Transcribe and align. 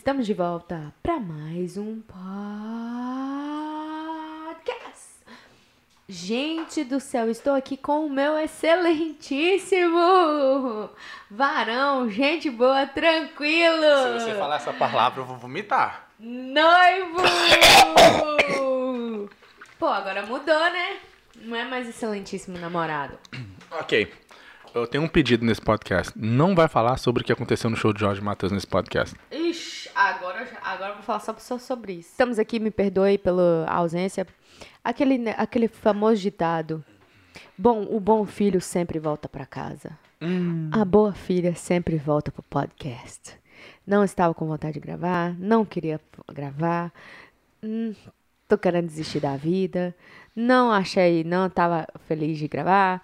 Estamos 0.00 0.26
de 0.26 0.32
volta 0.32 0.94
para 1.02 1.20
mais 1.20 1.76
um 1.76 2.00
podcast. 2.00 2.30
Gente 6.08 6.82
do 6.84 6.98
céu, 6.98 7.28
estou 7.28 7.54
aqui 7.54 7.76
com 7.76 8.06
o 8.06 8.10
meu 8.10 8.38
excelentíssimo 8.38 10.88
varão, 11.30 12.08
gente 12.08 12.48
boa, 12.48 12.86
tranquilo. 12.86 14.18
Se 14.18 14.24
você 14.24 14.34
falar 14.36 14.56
essa 14.56 14.72
palavra, 14.72 15.20
eu 15.20 15.26
vou 15.26 15.36
vomitar. 15.36 16.08
Noivo! 16.18 17.20
Pô, 19.78 19.88
agora 19.88 20.24
mudou, 20.24 20.72
né? 20.72 20.96
Não 21.42 21.54
é 21.54 21.66
mais 21.66 21.86
excelentíssimo 21.86 22.56
namorado. 22.56 23.18
Ok. 23.70 24.10
Eu 24.72 24.86
tenho 24.86 25.02
um 25.02 25.08
pedido 25.08 25.44
nesse 25.44 25.60
podcast. 25.60 26.12
Não 26.14 26.54
vai 26.54 26.68
falar 26.68 26.96
sobre 26.96 27.22
o 27.22 27.26
que 27.26 27.32
aconteceu 27.32 27.68
no 27.68 27.76
show 27.76 27.92
de 27.92 27.98
Jorge 27.98 28.20
Matheus 28.20 28.52
nesse 28.52 28.68
podcast. 28.68 29.16
Ixi, 29.30 29.79
agora, 30.08 30.48
agora 30.62 30.90
eu 30.90 30.94
vou 30.94 31.02
falar 31.02 31.20
só 31.20 31.34
só 31.38 31.58
sobre 31.58 31.94
isso. 31.94 32.10
Estamos 32.10 32.38
aqui, 32.38 32.58
me 32.58 32.70
perdoe 32.70 33.18
pela 33.18 33.66
ausência. 33.68 34.26
Aquele, 34.82 35.30
aquele 35.30 35.68
famoso 35.68 36.20
ditado. 36.20 36.84
Bom, 37.56 37.86
o 37.90 38.00
bom 38.00 38.24
filho 38.24 38.60
sempre 38.60 38.98
volta 38.98 39.28
para 39.28 39.46
casa. 39.46 39.98
A 40.72 40.84
boa 40.84 41.12
filha 41.12 41.54
sempre 41.54 41.96
volta 41.96 42.30
pro 42.30 42.42
podcast. 42.42 43.38
Não 43.86 44.04
estava 44.04 44.34
com 44.34 44.46
vontade 44.46 44.74
de 44.74 44.80
gravar, 44.80 45.34
não 45.38 45.64
queria 45.64 46.00
gravar. 46.32 46.92
Hum, 47.62 47.94
tô 48.46 48.58
querendo 48.58 48.86
desistir 48.86 49.20
da 49.20 49.36
vida. 49.36 49.94
Não 50.34 50.70
achei, 50.70 51.24
não 51.24 51.46
estava 51.46 51.86
feliz 52.06 52.38
de 52.38 52.48
gravar. 52.48 53.02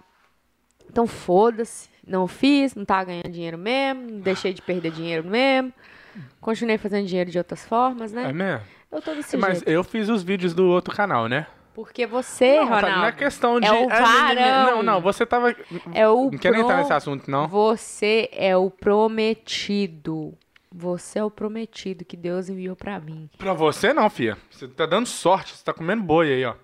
Então 0.90 1.06
foda-se, 1.06 1.88
não 2.06 2.26
fiz, 2.26 2.74
não 2.74 2.84
tava 2.84 3.04
ganhando 3.04 3.30
dinheiro 3.30 3.58
mesmo, 3.58 4.20
deixei 4.20 4.52
de 4.52 4.62
perder 4.62 4.92
dinheiro 4.92 5.26
mesmo. 5.26 5.72
Continuei 6.40 6.78
fazendo 6.78 7.06
dinheiro 7.06 7.30
de 7.30 7.38
outras 7.38 7.64
formas, 7.66 8.12
né? 8.12 8.28
É 8.28 8.32
mesmo? 8.32 8.62
Eu 8.92 9.02
tô 9.02 9.14
desse 9.14 9.36
Mas 9.36 9.54
jeito. 9.58 9.68
eu 9.68 9.82
fiz 9.84 10.08
os 10.08 10.22
vídeos 10.22 10.54
do 10.54 10.66
outro 10.66 10.94
canal, 10.94 11.28
né? 11.28 11.46
Porque 11.74 12.06
você, 12.06 12.56
não, 12.60 12.68
tá- 12.68 12.74
Ronaldo, 12.76 12.96
não 12.98 13.04
é 13.06 13.12
questão 13.12 13.60
de. 13.60 13.66
é 13.66 13.72
o 13.72 13.90
Ah, 13.90 14.00
varão. 14.00 14.76
Não, 14.76 14.82
não, 14.82 15.00
você 15.00 15.26
tava. 15.26 15.54
é 15.92 16.08
o 16.08 16.30
Não 16.30 16.38
quero 16.38 16.54
pro- 16.54 16.64
entrar 16.64 16.78
nesse 16.78 16.92
assunto, 16.92 17.30
não. 17.30 17.46
Você 17.48 18.30
é 18.32 18.56
o 18.56 18.70
prometido. 18.70 20.34
Você 20.72 21.18
é 21.18 21.24
o 21.24 21.30
prometido 21.30 22.04
que 22.04 22.16
Deus 22.16 22.48
enviou 22.48 22.76
pra 22.76 22.98
mim. 23.00 23.30
Pra 23.38 23.52
você 23.52 23.92
não, 23.94 24.08
fia. 24.10 24.36
Você 24.50 24.68
tá 24.68 24.84
dando 24.86 25.06
sorte, 25.06 25.54
você 25.56 25.64
tá 25.64 25.72
comendo 25.72 26.02
boi 26.02 26.32
aí, 26.32 26.44
ó. 26.44 26.54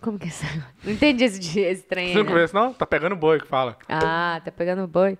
Como 0.00 0.18
que 0.18 0.26
é 0.26 0.28
isso? 0.28 0.44
Não 0.82 0.92
entendi 0.92 1.24
esse, 1.24 1.60
esse 1.60 1.82
trem. 1.82 2.06
Você 2.08 2.10
aí, 2.12 2.16
não 2.18 2.24
não. 2.24 2.32
conhece, 2.32 2.54
não? 2.54 2.72
Tá 2.72 2.86
pegando 2.86 3.14
boi 3.16 3.38
que 3.38 3.46
fala. 3.46 3.76
Ah, 3.88 4.40
tá 4.44 4.50
pegando 4.50 4.86
boi. 4.86 5.18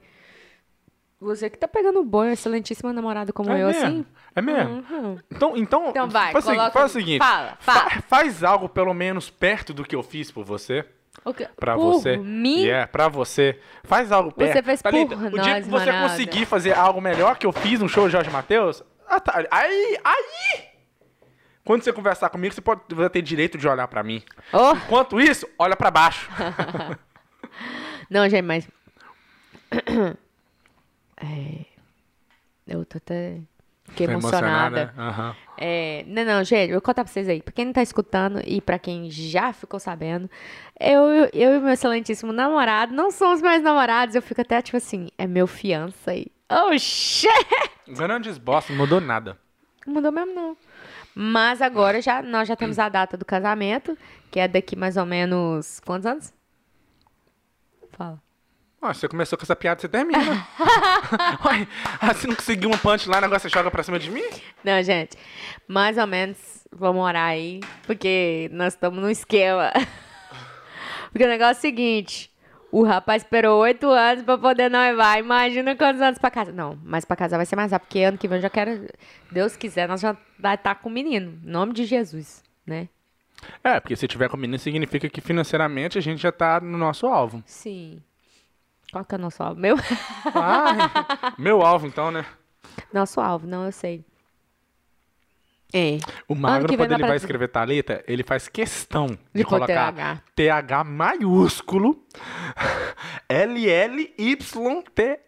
Você 1.20 1.50
que 1.50 1.58
tá 1.58 1.68
pegando 1.68 2.02
boi, 2.02 2.28
uma 2.28 2.32
excelentíssima 2.32 2.92
namorada 2.94 3.30
como 3.32 3.50
é 3.52 3.62
eu, 3.62 3.66
mesmo? 3.66 3.82
assim? 3.86 4.06
É 4.34 4.40
mesmo? 4.40 4.72
Uhum. 4.90 5.18
Então, 5.30 5.56
então, 5.56 5.88
Então 5.90 6.08
vai, 6.08 6.32
faz, 6.32 6.44
o 6.44 6.48
segui- 6.48 6.56
coloca- 6.58 6.78
faz 6.78 6.90
o 6.90 6.94
seguinte. 6.94 7.18
fala, 7.18 7.56
fa- 7.60 7.72
fala. 7.74 7.90
faz 8.08 8.42
algo 8.44 8.68
pelo 8.70 8.94
menos 8.94 9.28
perto 9.28 9.74
do 9.74 9.84
que 9.84 9.94
eu 9.94 10.02
fiz 10.02 10.30
por 10.30 10.44
você. 10.44 10.84
O 11.22 11.34
quê? 11.34 11.46
Pra 11.56 11.74
Por 11.74 11.92
você. 11.92 12.16
mim? 12.16 12.66
É, 12.66 12.86
pra 12.86 13.08
você. 13.08 13.60
Faz 13.84 14.10
algo 14.10 14.32
perto. 14.32 14.52
Você 14.54 14.62
fez 14.62 14.80
por 14.80 14.90
Thalita, 14.90 15.14
O 15.16 15.30
dia 15.38 15.54
nós, 15.54 15.64
que 15.64 15.70
você 15.70 15.84
Ronaldo. 15.90 16.08
conseguir 16.08 16.46
fazer 16.46 16.72
algo 16.72 17.00
melhor 17.02 17.36
que 17.36 17.44
eu 17.46 17.52
fiz 17.52 17.80
no 17.80 17.88
show 17.88 18.06
de 18.06 18.12
Jorge 18.12 18.30
Matheus, 18.30 18.82
ah, 19.06 19.20
tá, 19.20 19.44
aí, 19.50 19.98
aí... 20.02 20.64
Quando 21.62 21.82
você 21.82 21.92
conversar 21.92 22.30
comigo, 22.30 22.54
você 22.54 22.62
pode 22.62 22.80
vai 22.92 23.10
ter 23.10 23.20
direito 23.20 23.58
de 23.58 23.68
olhar 23.68 23.86
pra 23.88 24.02
mim. 24.02 24.22
Oh, 24.52 24.72
Enquanto 24.74 25.20
isso, 25.20 25.46
olha 25.58 25.76
pra 25.76 25.90
baixo. 25.90 26.30
não, 28.08 28.26
gente, 28.26 28.42
mas... 28.42 28.66
É... 31.20 31.64
Eu 32.66 32.84
tô 32.84 32.98
até... 32.98 33.40
Fiquei 33.84 34.06
Tá 34.06 34.12
emocionada. 34.12 34.94
Aham. 34.96 35.36
É, 35.58 36.04
não, 36.06 36.24
não, 36.24 36.44
gente, 36.44 36.68
eu 36.68 36.74
vou 36.74 36.80
contar 36.80 37.02
pra 37.04 37.12
vocês 37.12 37.28
aí. 37.28 37.42
Pra 37.42 37.52
quem 37.52 37.66
não 37.66 37.72
tá 37.72 37.82
escutando 37.82 38.40
e 38.46 38.60
pra 38.60 38.78
quem 38.78 39.10
já 39.10 39.52
ficou 39.52 39.80
sabendo, 39.80 40.30
eu, 40.78 41.28
eu 41.32 41.56
e 41.56 41.60
meu 41.60 41.70
excelentíssimo 41.70 42.32
namorado 42.32 42.94
não 42.94 43.10
somos 43.10 43.42
mais 43.42 43.62
namorados. 43.62 44.14
Eu 44.14 44.22
fico 44.22 44.40
até 44.40 44.62
tipo 44.62 44.76
assim, 44.76 45.08
é 45.18 45.26
meu 45.26 45.46
fiança 45.46 46.12
aí. 46.12 46.26
Oh, 46.48 46.76
shit! 46.78 47.28
Grandes 47.88 48.38
bosta, 48.38 48.72
não 48.72 48.78
mudou 48.78 49.00
nada. 49.00 49.36
Não 49.86 49.94
mudou 49.94 50.12
mesmo, 50.12 50.34
não. 50.34 50.56
Mas 51.14 51.60
agora 51.60 52.00
já, 52.00 52.22
nós 52.22 52.46
já 52.46 52.54
temos 52.54 52.78
a 52.78 52.88
data 52.88 53.16
do 53.16 53.24
casamento, 53.24 53.98
que 54.30 54.38
é 54.38 54.46
daqui 54.46 54.76
mais 54.76 54.96
ou 54.96 55.04
menos. 55.04 55.80
Quantos 55.80 56.06
anos? 56.06 56.32
Fala. 57.90 58.22
Ah, 58.82 58.94
você 58.94 59.06
começou 59.06 59.36
com 59.36 59.42
essa 59.42 59.54
piada, 59.54 59.78
você 59.80 59.88
termina. 59.88 60.18
Ué, 61.44 61.68
ah, 62.00 62.14
você 62.14 62.26
não 62.26 62.34
conseguiu 62.34 62.70
um 62.70 62.78
punch 62.78 63.08
lá, 63.08 63.18
agora 63.18 63.38
você 63.38 63.48
joga 63.50 63.70
pra 63.70 63.82
cima 63.82 63.98
de 63.98 64.10
mim? 64.10 64.24
Não, 64.64 64.82
gente. 64.82 65.18
Mais 65.68 65.98
ou 65.98 66.06
menos 66.06 66.38
vamos 66.72 67.02
orar 67.02 67.28
aí, 67.28 67.60
porque 67.86 68.48
nós 68.52 68.72
estamos 68.72 69.00
no 69.00 69.10
esquema. 69.10 69.70
Porque 71.12 71.24
o 71.24 71.28
negócio 71.28 71.56
é 71.56 71.58
o 71.58 71.60
seguinte: 71.60 72.30
o 72.70 72.84
rapaz 72.84 73.24
esperou 73.24 73.60
oito 73.62 73.88
anos 73.88 74.22
pra 74.22 74.38
poder 74.38 74.70
noivar. 74.70 75.18
Imagina 75.18 75.74
quantos 75.74 76.00
anos 76.00 76.20
pra 76.20 76.30
casa. 76.30 76.52
Não, 76.52 76.78
mas 76.84 77.04
pra 77.04 77.16
casar 77.16 77.36
vai 77.36 77.44
ser 77.44 77.56
mais 77.56 77.72
rápido, 77.72 77.88
porque 77.88 78.02
ano 78.04 78.16
que 78.16 78.28
vem 78.28 78.38
eu 78.38 78.42
já 78.42 78.48
quero. 78.48 78.86
Deus 79.28 79.56
quiser, 79.56 79.88
nós 79.88 80.00
já 80.00 80.16
vai 80.38 80.54
estar 80.54 80.76
com 80.76 80.88
o 80.88 80.92
menino. 80.92 81.36
Em 81.44 81.50
nome 81.50 81.72
de 81.72 81.84
Jesus, 81.84 82.44
né? 82.64 82.88
É, 83.64 83.80
porque 83.80 83.96
se 83.96 84.06
tiver 84.06 84.28
com 84.28 84.36
menino, 84.36 84.58
significa 84.58 85.08
que 85.08 85.20
financeiramente 85.20 85.98
a 85.98 86.00
gente 86.00 86.22
já 86.22 86.30
tá 86.30 86.60
no 86.60 86.78
nosso 86.78 87.08
alvo. 87.08 87.42
Sim. 87.44 88.00
Qual 88.92 89.04
que 89.04 89.14
é 89.14 89.18
o 89.18 89.20
nosso 89.20 89.42
alvo? 89.42 89.60
Meu? 89.60 89.76
Ah, 90.34 91.34
meu 91.38 91.62
alvo 91.62 91.86
então, 91.86 92.10
né? 92.10 92.24
Nosso 92.92 93.20
alvo, 93.20 93.46
não, 93.46 93.64
eu 93.66 93.72
sei. 93.72 94.04
É. 95.72 95.98
O 96.26 96.34
vem 96.68 96.76
quando 96.76 96.90
ele 96.92 96.98
pra- 96.98 97.08
vai 97.08 97.16
escrever 97.16 97.46
Thalita, 97.48 98.02
ele 98.08 98.24
faz 98.24 98.48
questão 98.48 99.06
de, 99.06 99.18
De 99.34 99.44
colocar 99.44 99.92
TH. 99.92 100.22
TH 100.34 100.84
maiúsculo 100.84 102.04
LLYTTA. 103.28 105.20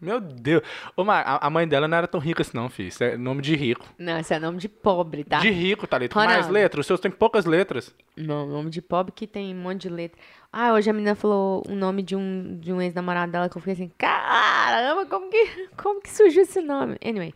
Meu 0.00 0.20
Deus. 0.20 0.62
Ô, 0.96 1.02
Mag, 1.04 1.24
a 1.26 1.50
mãe 1.50 1.66
dela 1.66 1.88
não 1.88 1.98
era 1.98 2.06
tão 2.06 2.20
rica 2.20 2.42
assim 2.42 2.56
não, 2.56 2.68
filho. 2.68 2.88
Isso 2.88 3.02
é 3.02 3.16
nome 3.16 3.42
de 3.42 3.56
rico. 3.56 3.84
Não, 3.98 4.18
esse 4.18 4.32
é 4.32 4.38
nome 4.38 4.58
de 4.58 4.68
pobre, 4.68 5.24
tá? 5.24 5.40
De 5.40 5.50
rico, 5.50 5.86
Thalita. 5.86 6.14
Com 6.14 6.24
mais 6.24 6.48
letras. 6.48 6.80
Os 6.82 6.86
seus 6.86 7.00
têm 7.00 7.10
poucas 7.10 7.44
letras. 7.46 7.94
Não, 8.16 8.46
nome 8.46 8.70
de 8.70 8.80
pobre 8.80 9.12
que 9.12 9.26
tem 9.26 9.54
um 9.54 9.58
monte 9.58 9.82
de 9.82 9.88
letra. 9.88 10.18
Ah, 10.52 10.72
hoje 10.72 10.88
a 10.88 10.92
menina 10.92 11.14
falou 11.14 11.62
o 11.68 11.74
nome 11.74 12.02
de 12.02 12.14
um, 12.16 12.58
de 12.60 12.72
um 12.72 12.80
ex-namorado 12.80 13.30
dela 13.32 13.48
que 13.48 13.56
eu 13.56 13.60
fiquei 13.60 13.74
assim, 13.74 13.90
caramba, 13.98 15.04
como 15.06 15.28
que, 15.30 15.68
como 15.76 16.00
que 16.00 16.10
surgiu 16.10 16.42
esse 16.42 16.60
nome? 16.62 16.96
Anyway, 17.04 17.34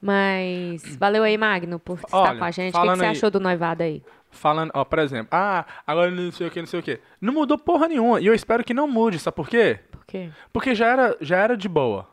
mas 0.00 0.96
valeu 0.96 1.22
aí, 1.22 1.36
Magno, 1.36 1.78
por 1.78 1.98
estar 1.98 2.16
Olha, 2.16 2.38
com 2.38 2.44
a 2.44 2.50
gente. 2.50 2.74
O 2.76 2.80
que, 2.80 2.88
que 2.88 2.96
você 2.96 3.04
aí- 3.04 3.10
achou 3.10 3.30
do 3.30 3.40
noivado 3.40 3.82
aí? 3.82 4.02
Falando, 4.30 4.70
ó, 4.74 4.84
por 4.84 4.98
exemplo, 4.98 5.28
ah, 5.32 5.64
agora 5.86 6.10
não 6.10 6.30
sei 6.30 6.46
o 6.46 6.50
que, 6.50 6.60
não 6.60 6.66
sei 6.66 6.80
o 6.80 6.82
que. 6.82 7.00
Não 7.20 7.32
mudou 7.32 7.58
porra 7.58 7.88
nenhuma. 7.88 8.20
E 8.20 8.26
eu 8.26 8.34
espero 8.34 8.62
que 8.62 8.74
não 8.74 8.86
mude, 8.86 9.18
sabe 9.18 9.34
por 9.34 9.48
quê? 9.48 9.80
Por 9.90 10.04
quê? 10.06 10.30
Porque 10.52 10.74
já 10.74 10.86
era, 10.86 11.16
já 11.20 11.36
era 11.38 11.56
de 11.56 11.68
boa. 11.68 12.06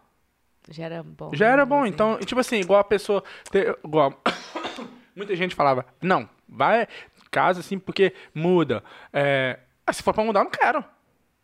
Já 0.70 0.86
era 0.86 1.04
bom. 1.04 1.32
Já 1.34 1.48
era 1.48 1.64
né, 1.64 1.66
bom, 1.66 1.82
assim. 1.82 1.90
então, 1.90 2.18
tipo 2.20 2.40
assim, 2.40 2.58
igual 2.58 2.80
a 2.80 2.84
pessoa. 2.84 3.24
ter- 3.52 3.78
igual, 3.84 4.20
muita 5.16 5.36
gente 5.36 5.54
falava, 5.54 5.86
não, 6.02 6.28
vai, 6.48 6.88
casa 7.30 7.60
assim, 7.60 7.78
porque 7.78 8.14
muda. 8.34 8.84
É, 9.14 9.60
ah, 9.86 9.94
se 9.94 10.02
for 10.02 10.14
pra 10.14 10.24
mudar, 10.24 10.40
eu 10.40 10.46
não 10.46 10.52
quero. 10.52 10.84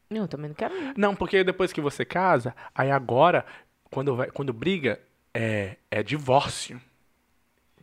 Eu 0.10 0.28
também 0.28 0.50
não 0.50 0.56
quero. 0.56 0.74
não. 0.74 0.94
Não, 0.98 1.16
porque 1.16 1.44
depois 1.44 1.72
que 1.72 1.82
você 1.82 2.04
casa, 2.04 2.56
aí 2.74 2.90
agora, 2.90 3.46
quando, 3.90 4.16
vai, 4.16 4.32
quando 4.32 4.52
briga, 4.52 5.00
é, 5.34 5.78
é 5.90 6.02
divórcio. 6.02 6.82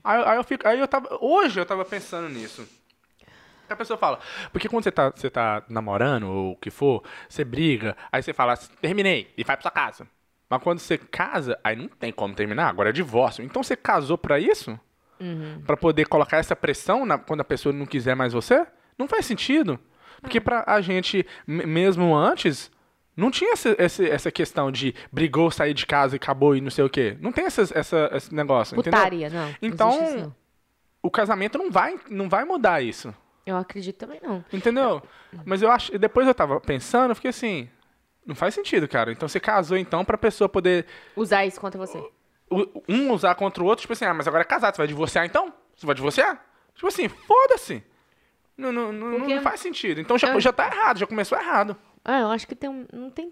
Aí, 0.03 0.23
aí 0.25 0.37
eu 0.37 0.45
fico. 0.45 0.67
Aí 0.67 0.79
eu 0.81 0.89
tava. 0.89 1.19
Hoje 1.21 1.61
eu 1.61 1.67
tava 1.67 1.85
pensando 1.85 2.29
nisso. 2.29 2.67
A 3.69 3.77
pessoa 3.77 3.99
fala, 3.99 4.19
porque 4.51 4.67
quando 4.67 4.85
você 4.85 4.91
tá, 4.91 5.11
você 5.11 5.29
tá 5.29 5.63
namorando, 5.69 6.27
ou 6.27 6.53
o 6.53 6.57
que 6.57 6.71
for, 6.71 7.05
você 7.29 7.45
briga, 7.45 7.95
aí 8.11 8.23
você 8.23 8.33
fala, 8.33 8.57
terminei, 8.57 9.31
e 9.37 9.45
vai 9.45 9.57
pra 9.57 9.63
sua 9.63 9.71
casa. 9.71 10.09
Mas 10.49 10.63
quando 10.63 10.79
você 10.79 10.97
casa, 10.97 11.59
aí 11.63 11.77
não 11.77 11.87
tem 11.87 12.11
como 12.11 12.35
terminar, 12.35 12.69
agora 12.71 12.89
é 12.89 12.93
divórcio. 12.93 13.45
Então 13.45 13.63
você 13.63 13.77
casou 13.77 14.17
pra 14.17 14.39
isso? 14.41 14.79
Pra 15.67 15.77
poder 15.77 16.07
colocar 16.07 16.39
essa 16.39 16.57
pressão 16.57 17.05
na- 17.05 17.19
quando 17.19 17.41
a 17.43 17.45
pessoa 17.45 17.73
não 17.73 17.85
quiser 17.85 18.15
mais 18.17 18.33
você? 18.33 18.67
Não 18.97 19.07
faz 19.07 19.27
sentido. 19.27 19.79
Porque 20.23 20.41
pra 20.41 20.65
a 20.67 20.81
gente, 20.81 21.27
me- 21.47 21.67
mesmo 21.67 22.17
antes, 22.17 22.71
não 23.19 23.33
tinha 23.33 23.53
essa, 23.53 23.75
essa, 23.77 24.31
questão 24.31 24.71
de 24.71 24.95
brigou, 25.11 25.51
sair 25.51 25.75
de 25.75 25.85
casa 25.85 26.15
e 26.15 26.19
acabou 26.19 26.55
e 26.55 26.61
não 26.61 26.71
sei 26.71 26.85
o 26.85 26.89
quê. 26.89 27.17
Não 27.21 27.33
tem 27.33 27.47
essas, 27.47 27.73
essa, 27.73 28.09
esse 28.15 28.33
negócio, 28.33 28.79
entendeu? 28.79 28.97
Putaria, 28.97 29.29
não. 29.29 29.49
não 29.49 29.57
Então, 29.61 30.35
o 31.03 31.11
casamento 31.11 31.59
não 31.59 31.69
vai, 31.69 31.99
não 32.09 32.29
vai 32.29 32.45
mudar 32.45 32.81
isso. 32.81 33.13
Eu 33.45 33.57
acredito 33.57 33.97
também 33.97 34.21
não. 34.23 34.45
Entendeu? 34.53 35.03
Mas 35.45 35.63
eu 35.63 35.71
acho. 35.71 35.99
Depois 35.99 36.29
eu 36.29 36.35
tava 36.35 36.61
pensando, 36.61 37.11
eu 37.11 37.17
fiquei 37.17 37.31
assim. 37.31 37.69
Não 38.25 38.37
faz 38.37 38.55
sentido, 38.55 38.87
cara. 38.87 39.11
Então 39.11 39.29
você 39.29 39.41
casou 39.41 39.77
então 39.77 40.05
pra 40.05 40.17
pessoa 40.17 40.49
poder. 40.49 40.87
Usar 41.17 41.45
isso 41.45 41.61
contra 41.61 41.77
você. 41.77 42.01
Um 42.89 43.11
usar 43.11 43.35
contra 43.35 43.65
o 43.65 43.67
outro, 43.67 43.83
tipo 43.83 43.95
assim, 43.95 44.05
ah, 44.05 44.15
mas 44.15 44.29
agora 44.29 44.43
é 44.43 44.47
casado, 44.47 44.77
você 44.77 44.79
vai 44.79 44.87
divorciar 44.87 45.27
então? 45.27 45.53
Você 45.75 45.85
vai 45.85 45.95
divorciar? 45.95 46.41
Tipo 46.73 46.87
assim, 46.87 47.09
foda-se. 47.09 47.83
Não, 48.57 48.71
não, 48.71 48.93
não, 48.93 49.19
não 49.19 49.43
faz 49.43 49.59
sentido. 49.59 50.01
Então 50.01 50.17
já, 50.17 50.33
Eu- 50.33 50.41
já 50.41 50.53
tá 50.53 50.67
errado, 50.67 50.99
já 50.99 51.07
começou 51.07 51.37
errado. 51.37 51.77
Ah, 52.11 52.21
eu 52.21 52.29
acho 52.31 52.47
que 52.49 52.55
tem 52.55 52.71
um. 52.71 52.87
Não 52.93 53.11
tem. 53.11 53.31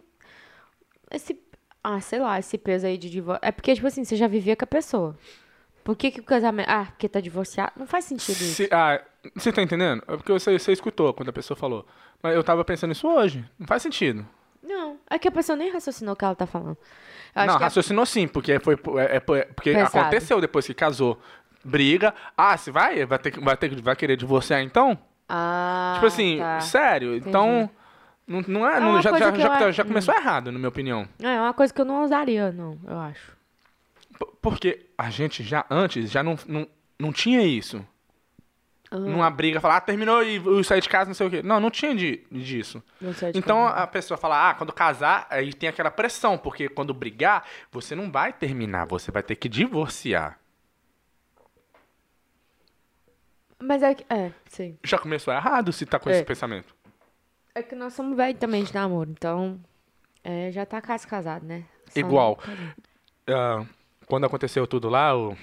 Esse. 1.11 1.41
Ah, 1.83 2.01
sei 2.01 2.19
lá, 2.19 2.39
esse 2.39 2.59
peso 2.59 2.87
aí 2.87 2.99
de 2.99 3.09
divórcio. 3.09 3.41
É 3.47 3.51
porque, 3.53 3.75
tipo 3.75 3.87
assim, 3.87 4.05
você 4.05 4.17
já 4.17 4.27
vivia 4.27 4.57
com 4.57 4.65
a 4.65 4.67
pessoa. 4.69 5.17
Por 5.85 5.97
que, 5.97 6.11
que 6.11 6.21
o 6.21 6.25
casamento. 6.25 6.69
Ah, 6.69 6.87
porque 6.87 7.09
tá 7.09 7.21
divorciado? 7.21 7.73
Não 7.77 7.87
faz 7.87 8.05
sentido 8.05 8.35
isso. 8.37 8.55
Se- 8.57 8.69
ah, 8.73 9.01
você 9.35 9.53
tá 9.53 9.63
entendendo? 9.63 10.03
É 10.09 10.17
porque 10.17 10.33
você, 10.33 10.59
você 10.59 10.73
escutou 10.73 11.15
quando 11.15 11.29
a 11.29 11.33
pessoa 11.33 11.57
falou. 11.57 11.87
Mas 12.23 12.35
eu 12.35 12.43
tava 12.43 12.65
pensando 12.65 12.89
nisso 12.91 13.07
hoje. 13.09 13.45
Não 13.59 13.67
faz 13.67 13.83
sentido. 13.83 14.27
Não, 14.63 14.99
é 15.09 15.17
que 15.17 15.29
a 15.29 15.31
pessoa 15.33 15.55
nem 15.57 15.71
raciocinou 15.73 16.15
o 16.15 16.17
que 16.17 16.25
ela 16.25 16.35
tá 16.35 16.45
falando. 16.47 16.77
Eu 17.37 17.47
não, 17.47 17.55
a- 17.55 17.59
raciocinou 17.59 18.05
sim, 18.05 18.27
porque 18.27 18.59
foi 18.59 18.75
é, 18.99 19.17
é- 19.17 19.21
porque 19.21 19.73
Pesado. 19.73 19.99
aconteceu 19.99 20.41
depois 20.41 20.67
que 20.67 20.75
casou. 20.75 21.21
Briga. 21.65 22.13
Ah, 22.37 22.57
se 22.57 22.71
vai, 22.73 23.07
vai 23.07 23.19
ter 23.19 23.39
vai 23.41 23.57
ter 23.57 23.81
vai 23.81 23.95
querer 23.97 24.17
divorciar 24.17 24.61
então? 24.61 24.99
Ah, 25.29 25.93
tipo 25.95 26.07
assim, 26.07 26.39
tá. 26.39 26.61
sério. 26.61 27.15
Então 27.17 27.71
não, 28.27 28.41
não 28.49 28.69
é, 28.69 28.77
É 28.77 28.81
não- 28.81 29.01
já, 29.03 29.11
já, 29.19 29.33
já, 29.35 29.61
eu 29.63 29.73
já, 29.73 29.85
começou 29.85 30.15
errado, 30.15 30.51
na 30.53 30.59
minha 30.59 30.69
opinião. 30.69 31.09
É 31.21 31.41
uma 31.41 31.55
coisa 31.55 31.73
que 31.73 31.81
eu 31.81 31.85
não 31.85 32.03
usaria, 32.05 32.51
não, 32.53 32.79
eu 32.87 32.99
acho. 32.99 33.33
P- 34.19 34.27
Porque 34.43 34.87
a 34.99 35.11
gente 35.11 35.43
já 35.43 35.65
antes 35.71 36.11
já 36.11 36.23
não, 36.23 36.39
não, 36.47 36.67
não 36.99 37.13
tinha 37.13 37.43
isso. 37.43 37.87
Ah. 38.91 38.99
Numa 38.99 39.29
briga, 39.31 39.61
falar, 39.61 39.79
ah, 39.79 39.81
terminou 39.81 40.23
e 40.23 40.37
eu 40.37 40.63
saí 40.63 40.81
de 40.81 40.89
casa, 40.89 41.09
não 41.09 41.15
sei 41.15 41.27
o 41.27 41.31
quê. 41.31 41.43
Não, 41.43 41.59
não 41.59 41.71
tinha 41.73 41.93
de, 41.95 42.25
disso. 42.31 42.81
Então 43.35 43.67
a 43.67 43.85
pessoa 43.87 44.17
fala, 44.17 44.51
ah, 44.51 44.55
quando 44.55 44.73
casar, 44.73 45.27
aí 45.29 45.53
tem 45.53 45.69
aquela 45.69 45.91
pressão, 45.91 46.39
porque 46.39 46.69
quando 46.69 46.95
brigar, 46.95 47.45
você 47.73 47.97
não 47.97 48.11
vai 48.13 48.33
terminar, 48.33 48.87
você 48.87 49.11
vai 49.11 49.25
ter 49.25 49.35
que 49.35 49.49
divorciar. 49.49 50.39
Mas 53.59 53.83
é 53.83 53.95
que. 53.95 54.05
É, 54.13 54.31
sim. 54.51 54.79
Já 54.85 54.99
começou 54.99 55.33
errado 55.33 55.73
se 55.73 55.87
tá 55.87 55.99
com 55.99 56.11
É. 56.11 56.13
esse 56.13 56.25
pensamento. 56.25 56.76
É 57.57 57.63
que 57.63 57.75
nós 57.75 57.95
somos 57.95 58.15
velhos 58.15 58.39
também 58.39 58.63
de 58.63 58.75
namoro, 58.75 59.11
então. 59.11 59.59
É, 60.23 60.51
já 60.53 60.67
tá 60.67 60.83
quase 60.83 61.07
casado, 61.07 61.47
né? 61.47 61.65
Só 61.89 61.99
Igual. 61.99 62.39
Ah, 63.27 63.65
quando 64.07 64.27
aconteceu 64.27 64.67
tudo 64.67 64.91
lá, 64.91 65.17
o, 65.17 65.35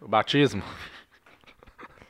o 0.00 0.08
batismo. 0.08 0.60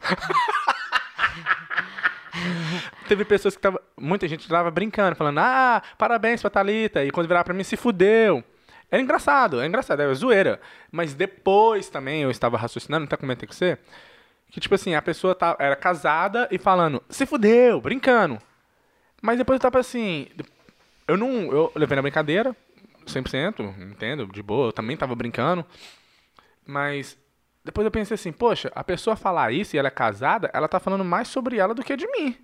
Teve 3.06 3.26
pessoas 3.26 3.54
que 3.54 3.60
tava. 3.60 3.78
Muita 3.94 4.26
gente 4.26 4.48
tava 4.48 4.70
brincando, 4.70 5.16
falando, 5.16 5.40
ah, 5.40 5.82
parabéns 5.98 6.40
pra 6.40 6.48
Thalita. 6.48 7.04
E 7.04 7.10
quando 7.10 7.28
virar 7.28 7.44
pra 7.44 7.52
mim, 7.52 7.64
se 7.64 7.76
fudeu. 7.76 8.42
Era 8.90 9.02
engraçado, 9.02 9.60
é 9.60 9.66
engraçado, 9.66 10.00
é 10.00 10.14
zoeira. 10.14 10.58
Mas 10.90 11.12
depois 11.12 11.90
também 11.90 12.22
eu 12.22 12.30
estava 12.30 12.56
raciocinando, 12.56 13.04
até 13.04 13.18
comentei 13.18 13.46
com 13.46 13.52
você, 13.52 13.76
que 14.50 14.60
tipo 14.60 14.74
assim, 14.74 14.94
a 14.94 15.02
pessoa 15.02 15.34
tá, 15.34 15.54
era 15.58 15.76
casada 15.76 16.48
e 16.50 16.56
falando, 16.56 17.02
se 17.10 17.26
fudeu, 17.26 17.78
brincando. 17.78 18.40
Mas 19.22 19.38
depois 19.38 19.56
eu 19.56 19.60
tava 19.60 19.78
assim, 19.78 20.26
eu 21.06 21.16
não. 21.16 21.44
Eu 21.52 21.72
levei 21.76 21.94
na 21.94 22.02
brincadeira, 22.02 22.54
100%, 23.06 23.92
entendo, 23.92 24.26
de 24.26 24.42
boa, 24.42 24.68
eu 24.68 24.72
também 24.72 24.96
tava 24.96 25.14
brincando. 25.14 25.64
Mas 26.66 27.16
depois 27.64 27.84
eu 27.84 27.90
pensei 27.90 28.16
assim, 28.16 28.32
poxa, 28.32 28.70
a 28.74 28.82
pessoa 28.82 29.14
falar 29.14 29.52
isso 29.52 29.76
e 29.76 29.78
ela 29.78 29.88
é 29.88 29.92
casada, 29.92 30.50
ela 30.52 30.66
tá 30.66 30.80
falando 30.80 31.04
mais 31.04 31.28
sobre 31.28 31.58
ela 31.58 31.74
do 31.74 31.84
que 31.84 31.96
de 31.96 32.06
mim. 32.08 32.36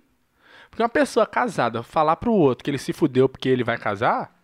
Porque 0.69 0.81
uma 0.81 0.89
pessoa 0.89 1.25
casada 1.25 1.83
falar 1.83 2.15
pro 2.15 2.31
outro 2.31 2.63
que 2.63 2.71
ele 2.71 2.77
se 2.77 2.93
fudeu 2.93 3.27
porque 3.27 3.49
ele 3.49 3.63
vai 3.63 3.77
casar, 3.77 4.39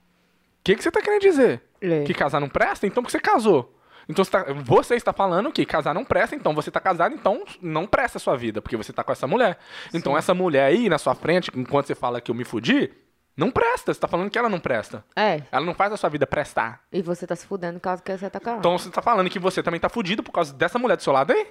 o 0.59 0.63
que, 0.63 0.75
que 0.75 0.83
você 0.83 0.91
tá 0.91 1.01
querendo 1.01 1.21
dizer? 1.21 1.61
É. 1.79 2.03
Que 2.03 2.13
casar 2.13 2.41
não 2.41 2.49
presta? 2.49 2.85
Então 2.85 3.03
que 3.03 3.11
você 3.11 3.19
casou? 3.19 3.74
Então 4.07 4.23
você, 4.23 4.31
tá- 4.31 4.45
você 4.63 4.95
está 4.95 5.11
falando 5.13 5.51
que 5.51 5.65
casar 5.65 5.93
não 5.93 6.05
presta, 6.05 6.35
então 6.35 6.53
você 6.53 6.69
tá 6.69 6.79
casado, 6.79 7.13
então 7.15 7.43
não 7.61 7.87
presta 7.87 8.17
a 8.17 8.21
sua 8.21 8.35
vida, 8.37 8.61
porque 8.61 8.77
você 8.77 8.93
tá 8.93 9.03
com 9.03 9.11
essa 9.11 9.25
mulher. 9.27 9.57
Então 9.93 10.17
essa 10.17 10.33
mulher 10.33 10.65
aí 10.65 10.87
na 10.89 10.97
sua 10.97 11.15
frente, 11.15 11.51
enquanto 11.55 11.87
você 11.87 11.95
fala 11.95 12.21
que 12.21 12.29
eu 12.31 12.35
me 12.35 12.43
fudi, 12.45 12.91
não 13.35 13.51
presta. 13.51 13.93
Você 13.93 13.99
tá 13.99 14.07
falando 14.07 14.29
que 14.29 14.37
ela 14.37 14.47
não 14.47 14.59
presta. 14.59 15.03
É, 15.15 15.41
Ela 15.51 15.65
não 15.65 15.73
faz 15.73 15.91
a 15.91 15.97
sua 15.97 16.09
vida 16.09 16.25
prestar. 16.25 16.81
e 16.91 17.01
você 17.01 17.27
tá 17.27 17.35
se 17.35 17.45
fudendo 17.45 17.79
por 17.79 17.83
causa 17.83 18.01
que 18.01 18.17
você 18.17 18.29
tá 18.29 18.39
com 18.39 18.49
ela. 18.49 18.59
Então 18.59 18.77
você 18.77 18.89
tá 18.89 19.01
falando 19.01 19.29
que 19.29 19.39
você 19.39 19.61
também 19.61 19.79
tá 19.79 19.89
fudido 19.89 20.23
por 20.23 20.31
causa 20.31 20.53
dessa 20.53 20.79
mulher 20.79 20.95
do 20.97 21.03
seu 21.03 21.11
lado 21.11 21.33
aí? 21.33 21.47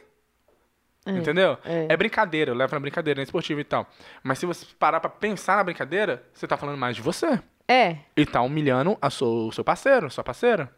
É, 1.06 1.10
Entendeu? 1.10 1.58
é. 1.64 1.86
É. 1.90 1.96
brincadeira, 1.98 2.50
eu 2.50 2.54
levo 2.54 2.74
na 2.74 2.80
brincadeira, 2.80 3.20
é 3.20 3.24
esportivo 3.24 3.60
e 3.60 3.64
tal. 3.64 3.86
Mas 4.22 4.38
se 4.38 4.46
você 4.46 4.64
parar 4.78 5.00
pra 5.00 5.10
pensar 5.10 5.56
na 5.56 5.64
brincadeira, 5.64 6.22
você 6.32 6.46
tá 6.46 6.56
falando 6.56 6.78
mais 6.78 6.96
de 6.96 7.02
você. 7.02 7.38
É, 7.68 7.96
E 8.16 8.24
tá 8.24 8.40
humilhando 8.40 8.96
a 9.02 9.10
sua, 9.10 9.48
o 9.48 9.52
seu 9.52 9.62
parceiro, 9.64 10.10
sua 10.10 10.24
parceira. 10.24 10.70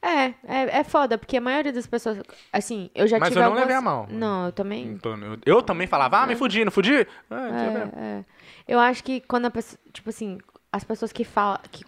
É, 0.00 0.26
é, 0.44 0.78
é 0.78 0.84
foda, 0.84 1.18
porque 1.18 1.36
a 1.36 1.40
maioria 1.40 1.72
das 1.72 1.86
pessoas, 1.86 2.18
assim, 2.52 2.90
eu 2.94 3.06
já 3.06 3.18
Mas 3.18 3.28
tive 3.28 3.40
eu 3.40 3.42
não 3.42 3.48
algumas... 3.48 3.64
levei 3.64 3.76
a 3.76 3.80
mal. 3.80 4.06
Não, 4.10 4.46
eu 4.46 4.52
também... 4.52 4.98
Eu, 5.04 5.38
eu 5.44 5.62
também 5.62 5.86
falava, 5.86 6.18
ah, 6.18 6.26
me 6.26 6.36
fudi, 6.36 6.64
não 6.64 6.70
fudi? 6.70 6.94
É, 6.94 7.04
ver. 7.04 7.08
É, 7.30 7.90
é. 7.96 8.24
Eu 8.68 8.78
acho 8.78 9.02
que 9.02 9.20
quando 9.20 9.46
a 9.46 9.50
pessoa, 9.50 9.78
tipo 9.92 10.10
assim, 10.10 10.38
as 10.72 10.84
pessoas 10.84 11.12
que 11.12 11.24
falam, 11.24 11.58
que, 11.70 11.84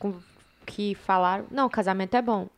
que 0.66 0.94
falaram, 0.94 1.46
não, 1.50 1.68
casamento 1.68 2.16
é 2.16 2.22
bom. 2.22 2.48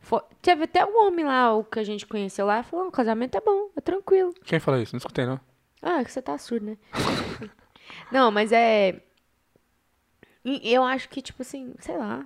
Teve 0.41 0.63
até 0.63 0.85
um 0.85 1.07
homem 1.07 1.25
lá, 1.25 1.53
o 1.53 1.63
que 1.63 1.79
a 1.79 1.83
gente 1.83 2.07
conheceu 2.07 2.45
lá, 2.45 2.63
falou, 2.63 2.87
o 2.87 2.91
casamento 2.91 3.37
é 3.37 3.41
bom, 3.41 3.69
é 3.75 3.81
tranquilo. 3.81 4.33
Quem 4.43 4.59
falou 4.59 4.81
isso? 4.81 4.95
Não 4.95 4.99
escutei, 4.99 5.25
não. 5.25 5.39
Ah, 5.81 6.01
é 6.01 6.03
que 6.03 6.11
você 6.11 6.21
tá 6.21 6.37
surdo, 6.37 6.65
né? 6.65 6.77
não, 8.11 8.31
mas 8.31 8.51
é... 8.51 9.01
Eu 10.43 10.83
acho 10.83 11.07
que, 11.07 11.21
tipo 11.21 11.41
assim, 11.43 11.73
sei 11.79 11.97
lá... 11.97 12.25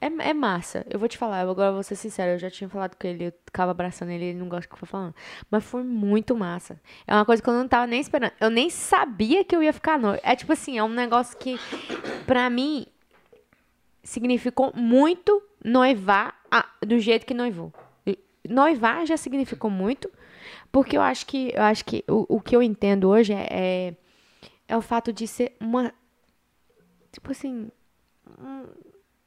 É, 0.00 0.06
é 0.06 0.32
massa. 0.34 0.86
Eu 0.88 0.98
vou 0.98 1.08
te 1.08 1.18
falar, 1.18 1.42
eu 1.42 1.50
agora 1.50 1.72
vou 1.72 1.82
ser 1.82 1.96
sincera, 1.96 2.32
eu 2.32 2.38
já 2.38 2.48
tinha 2.50 2.68
falado 2.68 2.94
com 2.96 3.06
ele, 3.06 3.26
eu 3.26 3.32
ficava 3.44 3.72
abraçando 3.72 4.10
ele, 4.10 4.26
ele 4.26 4.38
não 4.38 4.48
gosta 4.48 4.66
do 4.66 4.68
que 4.68 4.74
eu 4.74 4.80
tô 4.80 4.86
falando. 4.86 5.14
Mas 5.50 5.64
foi 5.64 5.82
muito 5.82 6.36
massa. 6.36 6.80
É 7.06 7.14
uma 7.14 7.24
coisa 7.24 7.42
que 7.42 7.48
eu 7.48 7.54
não 7.54 7.66
tava 7.66 7.86
nem 7.86 8.00
esperando. 8.00 8.32
Eu 8.40 8.50
nem 8.50 8.70
sabia 8.70 9.44
que 9.44 9.54
eu 9.56 9.62
ia 9.62 9.72
ficar 9.72 9.98
noiva. 9.98 10.20
É 10.22 10.36
tipo 10.36 10.52
assim, 10.52 10.78
é 10.78 10.84
um 10.84 10.88
negócio 10.88 11.36
que, 11.36 11.58
pra 12.26 12.48
mim, 12.48 12.86
significou 14.02 14.72
muito 14.74 15.42
noivar 15.64 16.40
a- 16.50 16.68
do 16.86 16.98
jeito 16.98 17.26
que 17.26 17.34
noivou. 17.34 17.72
Noivar 18.48 19.04
já 19.04 19.16
significou 19.16 19.70
muito, 19.70 20.10
porque 20.72 20.96
eu 20.96 21.02
acho 21.02 21.26
que, 21.26 21.52
eu 21.54 21.62
acho 21.62 21.84
que 21.84 22.02
o, 22.08 22.36
o 22.36 22.40
que 22.40 22.56
eu 22.56 22.62
entendo 22.62 23.08
hoje 23.08 23.34
é, 23.34 23.46
é, 23.50 23.94
é 24.68 24.76
o 24.76 24.80
fato 24.80 25.12
de 25.12 25.26
ser 25.26 25.54
uma. 25.60 25.92
Tipo 27.12 27.32
assim. 27.32 27.70
Um, 28.38 28.64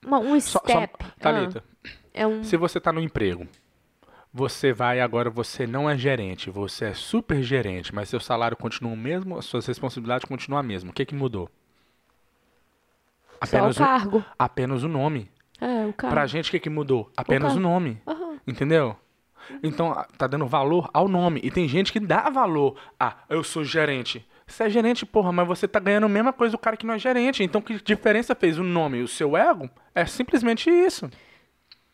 uma- 0.06 0.20
um 0.20 0.40
Só, 0.40 0.60
só, 0.60 0.66
step. 0.66 1.06
Thalita, 1.20 1.64
Ah, 1.84 1.90
é 2.14 2.28
um. 2.28 2.44
se 2.44 2.58
você 2.58 2.80
tá 2.80 2.92
no 2.92 3.00
emprego, 3.02 3.48
você 4.34 4.72
vai 4.74 5.00
agora, 5.02 5.30
você 5.30 5.66
não 5.68 5.90
é 5.90 5.98
gerente, 5.98 6.50
você 6.50 6.86
é 6.86 6.94
super 6.94 7.42
gerente, 7.44 7.94
mas 7.94 8.10
seu 8.10 8.20
salário 8.20 8.56
continua 8.58 8.94
o 8.94 8.98
mesmo, 8.98 9.38
as 9.38 9.46
suas 9.46 9.66
responsabilidades 9.66 10.26
continuam 10.26 10.60
a 10.60 10.64
mesma. 10.64 10.92
O 10.92 10.94
que 10.94 11.06
que 11.06 11.16
mudou? 11.16 11.50
Só 13.44 13.58
o 13.58 13.60
Apenas 13.60 13.76
o, 13.78 13.80
cargo. 13.80 14.26
apenas 14.38 14.84
o 14.84 14.88
nome. 14.88 15.30
É, 15.60 15.86
o 15.86 15.94
cargo. 15.94 16.16
Pra 16.16 16.28
gente, 16.28 16.50
o 16.50 16.52
que 16.52 16.60
que 16.60 16.70
mudou? 16.70 17.12
Apenas 17.18 17.54
o, 17.54 17.56
cargo. 17.56 17.60
nome. 17.70 18.02
Aham. 18.08 18.40
Entendeu? 18.48 18.96
Então, 19.64 19.92
a- 19.92 20.04
tá 20.18 20.28
dando 20.28 20.46
valor 20.46 20.90
ao 20.94 21.08
nome. 21.08 21.40
E 21.44 21.50
tem 21.52 21.68
gente 21.68 21.92
que 21.92 22.00
dá 22.00 22.30
valor. 22.30 22.78
Ah, 23.00 23.18
eu 23.30 23.44
sou 23.44 23.64
gerente. 23.64 24.26
Você 24.46 24.64
é 24.64 24.70
gerente, 24.70 25.06
porra, 25.06 25.32
mas 25.32 25.48
você 25.48 25.68
tá 25.68 25.80
ganhando 25.80 26.06
a 26.06 26.10
mesma 26.10 26.34
coisa 26.34 26.52
do 26.52 26.58
cara 26.58 26.76
que 26.76 26.86
não 26.86 26.96
é 26.96 27.00
gerente. 27.00 27.44
Então, 27.44 27.62
que 27.62 27.82
diferença 27.82 28.36
fez 28.36 28.58
o 28.58 28.64
nome 28.64 28.98
e 28.98 29.04
o 29.04 29.08
seu 29.08 29.38
ego? 29.38 29.70
É 29.96 30.06
simplesmente 30.06 30.70
isso. 30.70 31.10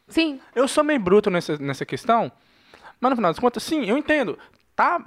Sim, 0.08 0.39
Eu 0.56 0.68
sou 0.68 0.84
meio 0.84 1.00
bruto 1.00 1.30
nessa, 1.30 1.58
nessa 1.58 1.86
questão, 1.86 2.32
mas 3.00 3.10
no 3.10 3.16
final 3.18 3.32
das 3.32 3.39
contas, 3.39 3.62
sim, 3.62 3.86
eu 3.86 3.98
entendo. 3.98 4.39
Tá. 4.75 5.04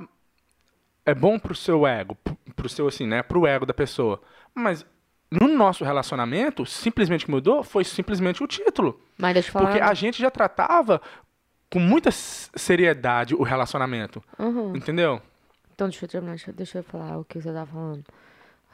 É 1.07 1.15
bom 1.15 1.39
pro 1.39 1.55
seu 1.55 1.87
ego, 1.87 2.17
pro, 2.55 2.69
seu, 2.69 2.87
assim, 2.87 3.07
né? 3.07 3.23
Pro 3.23 3.47
ego 3.47 3.65
da 3.65 3.73
pessoa. 3.73 4.21
Mas 4.55 4.85
no 5.31 5.49
nosso 5.49 5.85
relacionamento, 5.85 6.67
simplesmente 6.67 7.25
que 7.25 7.31
mudou 7.31 7.63
foi 7.63 7.85
simplesmente 7.85 8.43
o 8.43 8.47
título. 8.47 9.01
mas 9.17 9.33
deixa 9.33 9.49
eu 9.49 9.53
falar. 9.53 9.71
Porque 9.71 9.83
a 9.83 9.95
gente 9.95 10.21
já 10.21 10.31
tratava 10.31 11.01
com 11.71 11.79
muita 11.79 12.11
seriedade 12.11 13.35
o 13.35 13.43
relacionamento. 13.43 14.23
Uhum. 14.39 14.77
Entendeu? 14.77 15.23
Então, 15.81 15.89
deixa 15.89 16.05
eu 16.05 16.09
terminar, 16.11 16.33
deixa, 16.33 16.53
deixa 16.53 16.79
eu 16.81 16.83
falar 16.83 17.17
o 17.17 17.25
que 17.25 17.41
você 17.41 17.51
tava 17.51 17.65
falando. 17.73 18.05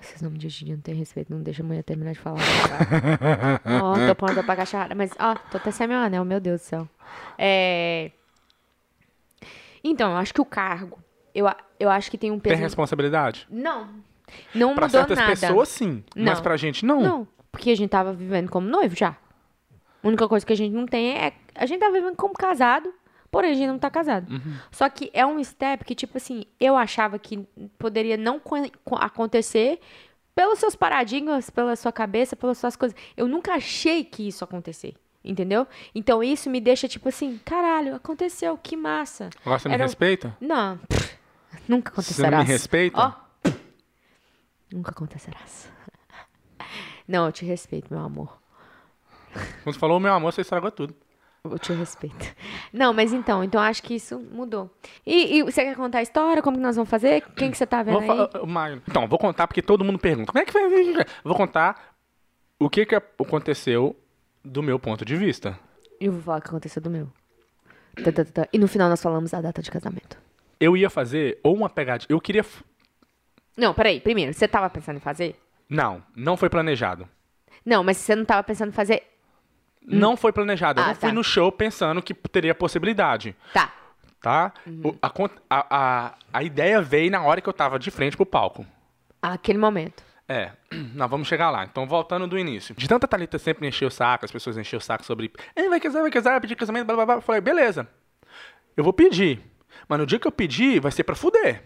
Vocês 0.00 0.20
não 0.20 0.28
me 0.28 0.38
dizem, 0.38 0.72
não 0.72 0.80
tem 0.80 0.92
respeito, 0.92 1.32
não 1.32 1.40
deixa 1.40 1.62
a 1.62 1.64
mulher 1.64 1.84
terminar 1.84 2.10
de 2.14 2.18
falar. 2.18 2.40
Tá? 2.40 3.60
Ó, 3.80 3.94
tô 4.08 4.14
pronta 4.16 4.42
pra 4.42 4.56
cachorrada. 4.56 4.92
Mas, 4.96 5.12
ó, 5.16 5.36
tô 5.36 5.56
até 5.56 5.70
sem 5.70 5.86
meu 5.86 5.98
anel, 5.98 6.24
meu 6.24 6.40
Deus 6.40 6.62
do 6.62 6.64
céu. 6.64 6.88
É... 7.38 8.10
Então, 9.84 10.10
eu 10.10 10.16
acho 10.16 10.34
que 10.34 10.40
o 10.40 10.44
cargo, 10.44 10.98
eu, 11.32 11.46
eu 11.78 11.88
acho 11.88 12.10
que 12.10 12.18
tem 12.18 12.32
um 12.32 12.40
Tem 12.40 12.50
peso... 12.50 12.62
responsabilidade? 12.62 13.46
Não, 13.48 13.88
não 14.52 14.74
Pra 14.74 14.86
mudou 14.86 15.00
certas 15.00 15.16
nada. 15.16 15.30
pessoas, 15.30 15.68
sim. 15.68 16.02
Mas 16.16 16.38
Não. 16.38 16.42
pra 16.42 16.56
gente, 16.56 16.84
não. 16.84 17.00
Não, 17.00 17.28
porque 17.52 17.70
a 17.70 17.76
gente 17.76 17.90
tava 17.90 18.12
vivendo 18.12 18.50
como 18.50 18.66
noivo 18.66 18.96
já. 18.96 19.16
A 20.02 20.08
única 20.08 20.26
coisa 20.26 20.44
que 20.44 20.52
a 20.52 20.56
gente 20.56 20.72
não 20.72 20.86
tem 20.86 21.16
é. 21.16 21.32
A 21.54 21.66
gente 21.66 21.78
tá 21.78 21.88
vivendo 21.88 22.16
como 22.16 22.34
casado, 22.34 22.92
porém 23.30 23.50
a 23.50 23.54
gente 23.54 23.66
não 23.68 23.78
tá 23.78 23.90
casado. 23.90 24.30
Uhum. 24.32 24.56
Só 24.70 24.88
que 24.88 25.10
é 25.12 25.24
um 25.26 25.42
step 25.42 25.84
que, 25.84 25.94
tipo 25.94 26.16
assim, 26.16 26.44
eu 26.60 26.76
achava 26.76 27.18
que 27.18 27.38
poderia 27.78 28.16
não 28.16 28.38
co- 28.38 28.56
co- 28.84 28.96
acontecer 28.96 29.80
pelos 30.34 30.58
seus 30.58 30.76
paradigmas, 30.76 31.48
pela 31.50 31.74
sua 31.76 31.92
cabeça, 31.92 32.36
pelas 32.36 32.58
suas 32.58 32.76
coisas. 32.76 32.96
Eu 33.16 33.26
nunca 33.28 33.54
achei 33.54 34.04
que 34.04 34.28
isso 34.28 34.44
acontecer. 34.44 34.94
Entendeu? 35.24 35.66
Então 35.92 36.22
isso 36.22 36.48
me 36.48 36.60
deixa 36.60 36.86
tipo 36.86 37.08
assim, 37.08 37.40
caralho, 37.44 37.96
aconteceu, 37.96 38.56
que 38.56 38.76
massa. 38.76 39.28
Agora 39.44 39.58
você 39.58 39.68
me 39.68 39.74
Era 39.74 39.82
um- 39.82 39.86
respeita? 39.86 40.36
Não, 40.40 40.78
pff, 40.78 41.18
nunca 41.68 41.90
Você 41.90 42.00
acontecerá. 42.00 42.30
não 42.30 42.38
me 42.38 42.44
respeita? 42.44 42.98
Ó, 43.00 43.50
nunca 44.72 44.90
acontecerás. 44.92 45.68
Não, 47.08 47.26
eu 47.26 47.32
te 47.32 47.44
respeito, 47.44 47.92
meu 47.92 48.02
amor. 48.04 48.36
Quando 49.62 49.74
você 49.74 49.78
falou 49.78 50.00
meu 50.00 50.12
amor, 50.12 50.32
você 50.32 50.40
estragou 50.40 50.70
tudo. 50.70 50.94
Eu 51.52 51.58
te 51.58 51.72
respeito. 51.72 52.34
Não, 52.72 52.92
mas 52.92 53.12
então, 53.12 53.42
então 53.42 53.60
acho 53.60 53.82
que 53.82 53.94
isso 53.94 54.18
mudou. 54.18 54.70
E, 55.04 55.38
e 55.38 55.42
você 55.42 55.62
quer 55.64 55.76
contar 55.76 55.98
a 55.98 56.02
história? 56.02 56.42
Como 56.42 56.56
que 56.56 56.62
nós 56.62 56.76
vamos 56.76 56.90
fazer? 56.90 57.22
Quem 57.36 57.50
que 57.50 57.56
você 57.56 57.66
tá 57.66 57.82
vendo 57.82 58.00
Vou 58.00 58.30
aí? 58.34 58.46
Magno. 58.46 58.82
Então, 58.88 59.06
vou 59.06 59.18
contar 59.18 59.46
porque 59.46 59.62
todo 59.62 59.84
mundo 59.84 59.98
pergunta. 59.98 60.32
Como 60.32 60.42
é 60.42 60.44
que 60.44 60.52
foi? 60.52 61.04
Vou 61.24 61.34
contar 61.34 61.94
o 62.58 62.70
que, 62.70 62.86
que 62.86 62.94
aconteceu 62.94 63.96
do 64.44 64.62
meu 64.62 64.78
ponto 64.78 65.04
de 65.04 65.16
vista. 65.16 65.58
Eu 66.00 66.12
vou 66.12 66.22
falar 66.22 66.38
o 66.38 66.42
que 66.42 66.48
aconteceu 66.48 66.82
do 66.82 66.90
meu. 66.90 67.08
Tá, 68.02 68.12
tá, 68.12 68.24
tá. 68.24 68.48
E 68.52 68.58
no 68.58 68.68
final 68.68 68.88
nós 68.88 69.02
falamos 69.02 69.32
a 69.32 69.40
data 69.40 69.62
de 69.62 69.70
casamento. 69.70 70.18
Eu 70.60 70.76
ia 70.76 70.90
fazer 70.90 71.38
ou 71.42 71.54
uma 71.54 71.68
pegadinha. 71.68 72.06
Eu 72.08 72.20
queria. 72.20 72.44
Não, 73.56 73.72
peraí. 73.74 74.00
Primeiro, 74.00 74.32
você 74.32 74.46
tava 74.46 74.68
pensando 74.70 74.96
em 74.96 75.00
fazer? 75.00 75.36
Não, 75.68 76.02
não 76.14 76.36
foi 76.36 76.48
planejado. 76.48 77.08
Não, 77.64 77.82
mas 77.82 77.96
você 77.96 78.14
não 78.14 78.24
tava 78.24 78.42
pensando 78.42 78.68
em 78.68 78.72
fazer. 78.72 79.02
Não 79.86 80.16
foi 80.16 80.32
planejado. 80.32 80.80
Eu 80.80 80.84
Ah, 80.84 80.88
não 80.88 80.94
fui 80.96 81.08
tá. 81.10 81.14
no 81.14 81.22
show 81.24 81.52
pensando 81.52 82.02
que 82.02 82.12
teria 82.12 82.54
possibilidade. 82.54 83.36
Tá. 83.52 83.72
Tá? 84.20 84.52
Uhum. 84.66 84.96
A, 85.00 85.08
a, 85.48 85.66
a, 86.08 86.14
a 86.32 86.42
ideia 86.42 86.82
veio 86.82 87.10
na 87.10 87.22
hora 87.22 87.40
que 87.40 87.48
eu 87.48 87.52
tava 87.52 87.78
de 87.78 87.90
frente 87.90 88.16
pro 88.16 88.26
palco. 88.26 88.66
Aquele 89.22 89.58
momento. 89.58 90.02
É, 90.28 90.50
nós 90.94 91.08
vamos 91.08 91.28
chegar 91.28 91.50
lá. 91.50 91.64
Então, 91.64 91.86
voltando 91.86 92.26
do 92.26 92.36
início. 92.36 92.74
De 92.74 92.88
tanta 92.88 93.06
Thalita 93.06 93.38
sempre 93.38 93.68
encher 93.68 93.86
o 93.86 93.90
saco, 93.90 94.24
as 94.24 94.32
pessoas 94.32 94.56
encher 94.58 94.76
o 94.76 94.80
saco 94.80 95.04
sobre. 95.04 95.30
"Eh, 95.54 95.68
vai 95.68 95.78
casar, 95.78 96.02
vai 96.02 96.10
casar, 96.10 96.30
vai 96.32 96.40
pedir 96.40 96.56
casamento, 96.56 96.84
blá 96.86 96.96
blá 96.96 97.06
blá. 97.06 97.14
Eu 97.16 97.20
falei, 97.20 97.40
beleza. 97.40 97.88
Eu 98.76 98.82
vou 98.82 98.92
pedir. 98.92 99.40
Mas 99.88 99.98
no 100.00 100.06
dia 100.06 100.18
que 100.18 100.26
eu 100.26 100.32
pedir, 100.32 100.80
vai 100.80 100.90
ser 100.90 101.04
pra 101.04 101.14
fuder. 101.14 101.62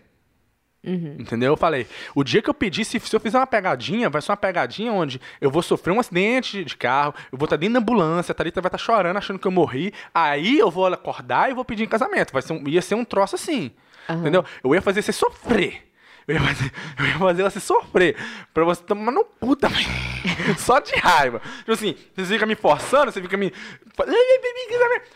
Entendeu? 1.18 1.52
Eu 1.52 1.56
falei, 1.56 1.86
o 2.14 2.24
dia 2.24 2.40
que 2.40 2.48
eu 2.48 2.54
pedir, 2.54 2.84
se, 2.84 2.98
se 2.98 3.14
eu 3.14 3.20
fizer 3.20 3.38
uma 3.38 3.46
pegadinha, 3.46 4.08
vai 4.08 4.22
ser 4.22 4.30
uma 4.30 4.36
pegadinha 4.36 4.92
onde 4.92 5.20
eu 5.40 5.50
vou 5.50 5.62
sofrer 5.62 5.92
um 5.92 6.00
acidente 6.00 6.64
de- 6.64 6.76
carro, 6.76 7.14
eu 7.30 7.36
vou 7.36 7.44
estar 7.44 7.56
dentro 7.56 7.74
da 7.74 7.80
ambulância, 7.80 8.32
a 8.32 8.34
Thalita 8.34 8.60
vai 8.62 8.68
estar 8.68 8.78
chorando, 8.78 9.16
achando 9.18 9.38
que 9.38 9.46
eu 9.46 9.50
morri. 9.52 9.92
Aí 10.14 10.58
eu 10.58 10.70
vou 10.70 10.86
acordar 10.86 11.50
e 11.50 11.54
vou 11.54 11.64
pedir 11.64 11.82
em 11.84 11.88
casamento. 11.88 12.32
Vai 12.32 12.40
ser 12.42 12.54
um- 12.54 12.66
ia 12.66 12.80
ser 12.80 12.94
um 12.94 13.04
troço 13.04 13.34
assim. 13.34 13.70
Entendeu? 14.08 14.44
Eu 14.64 14.74
ia 14.74 14.80
fazer 14.82 15.02
você 15.02 15.12
sofrer. 15.12 15.89
Eu 16.30 16.34
ia, 16.34 16.40
fazer, 16.40 16.72
eu 16.98 17.06
ia 17.06 17.18
fazer 17.18 17.42
você 17.42 17.60
sofrer. 17.60 18.16
Pra 18.54 18.62
você 18.64 18.82
tomar 18.84 19.10
no 19.10 19.24
cu 19.24 19.56
também. 19.56 19.84
Só 20.58 20.78
de 20.78 20.94
raiva. 20.96 21.40
Tipo 21.58 21.72
assim, 21.72 21.96
você 22.14 22.24
fica 22.34 22.46
me 22.46 22.54
forçando, 22.54 23.10
você 23.10 23.20
fica 23.20 23.36
me. 23.36 23.52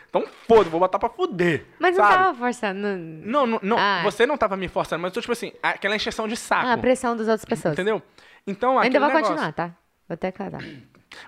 Então 0.09 0.25
foda, 0.49 0.68
vou 0.71 0.80
botar 0.80 0.99
pra 0.99 1.09
fuder. 1.09 1.66
Mas 1.78 1.97
não 1.97 2.04
sabe? 2.04 2.16
tava 2.16 2.38
forçando. 2.38 2.80
Não, 2.99 3.47
não, 3.47 3.61
não, 3.62 3.78
Ah. 3.78 4.00
você 4.02 4.26
não 4.26 4.37
tava 4.37 4.56
me 4.56 4.68
forçando, 4.68 5.02
mas 5.02 5.11
eu 5.11 5.14
tô, 5.14 5.21
tipo 5.21 5.33
assim, 5.33 5.52
aquela 5.62 5.97
encheção 5.97 6.26
de 6.28 6.37
saco. 6.37 6.66
Ah, 6.66 6.73
a 6.75 6.78
pressão 6.78 7.16
das 7.16 7.26
outras 7.28 7.44
pessoas. 7.44 7.75
Entendeu? 7.75 8.02
Então, 8.47 8.78
Ainda 8.78 8.99
vou 8.99 9.09
negócio. 9.09 9.28
continuar, 9.28 9.52
tá? 9.52 9.66
Vou 10.09 10.14
até 10.14 10.30
casar. 10.30 10.62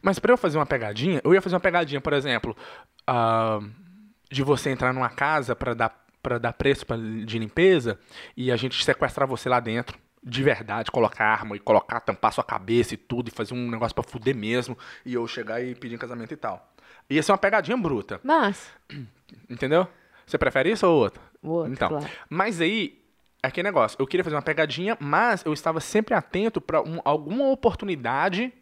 Mas 0.03 0.19
pra 0.19 0.33
eu 0.33 0.37
fazer 0.37 0.59
uma 0.59 0.67
pegadinha, 0.67 1.21
eu 1.25 1.33
ia 1.33 1.41
fazer 1.41 1.55
uma 1.55 1.61
pegadinha, 1.61 2.01
por 2.01 2.13
exemplo, 2.13 2.57
ah, 3.07 3.61
de 4.31 4.43
você 4.43 4.71
entrar 4.71 4.93
numa 4.93 5.09
casa 5.09 5.55
pra 5.55 5.75
dar, 5.75 6.05
pra 6.27 6.39
dar 6.39 6.53
preço 6.55 6.85
pra, 6.85 6.97
de 6.97 7.39
limpeza 7.39 7.97
e 8.37 8.51
a 8.51 8.57
gente 8.57 8.83
sequestrar 8.85 9.29
você 9.29 9.49
lá 9.49 9.61
dentro. 9.61 9.97
De 10.29 10.43
verdade, 10.43 10.91
colocar 10.91 11.25
arma 11.25 11.55
e 11.55 11.61
colocar, 11.61 12.01
tampar 12.01 12.33
sua 12.33 12.43
cabeça 12.43 12.95
e 12.95 12.97
tudo, 12.97 13.29
e 13.29 13.31
fazer 13.31 13.55
um 13.55 13.71
negócio 13.71 13.95
pra 13.95 14.03
fuder 14.03 14.35
mesmo, 14.35 14.77
e 15.05 15.15
eu 15.15 15.25
chegar 15.29 15.63
e 15.63 15.73
pedir 15.73 15.95
em 15.95 15.99
casamento 15.99 16.35
e 16.35 16.37
tal. 16.37 16.69
Ia 17.09 17.23
ser 17.23 17.31
uma 17.31 17.39
pegadinha 17.39 17.77
bruta, 17.77 18.19
Mas. 18.25 18.69
entendeu? 19.49 19.87
Você 20.27 20.37
prefere 20.37 20.73
isso 20.73 20.85
ou 20.85 20.99
outro? 20.99 21.23
O 21.41 21.51
outro, 21.51 21.73
então, 21.73 21.89
claro. 21.91 22.07
mas 22.29 22.61
aí, 22.61 23.01
é 23.41 23.47
aquele 23.47 23.69
negócio, 23.69 23.97
eu 24.01 24.07
queria 24.07 24.25
fazer 24.25 24.35
uma 24.35 24.43
pegadinha, 24.43 24.97
mas 24.99 25.45
eu 25.45 25.53
estava 25.53 25.79
sempre 25.81 26.13
atento 26.13 26.61
pra 26.61 26.83
um- 26.83 27.01
alguma 27.05 27.49
oportunidade 27.49 28.53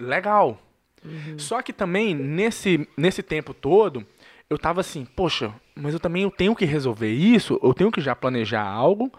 legal. 0.00 0.60
Uhum. 1.04 1.38
Só 1.38 1.62
que 1.62 1.72
também, 1.72 2.12
nesse, 2.12 2.88
nesse 2.96 3.22
tempo 3.22 3.54
todo, 3.54 4.04
eu 4.50 4.58
tava 4.58 4.80
assim, 4.80 5.04
poxa, 5.04 5.52
mas 5.74 5.92
eu 5.94 6.00
também 6.00 6.22
eu 6.22 6.30
tenho 6.30 6.54
que 6.54 6.64
resolver 6.64 7.12
isso, 7.12 7.58
eu 7.62 7.74
tenho 7.74 7.90
que 7.90 8.00
já 8.00 8.14
planejar 8.14 8.62
algo, 8.62 9.12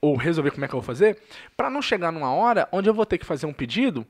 ou 0.00 0.16
resolver 0.16 0.52
como 0.52 0.64
é 0.64 0.68
que 0.68 0.74
eu 0.74 0.80
vou 0.80 0.86
fazer, 0.86 1.18
pra 1.56 1.68
não 1.68 1.82
chegar 1.82 2.12
numa 2.12 2.32
hora 2.32 2.68
onde 2.70 2.88
eu 2.88 2.94
vou 2.94 3.04
ter 3.04 3.18
que 3.18 3.26
fazer 3.26 3.46
um 3.46 3.52
pedido 3.52 4.06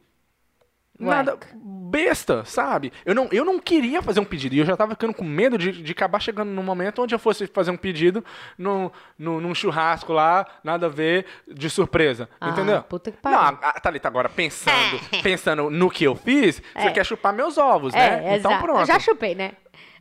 nada 0.99 1.39
besta, 1.55 2.45
sabe? 2.45 2.93
Eu 3.05 3.15
não, 3.15 3.29
eu 3.31 3.45
não 3.45 3.59
queria 3.59 4.03
fazer 4.03 4.21
um 4.21 4.25
pedido 4.25 4.55
e 4.55 4.59
eu 4.59 4.67
já 4.67 4.77
tava 4.77 4.93
ficando 4.93 5.15
com 5.15 5.25
medo 5.25 5.57
de, 5.57 5.71
de 5.83 5.93
acabar 5.93 6.21
chegando 6.21 6.51
num 6.51 6.63
momento 6.63 7.03
onde 7.03 7.15
eu 7.15 7.19
fosse 7.19 7.47
fazer 7.47 7.71
um 7.71 7.77
pedido 7.77 8.25
no, 8.59 8.93
no, 9.19 9.41
num 9.41 9.55
churrasco 9.55 10.13
lá, 10.13 10.45
nada 10.63 10.87
a 10.87 10.89
ver, 10.89 11.25
de 11.47 11.71
surpresa. 11.71 12.29
Ah, 12.41 12.51
entendeu? 12.51 12.83
puta 12.83 13.11
que 13.13 13.19
Não, 13.25 13.33
pariu. 13.33 13.59
a, 13.63 13.69
a 13.69 13.81
Thalita 13.81 14.09
agora 14.09 14.29
pensando, 14.29 15.01
pensando 15.23 15.71
no 15.71 15.89
que 15.89 16.05
eu 16.05 16.15
fiz, 16.15 16.61
você 16.77 16.91
quer 16.91 17.07
chupar 17.07 17.33
meus 17.33 17.57
ovos, 17.57 17.95
né? 17.95 18.25
É, 18.25 18.37
então 18.37 18.51
exato. 18.53 18.65
pronto. 18.65 18.81
Eu 18.81 18.87
já 18.87 18.99
chupei, 18.99 19.35
né? 19.35 19.53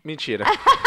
Mentira. 0.08 0.46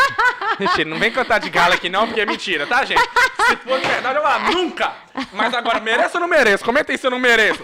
mentira, 0.58 0.88
não 0.88 0.98
vem 0.98 1.12
cantar 1.12 1.38
de 1.40 1.50
gala 1.50 1.74
aqui 1.74 1.90
não, 1.90 2.06
porque 2.06 2.22
é 2.22 2.24
mentira, 2.24 2.66
tá, 2.66 2.86
gente? 2.86 3.02
Se 3.02 3.56
for 3.56 3.78
de 3.78 3.86
verdade, 3.86 4.16
eu 4.16 4.22
lá, 4.22 4.38
nunca! 4.38 4.94
Mas 5.34 5.52
agora, 5.52 5.78
mereço 5.78 6.16
ou 6.16 6.22
não 6.22 6.28
mereço? 6.28 6.64
Comenta 6.64 6.90
aí 6.90 6.96
se 6.96 7.06
eu 7.06 7.10
não 7.10 7.18
mereço. 7.18 7.62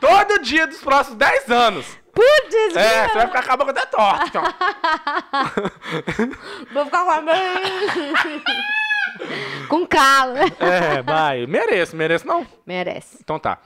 Todo 0.00 0.38
dia 0.40 0.66
dos 0.66 0.78
próximos 0.78 1.18
10 1.18 1.50
anos. 1.50 1.84
Putz, 2.14 2.74
É, 2.74 3.06
você 3.06 3.14
vai 3.18 3.26
ficar 3.26 3.42
com 3.44 3.52
a 3.52 3.56
boca 3.58 3.70
até 3.70 3.84
torta. 3.84 4.24
Então. 4.28 4.42
vou 6.72 6.86
ficar 6.86 7.04
com 7.04 7.10
a 7.10 7.22
Com 9.68 9.86
calo. 9.86 10.38
É, 10.58 11.02
vai. 11.02 11.46
Mereço, 11.46 11.94
mereço 11.94 12.26
não. 12.26 12.46
Merece. 12.66 13.18
Então 13.22 13.38
tá. 13.38 13.58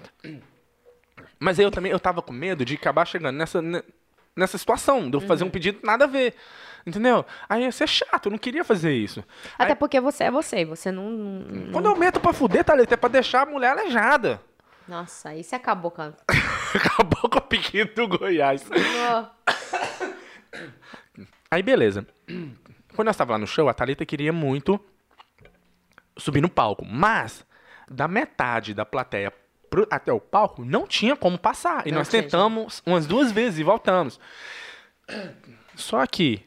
Mas 1.39 1.61
eu 1.61 1.71
também, 1.71 1.93
eu 1.93 2.01
tava 2.01 2.21
com 2.21 2.33
medo 2.33 2.65
de 2.65 2.75
acabar 2.75 3.07
chegando 3.07 3.37
nessa, 3.37 3.63
ne- 3.63 3.85
nessa 4.35 4.59
situação, 4.59 5.09
de 5.09 5.17
eu 5.17 5.21
fazer 5.21 5.45
um 5.45 5.51
pedido 5.51 5.79
nada 5.85 6.03
a 6.05 6.09
ver. 6.09 6.35
Entendeu? 6.87 7.25
Aí 7.49 7.63
ia 7.63 7.71
ser 7.73 7.89
chato, 7.89 8.27
eu 8.27 8.31
não 8.33 8.39
queria 8.39 8.65
fazer 8.65 8.93
isso. 8.93 9.23
Até 9.59 9.75
porque 9.75 10.01
você 10.01 10.25
é 10.25 10.31
você, 10.31 10.65
você 10.65 10.91
não. 10.91 11.11
não- 11.11 11.73
Quando 11.73 11.87
eu 11.87 11.95
meto 11.97 12.19
pra 12.21 12.33
fuder, 12.33 12.65
Thalita, 12.65 12.95
é 12.95 12.97
pra 12.97 13.09
deixar 13.09 13.43
a 13.43 13.47
mulher 13.51 13.71
aleijada. 13.71 14.41
Nossa, 14.89 15.29
aí 15.31 15.45
você 15.45 15.55
acabou 15.55 15.91
com 15.93 16.03
a. 16.03 16.13
Acabou 16.75 17.29
com 17.31 17.39
o 17.39 17.43
piquinho 17.43 17.87
do 17.95 18.09
Goiás. 18.09 18.65
Aí, 21.51 21.63
beleza. 21.63 22.07
Quando 22.95 23.07
nós 23.07 23.17
tava 23.17 23.33
lá 23.33 23.39
no 23.39 23.47
show, 23.47 23.69
a 23.69 23.75
Thalita 23.75 24.05
queria 24.07 24.33
muito 24.33 24.81
subir 26.17 26.41
no 26.41 26.49
palco. 26.49 26.85
Mas, 26.85 27.45
da 27.91 28.09
metade 28.09 28.73
da 28.75 28.85
plateia 28.87 29.33
pro- 29.71 29.87
até 29.91 30.13
o 30.13 30.21
palco, 30.21 30.65
não 30.65 30.87
tinha 30.87 31.15
como 31.15 31.39
passar. 31.39 31.87
E 31.87 31.91
Não 31.91 31.99
nós 31.99 32.09
tentamos 32.09 32.83
umas 32.87 33.07
duas 33.07 33.31
vezes 33.31 33.59
e 33.61 33.63
voltamos. 33.63 34.19
Só 35.75 36.05
que, 36.07 36.43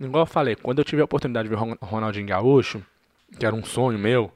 igual 0.00 0.22
eu 0.22 0.26
falei, 0.26 0.56
quando 0.56 0.78
eu 0.78 0.84
tive 0.84 1.02
a 1.02 1.04
oportunidade 1.04 1.48
de 1.48 1.54
ver 1.54 1.60
Ronaldinho 1.82 2.26
Gaúcho, 2.26 2.82
que 3.38 3.44
era 3.44 3.54
um 3.54 3.64
sonho 3.64 3.98
meu, 3.98 4.32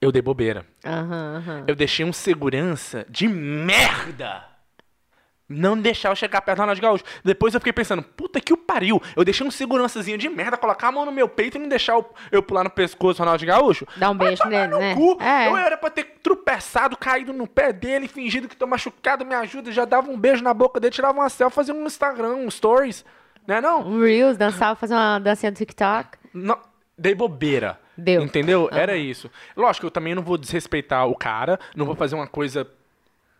eu 0.00 0.12
dei 0.12 0.22
bobeira. 0.22 0.66
Aham, 0.84 1.36
aham. 1.38 1.64
Eu 1.66 1.74
deixei 1.74 2.04
um 2.04 2.12
segurança 2.12 3.06
de 3.08 3.28
merda. 3.28 4.44
Não 5.50 5.80
deixar 5.80 6.10
eu 6.10 6.16
chegar 6.16 6.42
perto 6.42 6.58
do 6.58 6.60
Ronaldinho 6.60 6.86
Gaúcho. 6.86 7.04
Depois 7.24 7.54
eu 7.54 7.60
fiquei 7.60 7.72
pensando, 7.72 8.02
puta 8.02 8.38
que 8.38 8.52
o 8.52 8.56
pariu. 8.56 9.00
Eu 9.16 9.24
deixei 9.24 9.46
um 9.46 9.50
segurançazinho 9.50 10.18
de 10.18 10.28
merda, 10.28 10.58
colocar 10.58 10.88
a 10.88 10.92
mão 10.92 11.06
no 11.06 11.10
meu 11.12 11.26
peito 11.26 11.56
e 11.56 11.60
não 11.60 11.68
deixar 11.70 11.94
eu, 11.94 12.04
eu 12.30 12.42
pular 12.42 12.64
no 12.64 12.68
pescoço 12.70 13.14
do 13.16 13.20
Ronaldinho 13.20 13.50
Gaúcho. 13.50 13.86
Dá 13.96 14.10
um 14.10 14.18
Vai 14.18 14.28
beijo 14.28 14.44
nele, 14.46 14.66
no 14.66 14.78
né? 14.78 14.94
cu. 14.94 15.16
É. 15.22 15.48
Eu 15.48 15.56
era 15.56 15.78
pra 15.78 15.88
ter 15.88 16.04
tropeçado, 16.22 16.98
caído 16.98 17.32
no 17.32 17.46
pé 17.46 17.72
dele, 17.72 18.06
fingido 18.08 18.46
que 18.46 18.54
tô 18.54 18.66
machucado, 18.66 19.24
me 19.24 19.34
ajuda, 19.34 19.72
já 19.72 19.86
dava 19.86 20.10
um 20.10 20.18
beijo 20.18 20.44
na 20.44 20.52
boca 20.52 20.78
dele, 20.78 20.92
tirava 20.92 21.18
uma 21.18 21.30
selfie, 21.30 21.54
fazia 21.56 21.72
um 21.74 21.86
Instagram, 21.86 22.34
um 22.34 22.50
stories. 22.50 23.02
Né 23.48 23.62
não? 23.62 23.80
Um 23.80 24.02
Reels, 24.02 24.36
dançar, 24.36 24.76
fazer 24.76 24.92
uma 24.92 25.18
dancinha 25.18 25.50
do 25.50 25.56
TikTok. 25.56 26.18
Não, 26.34 26.58
dei 26.98 27.14
bobeira. 27.14 27.80
Deu. 27.96 28.22
Entendeu? 28.22 28.68
Era 28.70 28.94
isso. 28.94 29.30
Lógico, 29.56 29.86
eu 29.86 29.90
também 29.90 30.14
não 30.14 30.22
vou 30.22 30.36
desrespeitar 30.36 31.08
o 31.08 31.16
cara, 31.16 31.58
não 31.74 31.86
vou 31.86 31.96
fazer 31.96 32.14
uma 32.14 32.26
coisa 32.26 32.68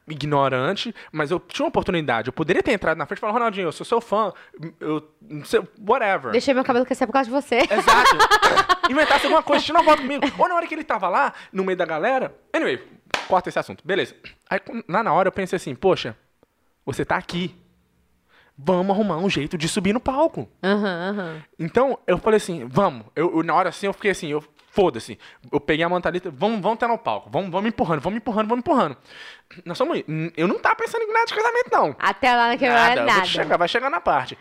ignorante, 0.09 0.95
mas 1.13 1.31
eu 1.31 1.39
tinha 1.39 1.65
uma 1.65 1.69
oportunidade. 1.69 2.29
Eu 2.29 2.33
poderia 2.33 2.63
ter 2.63 2.73
entrado 2.73 2.97
na 2.97 3.05
frente 3.05 3.19
e 3.19 3.21
falar, 3.21 3.35
Ronaldinho, 3.35 3.69
eu 3.69 3.73
sou 3.73 3.85
seu 3.85 4.01
fã, 4.01 4.33
eu 4.81 5.07
não 5.21 5.45
sei, 5.45 5.61
whatever. 5.87 6.33
Deixei 6.33 6.55
meu 6.55 6.65
cabelo 6.65 6.87
crescer 6.87 7.07
por 7.07 7.13
causa 7.13 7.29
de 7.29 7.35
você. 7.35 7.57
Exato. 7.57 8.17
Inventasse 8.91 9.27
alguma 9.27 9.43
coisa, 9.43 9.63
tira 9.63 9.79
uma 9.79 9.85
foto 9.85 10.01
comigo. 10.01 10.25
Ou 10.39 10.49
na 10.49 10.55
hora 10.55 10.67
que 10.67 10.75
ele 10.75 10.85
tava 10.85 11.11
lá, 11.11 11.35
no 11.53 11.63
meio 11.63 11.77
da 11.77 11.85
galera. 11.85 12.35
Anyway, 12.51 12.83
corta 13.29 13.51
esse 13.51 13.59
assunto. 13.59 13.87
Beleza. 13.87 14.15
Aí 14.49 14.59
lá 14.89 15.03
na 15.03 15.13
hora 15.13 15.29
eu 15.29 15.33
pensei 15.33 15.59
assim, 15.59 15.75
poxa, 15.75 16.17
você 16.87 17.05
tá 17.05 17.17
aqui. 17.17 17.55
Vamos 18.59 18.91
arrumar 18.95 19.19
um 19.19 19.31
jeito 19.31 19.57
de 19.57 19.69
subir 19.69 19.93
no 19.93 20.01
palco. 20.01 20.49
Aham, 20.63 21.11
aham. 21.11 21.43
Então, 21.59 21.99
eu 22.07 22.19
falei 22.19 22.39
assim, 22.39 22.67
vamos. 22.67 23.07
Eu, 23.15 23.37
eu- 23.37 23.43
na 23.45 23.55
hora 23.55 23.69
assim, 23.69 23.87
eu 23.87 23.93
fiquei 23.93 24.11
assim, 24.11 24.29
eu 24.33 24.43
foda-se. 24.73 25.17
Eu 25.51 25.61
peguei 25.61 25.85
a 25.85 25.89
Montalita, 25.89 26.29
vamos, 26.31 26.61
vamos 26.61 26.75
estar 26.77 26.89
no 26.89 26.99
palco. 26.99 27.31
Vamos, 27.31 27.51
vamos 27.51 27.69
empurrando, 27.69 28.01
vamos 28.01 28.17
empurrando, 28.17 28.49
vamos 28.49 28.63
empurrando. 28.63 28.97
Nós 29.65 29.79
somos. 29.79 30.03
Eu 30.37 30.49
não 30.49 30.59
tava 30.59 30.75
pensando 30.77 31.03
em 31.03 31.13
nada 31.13 31.27
de 31.27 31.35
casamento, 31.35 31.69
não. 31.73 31.97
Até 31.99 32.35
lá 32.35 32.49
naquele 32.49 32.73
Nada, 32.73 33.05
nada. 33.05 33.25
chegar, 33.25 33.57
vai 33.57 33.69
chegar 33.69 33.91
na 33.91 34.01
parte. 34.01 34.37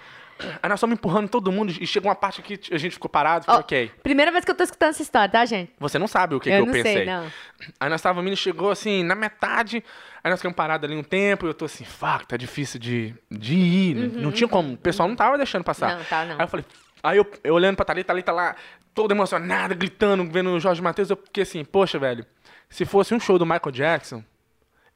Aí 0.62 0.70
nós 0.70 0.80
estamos 0.80 0.94
empurrando 0.94 1.30
todo 1.30 1.52
mundo 1.52 1.72
e 1.80 1.86
chegou 1.88 2.10
uma 2.10 2.16
parte 2.16 2.42
que 2.42 2.60
a 2.74 2.78
gente 2.78 2.94
ficou 2.94 3.10
parado, 3.10 3.44
ficou 3.44 3.56
Ó, 3.56 3.60
ok. 3.60 3.92
Primeira 4.04 4.32
vez 4.32 4.46
que 4.46 4.52
eu 4.52 4.56
tô 4.56 4.64
escutando 4.64 4.90
essa 4.90 5.02
história, 5.02 5.30
tá, 5.30 5.46
gente? 5.46 5.72
Você 5.80 5.98
não 5.98 6.08
sabe 6.08 6.36
o 6.36 6.40
que, 6.40 6.50
eu 6.50 6.54
que 6.54 6.62
eu 6.62 6.66
não 6.66 6.74
pensei. 6.74 6.94
sei, 6.94 7.06
não. 7.06 7.32
Aí 7.80 7.90
nós 7.90 8.00
estávamos 8.00 8.24
vindo, 8.24 8.38
chegou 8.38 8.72
assim, 8.72 9.04
na 9.04 9.16
metade, 9.16 9.84
aí 10.24 10.30
nós 10.30 10.40
ficamos 10.40 10.56
parados 10.56 10.90
ali 10.90 11.00
um 11.00 11.04
tempo, 11.04 11.46
e 11.46 11.50
eu 11.50 11.54
tô 11.54 11.66
assim, 11.66 11.84
fuck, 11.86 12.28
tá 12.28 12.38
difícil 12.38 12.80
de, 12.80 13.16
de 13.32 13.56
ir, 13.56 13.96
né? 13.96 14.22
não 14.22 14.32
tinha 14.32 14.48
como, 14.48 14.74
o 14.74 14.78
pessoal 14.78 15.08
não 15.10 15.16
tava 15.16 15.38
deixando 15.38 15.64
passar. 15.64 15.92
Uhum, 15.92 15.98
Não, 15.98 16.06
tá, 16.06 16.26
não. 16.26 16.36
Aí 16.36 16.42
eu 16.42 16.48
falei, 16.48 16.66
aí 17.04 17.18
eu, 17.18 17.32
eu 17.44 17.54
olhando 17.54 17.76
pra 17.76 17.86
Thalita, 17.86 18.08
Thalita 18.08 18.32
lá, 18.32 18.56
toda 18.94 19.14
emocionada, 19.14 19.74
gritando, 19.76 20.24
vendo 20.26 20.50
o 20.52 20.60
Jorge 20.60 20.82
Matheus, 20.82 21.10
eu 21.10 21.18
fiquei 21.18 21.44
assim, 21.44 21.64
poxa, 21.64 22.00
velho, 22.00 22.26
se 22.70 22.84
fosse 22.86 23.14
um 23.14 23.20
show 23.20 23.38
do 23.38 23.46
Michael 23.46 23.72
Jackson, 23.72 24.24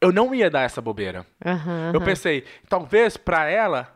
eu 0.02 0.12
não 0.12 0.34
ia 0.34 0.50
dar 0.50 0.62
essa 0.62 0.82
bobeira. 0.82 1.26
Aham. 1.46 1.92
Eu 1.94 2.02
pensei, 2.02 2.44
talvez 2.68 3.16
pra 3.16 3.48
ela, 3.48 3.96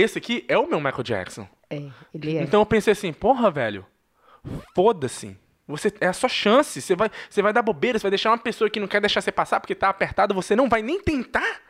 esse 0.00 0.18
aqui 0.18 0.44
é 0.48 0.56
o 0.58 0.66
meu 0.68 0.80
Michael 0.80 1.02
Jackson. 1.02 1.48
É, 1.70 1.82
ele 2.14 2.36
é. 2.36 2.42
Então 2.42 2.60
eu 2.60 2.66
pensei 2.66 2.92
assim, 2.92 3.12
porra, 3.12 3.50
velho, 3.50 3.84
foda-se. 4.74 5.36
Você, 5.66 5.92
é 6.00 6.06
a 6.06 6.12
sua 6.12 6.28
chance. 6.28 6.80
Você 6.80 6.96
vai, 6.96 7.10
você 7.28 7.42
vai 7.42 7.52
dar 7.52 7.62
bobeira, 7.62 7.98
você 7.98 8.04
vai 8.04 8.10
deixar 8.10 8.30
uma 8.30 8.38
pessoa 8.38 8.70
que 8.70 8.80
não 8.80 8.88
quer 8.88 9.00
deixar 9.00 9.20
você 9.20 9.30
passar 9.30 9.60
porque 9.60 9.74
tá 9.74 9.88
apertado, 9.88 10.34
você 10.34 10.56
não 10.56 10.68
vai 10.68 10.80
nem 10.80 11.00
tentar. 11.00 11.60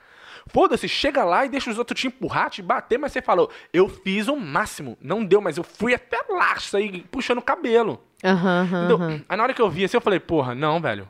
Foda-se, 0.51 0.89
chega 0.89 1.25
lá 1.25 1.45
e 1.45 1.49
deixa 1.49 1.71
os 1.71 1.79
outros 1.79 2.01
te 2.01 2.07
empurrar, 2.07 2.49
te 2.49 2.63
bater, 2.63 2.99
mas 2.99 3.13
você 3.13 3.21
falou, 3.21 3.51
eu 3.73 3.89
fiz 3.89 4.29
o 4.29 4.37
máximo. 4.37 4.97
Não 5.01 5.25
deu, 5.25 5.41
mas 5.41 5.59
eu 5.59 5.65
fui 5.65 5.95
até 5.95 6.21
lá, 6.29 6.59
saí 6.59 7.03
puxando 7.11 7.39
o 7.39 7.43
cabelo. 7.43 8.03
Aham, 8.25 8.63
aham, 8.63 8.79
Entendeu? 8.79 8.97
aham. 8.97 9.25
Aí 9.29 9.37
na 9.37 9.43
hora 9.43 9.53
que 9.53 9.61
eu 9.61 9.69
vi 9.69 9.85
assim, 9.85 9.97
eu 9.97 10.01
falei, 10.01 10.21
porra, 10.21 10.55
não, 10.55 10.81
velho. 10.81 11.09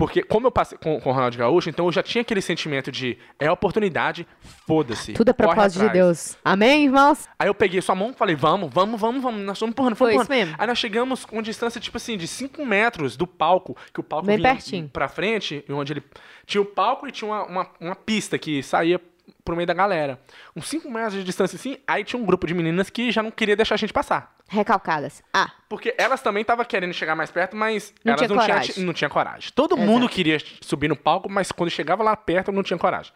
Porque 0.00 0.22
como 0.22 0.46
eu 0.46 0.50
passei 0.50 0.78
com, 0.78 0.98
com 0.98 1.10
o 1.10 1.12
Ronaldo 1.12 1.36
Gaúcho, 1.36 1.68
então 1.68 1.84
eu 1.84 1.92
já 1.92 2.02
tinha 2.02 2.22
aquele 2.22 2.40
sentimento 2.40 2.90
de 2.90 3.18
é 3.38 3.52
oportunidade, 3.52 4.26
foda-se. 4.66 5.12
Tudo 5.12 5.28
é 5.28 5.34
propósito 5.34 5.84
de. 5.84 5.90
Deus. 5.90 6.38
Amém, 6.42 6.86
irmãos? 6.86 7.28
Aí 7.38 7.46
eu 7.46 7.54
peguei 7.54 7.82
sua 7.82 7.94
mão 7.94 8.08
e 8.08 8.14
falei, 8.14 8.34
vamos, 8.34 8.72
vamos, 8.72 8.98
vamos, 8.98 9.22
vamos. 9.22 9.42
Nós 9.42 9.58
estamos 9.58 9.74
empurrando, 9.74 9.96
Foi 9.96 10.14
empurrando. 10.14 10.30
mesmo. 10.30 10.54
Aí 10.56 10.66
nós 10.66 10.78
chegamos 10.78 11.26
com 11.26 11.42
distância, 11.42 11.78
tipo 11.78 11.98
assim, 11.98 12.16
de 12.16 12.26
5 12.26 12.64
metros 12.64 13.14
do 13.14 13.26
palco, 13.26 13.76
que 13.92 14.00
o 14.00 14.02
palco 14.02 14.26
Bem 14.26 14.38
vinha 14.38 14.54
pertinho. 14.54 14.88
pra 14.88 15.06
frente, 15.06 15.62
e 15.68 15.70
onde 15.70 15.92
ele... 15.92 16.02
Tinha 16.46 16.62
o 16.62 16.64
palco 16.64 17.06
e 17.06 17.12
tinha 17.12 17.30
uma, 17.30 17.44
uma, 17.44 17.70
uma 17.78 17.94
pista 17.94 18.38
que 18.38 18.62
saía 18.62 18.98
pro 19.44 19.54
meio 19.56 19.66
da 19.66 19.74
galera. 19.74 20.20
Uns 20.56 20.68
5 20.68 20.90
metros 20.90 21.14
de 21.14 21.24
distância 21.24 21.56
assim, 21.56 21.78
aí 21.86 22.04
tinha 22.04 22.20
um 22.20 22.24
grupo 22.26 22.46
de 22.46 22.54
meninas 22.54 22.90
que 22.90 23.10
já 23.10 23.22
não 23.22 23.30
queria 23.30 23.56
deixar 23.56 23.74
a 23.74 23.78
gente 23.78 23.92
passar. 23.92 24.34
Recalcadas. 24.48 25.22
Ah, 25.32 25.50
Porque 25.68 25.94
elas 25.96 26.20
também 26.20 26.40
estavam 26.42 26.64
querendo 26.64 26.92
chegar 26.92 27.14
mais 27.14 27.30
perto, 27.30 27.56
mas 27.56 27.94
Não 28.04 28.12
elas 28.12 28.20
tinha 28.26 28.28
não, 28.28 28.36
coragem. 28.46 28.74
tinham, 28.74 28.86
não 28.86 28.92
tinha 28.92 29.08
coragem. 29.10 29.50
Todo 29.54 29.76
Exato. 29.76 29.88
mundo 29.90 30.08
queria 30.08 30.38
subir 30.60 30.88
no 30.88 30.96
palco, 30.96 31.30
mas 31.30 31.52
quando 31.52 31.70
chegava 31.70 32.02
lá 32.02 32.16
perto, 32.16 32.50
não 32.52 32.62
tinha 32.62 32.78
coragem. 32.78 33.12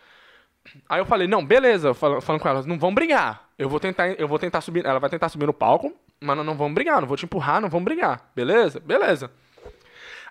Aí 0.89 0.99
eu 1.01 1.05
falei, 1.05 1.27
não, 1.29 1.45
beleza, 1.45 1.93
fal- 1.93 2.21
falando 2.21 2.41
com 2.41 2.49
elas, 2.49 2.65
não 2.67 2.79
vão 2.79 2.95
brigar. 2.95 3.49
Eu 3.59 3.69
vou 3.69 3.79
tentar, 3.79 4.09
eu 4.09 4.27
vou 4.27 4.39
tentar 4.39 4.61
subir, 4.61 4.85
ela 4.87 4.99
vai 4.99 5.11
tentar 5.11 5.29
subir 5.29 5.45
no 5.47 5.53
palco, 5.53 5.93
mas 6.21 6.37
não, 6.37 6.43
não 6.45 6.55
vamos 6.57 6.75
brigar, 6.75 7.01
não 7.01 7.07
vou 7.09 7.17
te 7.17 7.25
empurrar, 7.27 7.61
não 7.61 7.69
vamos 7.69 7.85
brigar. 7.85 8.31
Beleza? 8.35 8.81
Beleza. 8.81 9.31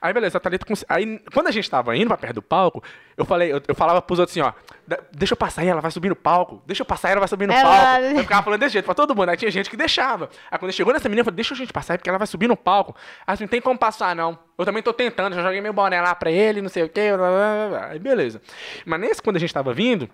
Aí, 0.03 0.11
beleza, 0.13 0.37
a 0.37 0.41
Thalita... 0.41 0.65
cons- 0.65 0.83
Aí, 0.89 1.17
quando 1.33 1.47
a 1.47 1.51
gente 1.51 1.69
tava 1.69 1.95
indo 1.95 2.07
pra 2.07 2.17
perto 2.17 2.35
do 2.35 2.41
palco, 2.41 2.83
eu 3.15 3.23
falei, 3.23 3.53
eu, 3.53 3.61
eu 3.65 3.73
falava 3.73 4.01
pros 4.01 4.19
outros 4.19 4.37
assim, 4.37 4.41
ó, 4.45 4.51
"Da- 4.85 4.99
deixa 5.13 5.31
eu 5.33 5.37
passar 5.37 5.61
aí, 5.61 5.69
ela 5.69 5.79
vai 5.79 5.89
subir 5.91 6.09
no 6.09 6.15
palco. 6.15 6.61
Deixa 6.67 6.81
eu 6.81 6.85
passar 6.85 7.09
ela 7.11 7.19
vai 7.21 7.27
subir 7.29 7.47
no 7.47 7.53
Ela- 7.53 7.63
palco. 7.63 8.03
Eu 8.05 8.19
ficava 8.19 8.43
falando 8.43 8.59
desse 8.59 8.73
jeito 8.73 8.83
pra 8.85 8.93
todo 8.93 9.15
mundo. 9.15 9.29
Aí 9.29 9.37
tinha 9.37 9.49
gente 9.49 9.69
que 9.69 9.77
deixava. 9.77 10.29
Aí 10.51 10.59
quando 10.59 10.73
chegou 10.73 10.91
nessa 10.91 11.07
menina, 11.07 11.21
eu 11.21 11.25
falei, 11.25 11.35
deixa 11.37 11.53
a 11.53 11.57
gente 11.57 11.71
passar 11.71 11.93
aí, 11.93 11.97
porque 11.97 12.09
ela 12.09 12.17
vai 12.17 12.27
subir 12.27 12.47
no 12.49 12.57
palco. 12.57 12.93
Aí 13.25 13.33
assim, 13.33 13.45
não 13.45 13.49
tem 13.49 13.61
como 13.61 13.79
passar, 13.79 14.13
não. 14.13 14.37
Eu 14.57 14.65
também 14.65 14.83
tô 14.83 14.91
tentando, 14.91 15.35
já 15.35 15.41
joguei 15.41 15.61
meu 15.61 15.71
boné 15.71 16.01
lá 16.01 16.13
pra 16.13 16.29
ele, 16.29 16.61
não 16.61 16.69
sei 16.69 16.83
o 16.83 16.89
quê. 16.89 17.15
blá, 17.15 17.29
blá, 17.29 17.67
blá. 17.69 17.87
Aí 17.91 17.99
beleza. 17.99 18.41
Mas 18.85 18.99
nesse, 18.99 19.21
quando 19.21 19.37
a 19.37 19.39
gente 19.39 19.53
tava 19.53 19.73
vindo, 19.73 20.09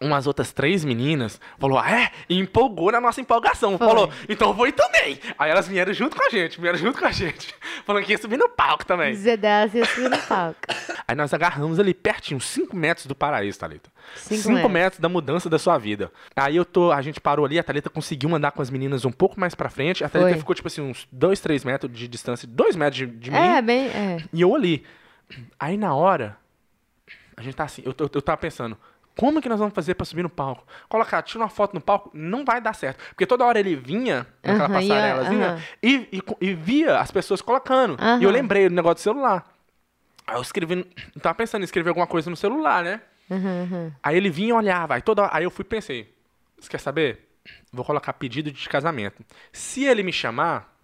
umas 0.00 0.26
outras 0.26 0.52
três 0.52 0.84
meninas 0.84 1.40
falou, 1.58 1.78
ah, 1.78 1.90
é? 1.90 2.10
E 2.28 2.38
empolgou 2.38 2.90
na 2.90 3.00
nossa 3.00 3.20
empolgação. 3.20 3.76
Foi. 3.76 3.86
Falou, 3.86 4.12
então 4.28 4.48
eu 4.48 4.54
vou 4.54 4.66
ir 4.66 4.72
também. 4.72 5.18
Aí 5.38 5.50
elas 5.50 5.68
vieram 5.68 5.92
junto 5.92 6.16
com 6.16 6.24
a 6.24 6.28
gente, 6.30 6.60
vieram 6.60 6.78
junto 6.78 6.98
com 6.98 7.06
a 7.06 7.10
gente. 7.10 7.54
Falando 7.84 8.04
que 8.04 8.12
ia 8.12 8.18
subir 8.18 8.36
no 8.36 8.48
palco 8.48 8.84
também. 8.84 9.14
Zé 9.14 9.36
das 9.36 9.74
e 9.74 9.82
assim 9.82 10.08
no 10.08 10.18
palco. 10.18 10.58
Aí 11.06 11.14
nós 11.14 11.34
agarramos 11.34 11.78
ali 11.78 11.92
pertinho, 11.92 12.40
5 12.40 12.74
metros 12.74 13.06
do 13.06 13.14
paraíso, 13.14 13.58
Thalita. 13.58 13.90
Cinco 14.14 14.42
5 14.42 14.54
metros. 14.54 14.72
metros 14.72 15.00
da 15.00 15.08
mudança 15.08 15.50
da 15.50 15.58
sua 15.58 15.76
vida. 15.78 16.10
Aí 16.34 16.56
eu 16.56 16.64
tô, 16.64 16.92
a 16.92 17.02
gente 17.02 17.20
parou 17.20 17.44
ali, 17.44 17.58
a 17.58 17.62
Thalita 17.62 17.90
conseguiu 17.90 18.34
andar 18.34 18.52
com 18.52 18.62
as 18.62 18.70
meninas 18.70 19.04
um 19.04 19.12
pouco 19.12 19.38
mais 19.38 19.54
pra 19.54 19.68
frente. 19.68 20.04
A 20.04 20.08
Thalita 20.08 20.30
Foi. 20.30 20.38
ficou, 20.38 20.54
tipo 20.54 20.68
assim, 20.68 20.80
uns 20.80 21.06
2, 21.12 21.40
3 21.40 21.64
metros 21.64 21.92
de 21.92 22.08
distância, 22.08 22.48
2 22.48 22.76
metros 22.76 22.96
de, 22.96 23.06
de 23.06 23.30
mim. 23.30 23.36
É, 23.36 23.60
bem. 23.60 23.86
É. 23.88 24.18
E 24.32 24.40
eu 24.40 24.54
ali. 24.54 24.84
Aí 25.58 25.76
na 25.76 25.94
hora, 25.94 26.36
a 27.36 27.42
gente 27.42 27.54
tá 27.54 27.64
assim, 27.64 27.82
eu, 27.84 27.94
eu, 27.98 28.10
eu 28.12 28.22
tava 28.22 28.36
pensando, 28.36 28.76
como 29.16 29.40
que 29.42 29.48
nós 29.48 29.58
vamos 29.58 29.74
fazer 29.74 29.94
pra 29.94 30.04
subir 30.06 30.22
no 30.22 30.30
palco? 30.30 30.64
Colocar, 30.88 31.20
tira 31.22 31.40
uma 31.42 31.48
foto 31.48 31.74
no 31.74 31.80
palco, 31.80 32.10
não 32.14 32.44
vai 32.44 32.60
dar 32.60 32.74
certo. 32.74 32.98
Porque 33.10 33.26
toda 33.26 33.44
hora 33.44 33.58
ele 33.60 33.76
vinha 33.76 34.26
naquela 34.42 34.68
ia- 34.68 34.74
passarelazinha 34.74 35.64
e, 35.82 36.08
e, 36.12 36.22
e 36.40 36.54
via 36.54 36.98
as 36.98 37.10
pessoas 37.10 37.42
colocando. 37.42 37.96
E 38.20 38.24
eu 38.24 38.30
lembrei 38.30 38.68
do 38.68 38.74
negócio 38.74 38.94
do 38.96 39.00
celular. 39.00 39.46
Aí 40.26 40.36
eu 40.36 40.42
escrevi, 40.42 40.86
eu 41.14 41.20
tava 41.20 41.34
pensando 41.34 41.62
em 41.62 41.64
escrever 41.64 41.88
alguma 41.90 42.06
coisa 42.06 42.30
no 42.30 42.36
celular, 42.36 42.84
né? 42.84 43.00
Uhum, 43.28 43.62
uhum. 43.70 43.92
Aí 44.02 44.16
ele 44.16 44.30
vinha 44.30 44.50
e 44.50 44.52
olhava, 44.52 44.94
aí 44.94 45.02
toda 45.02 45.28
aí 45.32 45.44
eu 45.44 45.50
fui 45.50 45.62
e 45.64 45.68
pensei, 45.68 46.12
você 46.58 46.68
quer 46.68 46.78
saber? 46.80 47.28
Vou 47.72 47.84
colocar 47.84 48.12
pedido 48.12 48.50
de 48.50 48.68
casamento. 48.68 49.24
Se 49.52 49.84
ele 49.84 50.02
me 50.02 50.12
chamar, 50.12 50.74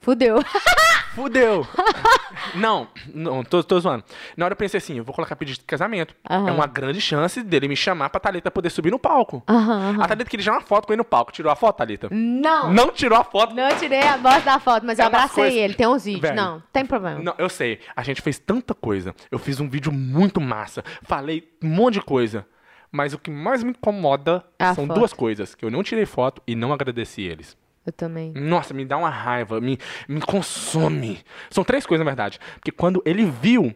Fudeu. 0.00 0.36
Fudeu! 1.14 1.66
não, 2.56 2.88
não, 3.14 3.44
tô, 3.44 3.62
tô 3.62 3.78
zoando. 3.78 4.02
Na 4.36 4.44
hora 4.46 4.52
eu 4.52 4.56
pensei 4.56 4.78
assim, 4.78 4.98
eu 4.98 5.04
vou 5.04 5.14
colocar 5.14 5.36
pedido 5.36 5.58
de 5.58 5.64
casamento. 5.64 6.14
Aham. 6.28 6.48
É 6.48 6.52
uma 6.52 6.66
grande 6.66 7.00
chance 7.00 7.42
dele 7.42 7.68
me 7.68 7.76
chamar 7.76 8.10
pra 8.10 8.20
Thalita 8.20 8.50
poder 8.50 8.70
subir 8.70 8.90
no 8.90 8.98
palco. 8.98 9.42
Aham, 9.48 9.90
aham. 9.90 10.02
A 10.02 10.08
Thalita 10.08 10.28
queria 10.30 10.42
tirar 10.44 10.56
uma 10.56 10.60
foto 10.60 10.86
com 10.86 10.92
ele 10.92 10.98
no 10.98 11.04
palco. 11.04 11.30
Tirou 11.32 11.52
a 11.52 11.56
foto, 11.56 11.76
Thalita? 11.76 12.08
Não. 12.10 12.72
Não 12.72 12.90
tirou 12.90 13.16
a 13.18 13.22
foto. 13.24 13.54
Não 13.54 13.68
tirei 13.76 14.00
a 14.00 14.16
voz 14.16 14.44
da 14.44 14.58
foto, 14.58 14.84
mas 14.84 14.98
eu 14.98 15.04
É 15.04 15.08
umas 15.08 15.14
abracei 15.22 15.44
coisas- 15.44 15.58
ele. 15.60 15.74
Tem 15.74 15.86
uns 15.86 16.04
vídeos. 16.04 16.22
Velho. 16.22 16.36
Não, 16.36 16.62
tem 16.72 16.84
problema. 16.84 17.20
Não, 17.20 17.34
eu 17.38 17.48
sei. 17.48 17.78
A 17.94 18.02
gente 18.02 18.20
fez 18.20 18.38
tanta 18.38 18.74
coisa. 18.74 19.14
Eu 19.30 19.38
fiz 19.38 19.60
um 19.60 19.68
vídeo 19.68 19.92
muito 19.92 20.40
massa. 20.40 20.82
Falei 21.02 21.48
um 21.62 21.68
monte 21.68 21.94
de 21.94 22.02
coisa. 22.02 22.44
Mas 22.90 23.12
o 23.12 23.18
que 23.18 23.30
mais 23.30 23.62
me 23.62 23.70
incomoda 23.70 24.44
A 24.58 24.74
são 24.74 24.86
foto. 24.86 24.98
duas 24.98 25.12
coisas. 25.12 25.54
Que 25.54 25.64
eu 25.64 25.70
não 25.70 25.82
tirei 25.82 26.06
foto 26.06 26.42
e 26.46 26.54
não 26.54 26.72
agradeci 26.72 27.22
eles. 27.22 27.56
Eu 27.86 27.92
também. 27.92 28.32
Nossa, 28.32 28.72
me 28.72 28.84
dá 28.84 28.96
uma 28.96 29.10
raiva, 29.10 29.60
me, 29.60 29.78
me 30.08 30.20
consome. 30.20 31.20
São 31.50 31.62
três 31.62 31.84
coisas, 31.84 32.04
na 32.04 32.10
verdade. 32.10 32.38
Porque 32.54 32.70
quando 32.70 33.02
ele 33.04 33.24
viu, 33.24 33.74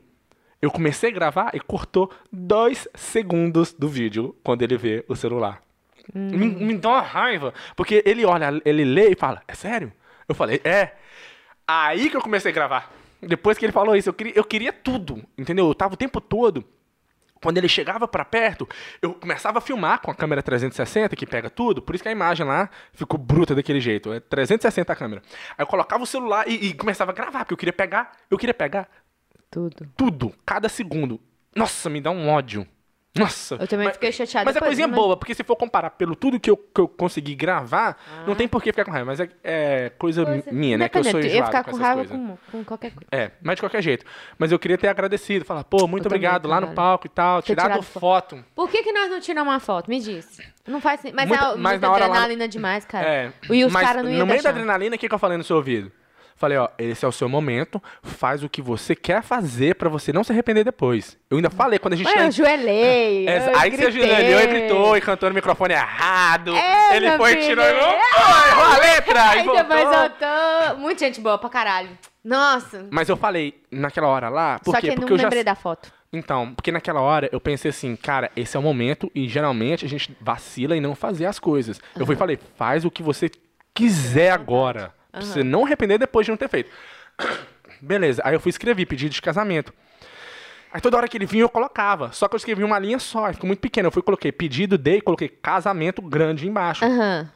eu 0.63 0.71
comecei 0.71 1.11
a 1.11 1.13
gravar 1.13 1.51
e 1.55 1.61
cortou 1.61 2.11
dois 2.33 2.89
segundos 2.95 3.73
do 3.73 3.89
vídeo 3.89 4.35
quando 4.43 4.63
ele 4.63 4.77
vê 4.77 5.05
o 5.09 5.15
celular. 5.15 5.63
Me, 6.15 6.47
me 6.47 6.77
dá 6.77 6.89
uma 6.89 7.01
raiva. 7.03 7.53
Porque 7.77 8.03
ele 8.07 8.25
olha, 8.25 8.61
ele 8.65 8.85
lê 8.85 9.11
e 9.11 9.17
fala, 9.17 9.43
é 9.47 9.55
sério? 9.55 9.93
Eu 10.27 10.35
falei, 10.35 10.61
é. 10.65 10.95
Aí 11.67 12.09
que 12.09 12.17
eu 12.17 12.23
comecei 12.23 12.51
a 12.51 12.55
gravar. 12.55 12.91
Depois 13.21 13.59
que 13.59 13.67
ele 13.67 13.73
falou 13.73 13.95
isso, 13.95 14.09
eu 14.09 14.15
queria, 14.15 14.33
eu 14.35 14.45
queria 14.45 14.73
tudo, 14.73 15.23
entendeu? 15.37 15.67
Eu 15.67 15.75
tava 15.75 15.95
o 15.95 15.97
tempo 15.97 16.21
todo 16.21 16.65
quando 17.43 17.59
ele 17.59 17.69
chegava 17.69 18.07
pra 18.09 18.25
perto, 18.25 18.69
eu 19.01 19.15
começava 19.15 19.59
a 19.59 19.61
filmar 19.61 20.01
com 20.01 20.11
a 20.11 20.15
câmera 20.15 20.43
360, 20.43 21.15
que 21.17 21.27
pega 21.27 21.49
tudo, 21.51 21.81
por 21.83 21.95
isso 21.95 22.03
que 22.03 22.09
a 22.09 22.13
imagem 22.13 22.47
lá 22.47 22.69
ficou 22.93 23.19
bruta 23.19 23.55
daquele 23.55 23.81
jeito. 23.81 24.13
É 24.13 24.21
360 24.21 24.93
a 24.93 24.97
câmera. 24.97 25.23
Aí 25.57 25.63
eu 25.63 25.67
colocava 25.67 26.03
o 26.03 26.07
celular 26.07 26.49
e, 26.49 26.69
e 26.69 26.75
começava 26.75 27.11
a 27.11 27.15
gravar, 27.15 27.41
porque 27.41 27.55
eu 27.55 27.59
queria 27.59 27.73
pegar, 27.73 28.13
eu 28.31 28.39
queria 28.39 28.55
pegar 28.55 28.89
Tudo. 29.51 29.89
tudo, 29.97 30.35
cada 30.45 30.69
segundo. 30.69 31.21
Nossa, 31.55 31.89
me 31.89 32.01
dá 32.01 32.11
um 32.11 32.29
ódio. 32.29 32.67
Nossa. 33.19 33.55
Eu 33.57 33.67
também 33.67 33.87
mas, 33.87 33.95
fiquei 33.97 34.13
chateada. 34.13 34.45
Mas 34.45 34.57
é 34.57 34.61
coisinha 34.61 34.89
mas- 34.89 34.97
boa, 34.97 35.17
porque 35.17 35.35
se 35.35 35.43
for 35.45 35.57
comparar 35.57 35.91
pelo 35.91 36.15
tudo 36.17 36.39
que 36.39 36.51
eu, 36.51 36.57
que 36.57 36.81
eu 36.81 36.89
consegui 36.89 37.35
gravar, 37.35 37.97
não 38.27 38.35
tem 38.35 38.47
por 38.49 38.63
que 38.63 38.71
ficar 38.73 38.85
com 38.85 38.91
raiva. 38.91 39.07
Mas 39.07 39.21
é, 39.21 39.29
é 39.43 39.93
coisa, 39.99 40.25
Coisa- 40.25 40.53
minha, 40.53 40.79
né? 40.79 40.89
Que 40.89 40.99
eu 40.99 41.05
sou 41.05 41.11
Independente, 41.11 41.35
eu 41.35 41.37
ia 41.37 41.47
enjoado 41.49 41.57
ficar 41.59 41.65
com 41.65 41.79
com 41.79 41.83
raiva 41.85 42.05
com, 42.05 42.39
com 42.53 42.65
qualquer 42.65 42.91
coisa. 42.93 43.07
É, 43.11 43.31
mas 43.43 43.57
de 43.57 43.63
qualquer 43.63 43.83
jeito. 43.83 44.05
Mas 44.39 44.53
eu 44.53 44.59
queria 44.59 44.79
ter 44.79 44.89
agradecido, 44.89 45.45
falar, 45.45 45.65
pô, 45.65 45.87
muito 45.87 46.05
Eu 46.05 46.09
obrigado 46.09 46.47
lá 46.49 46.61
no 46.61 46.69
palco 46.75 47.07
e 47.07 47.11
tal, 47.11 47.43
Ter 47.43 47.47
tirado 47.55 47.67
tirado 47.67 47.83
foto. 47.83 48.45
Por 48.55 48.69
que, 48.71 48.83
que 48.83 48.93
nós 48.93 49.11
não 49.11 49.21
tiramos 49.21 49.53
uma 49.53 49.61
foto? 49.61 49.89
Me 49.89 50.01
diz. 50.01 50.41
Não 50.67 50.81
faz 50.81 51.01
sentido. 51.01 51.17
Mas 51.17 51.29
Muita- 51.29 51.45
é 51.45 51.49
mas 51.57 51.73
muita 51.73 51.79
na 51.87 51.93
hora 51.93 52.07
lá- 52.07 52.13
adrenalina 52.15 52.49
demais, 52.49 52.85
cara. 52.85 53.07
É. 53.09 53.33
E 53.51 53.65
os 53.65 53.73
caras 53.73 54.03
não 54.05 54.11
iam 54.11 54.19
no 54.21 54.27
meio 54.27 54.37
deixar. 54.37 54.53
da 54.53 54.59
adrenalina, 54.59 54.97
o 54.97 54.99
que, 54.99 55.09
que 55.09 55.15
eu 55.15 55.19
falei 55.19 55.39
no 55.39 55.45
seu 55.45 55.57
ouvido? 55.57 55.91
Falei, 56.39 56.57
ó, 56.57 56.69
esse 56.79 57.05
é 57.05 57.09
o 57.09 57.11
seu 57.11 57.29
momento, 57.29 57.83
faz 58.01 58.45
o 58.45 58.49
que 58.49 58.63
você 58.63 58.95
quer 58.95 59.23
fazer 59.25 59.75
pra 59.75 59.89
você 59.89 60.13
não 60.13 60.23
se 60.23 60.31
arrepender 60.31 60.63
depois. 60.63 61.19
Eu 61.29 61.37
ainda 61.37 61.51
falei 61.51 61.81
quando 61.81 61.95
a 61.95 61.97
gente 61.97 62.07
Ué, 62.07 62.15
tá 62.15 62.21
eu 62.21 62.27
em-. 62.27 63.27
É, 63.27 63.49
eu 63.51 63.59
aí 63.59 63.71
que 63.73 63.77
você 63.77 63.91
gritei. 63.91 64.15
ajoelhou 64.15 64.41
e 64.41 64.47
gritou 64.47 64.97
e 64.97 65.01
cantou 65.01 65.29
no 65.31 65.35
microfone 65.35 65.75
errado. 65.75 66.55
É, 66.55 66.97
ele 66.97 67.11
foi 67.17 67.33
e 67.33 67.37
tirou 67.49 67.65
e 67.65 67.73
não 67.73 67.81
foi, 67.81 68.51
errou 68.51 68.65
a 68.65 68.79
letra. 68.79 69.31
Aí 69.31 69.41
e 69.41 69.43
voltou. 69.43 69.65
depois 69.65 69.97
eu 69.97 70.11
tô... 70.11 70.77
Muita 70.79 71.05
gente 71.07 71.21
boa 71.21 71.39
pra 71.39 71.51
caralho. 71.51 71.91
Nossa. 72.25 72.87
Mas 72.89 73.09
eu 73.09 73.17
falei 73.17 73.61
naquela 73.69 74.07
hora 74.07 74.29
lá, 74.29 74.61
por 74.61 74.77
Só 74.77 74.81
quê? 74.81 74.91
que 74.91 74.95
Porque 74.95 75.11
não 75.11 75.17
eu 75.17 75.19
já 75.19 75.25
lembrei 75.25 75.43
da 75.43 75.57
foto. 75.57 75.93
Então, 76.13 76.55
porque 76.55 76.71
naquela 76.71 77.01
hora 77.01 77.29
eu 77.33 77.41
pensei 77.41 77.71
assim, 77.71 77.97
cara, 77.97 78.31
esse 78.37 78.57
é 78.57 78.61
o 78.61 78.63
momento 78.63 79.11
e 79.13 79.29
geralmente 79.29 79.85
a 79.85 79.89
gente 79.89 80.17
vacila 80.21 80.77
em 80.77 80.81
não 80.81 80.95
fazer 80.95 81.27
as 81.27 81.41
coisas. 81.41 81.81
Eu 81.99 82.07
fui 82.07 82.15
e 82.15 82.19
falei, 82.19 82.39
faz 82.57 82.85
o 82.85 82.91
que 82.93 83.03
você 83.03 83.29
quiser 83.75 84.31
agora. 84.31 84.95
Pra 85.19 85.27
você 85.27 85.45
não 85.45 85.65
arrepender 85.65 85.99
depois 85.99 86.25
de 86.25 86.31
não 86.31 86.37
ter 86.37 86.49
feito. 86.49 86.71
Beleza, 87.81 88.23
aí 88.25 88.35
eu 88.35 88.41
fui 88.41 88.51
escrever 88.51 88.87
pedido 88.87 89.13
de 89.13 89.23
casamento. 89.23 89.73
Aí 90.73 90.81
toda 90.81 90.97
hora 90.97 91.09
que 91.09 91.17
ele 91.17 91.27
vinha 91.27 91.45
eu 91.45 91.49
colocava. 91.49 92.13
Só 92.13 92.29
que 92.29 92.35
eu 92.35 92.37
escrevi 92.37 92.63
uma 92.63 92.79
linha 92.79 92.99
só, 92.99 93.33
ficou 93.33 93.47
muito 93.47 93.61
pequeno. 93.61 93.89
Eu 93.89 93.93
fui 93.93 94.03
coloquei 94.03 94.31
pedido 94.31 94.77
de 94.77 94.97
e 94.97 95.01
coloquei 95.01 95.29
casamento 95.29 96.03
grande 96.03 96.47
embaixo. 96.47 96.85
Aham. 96.85 97.31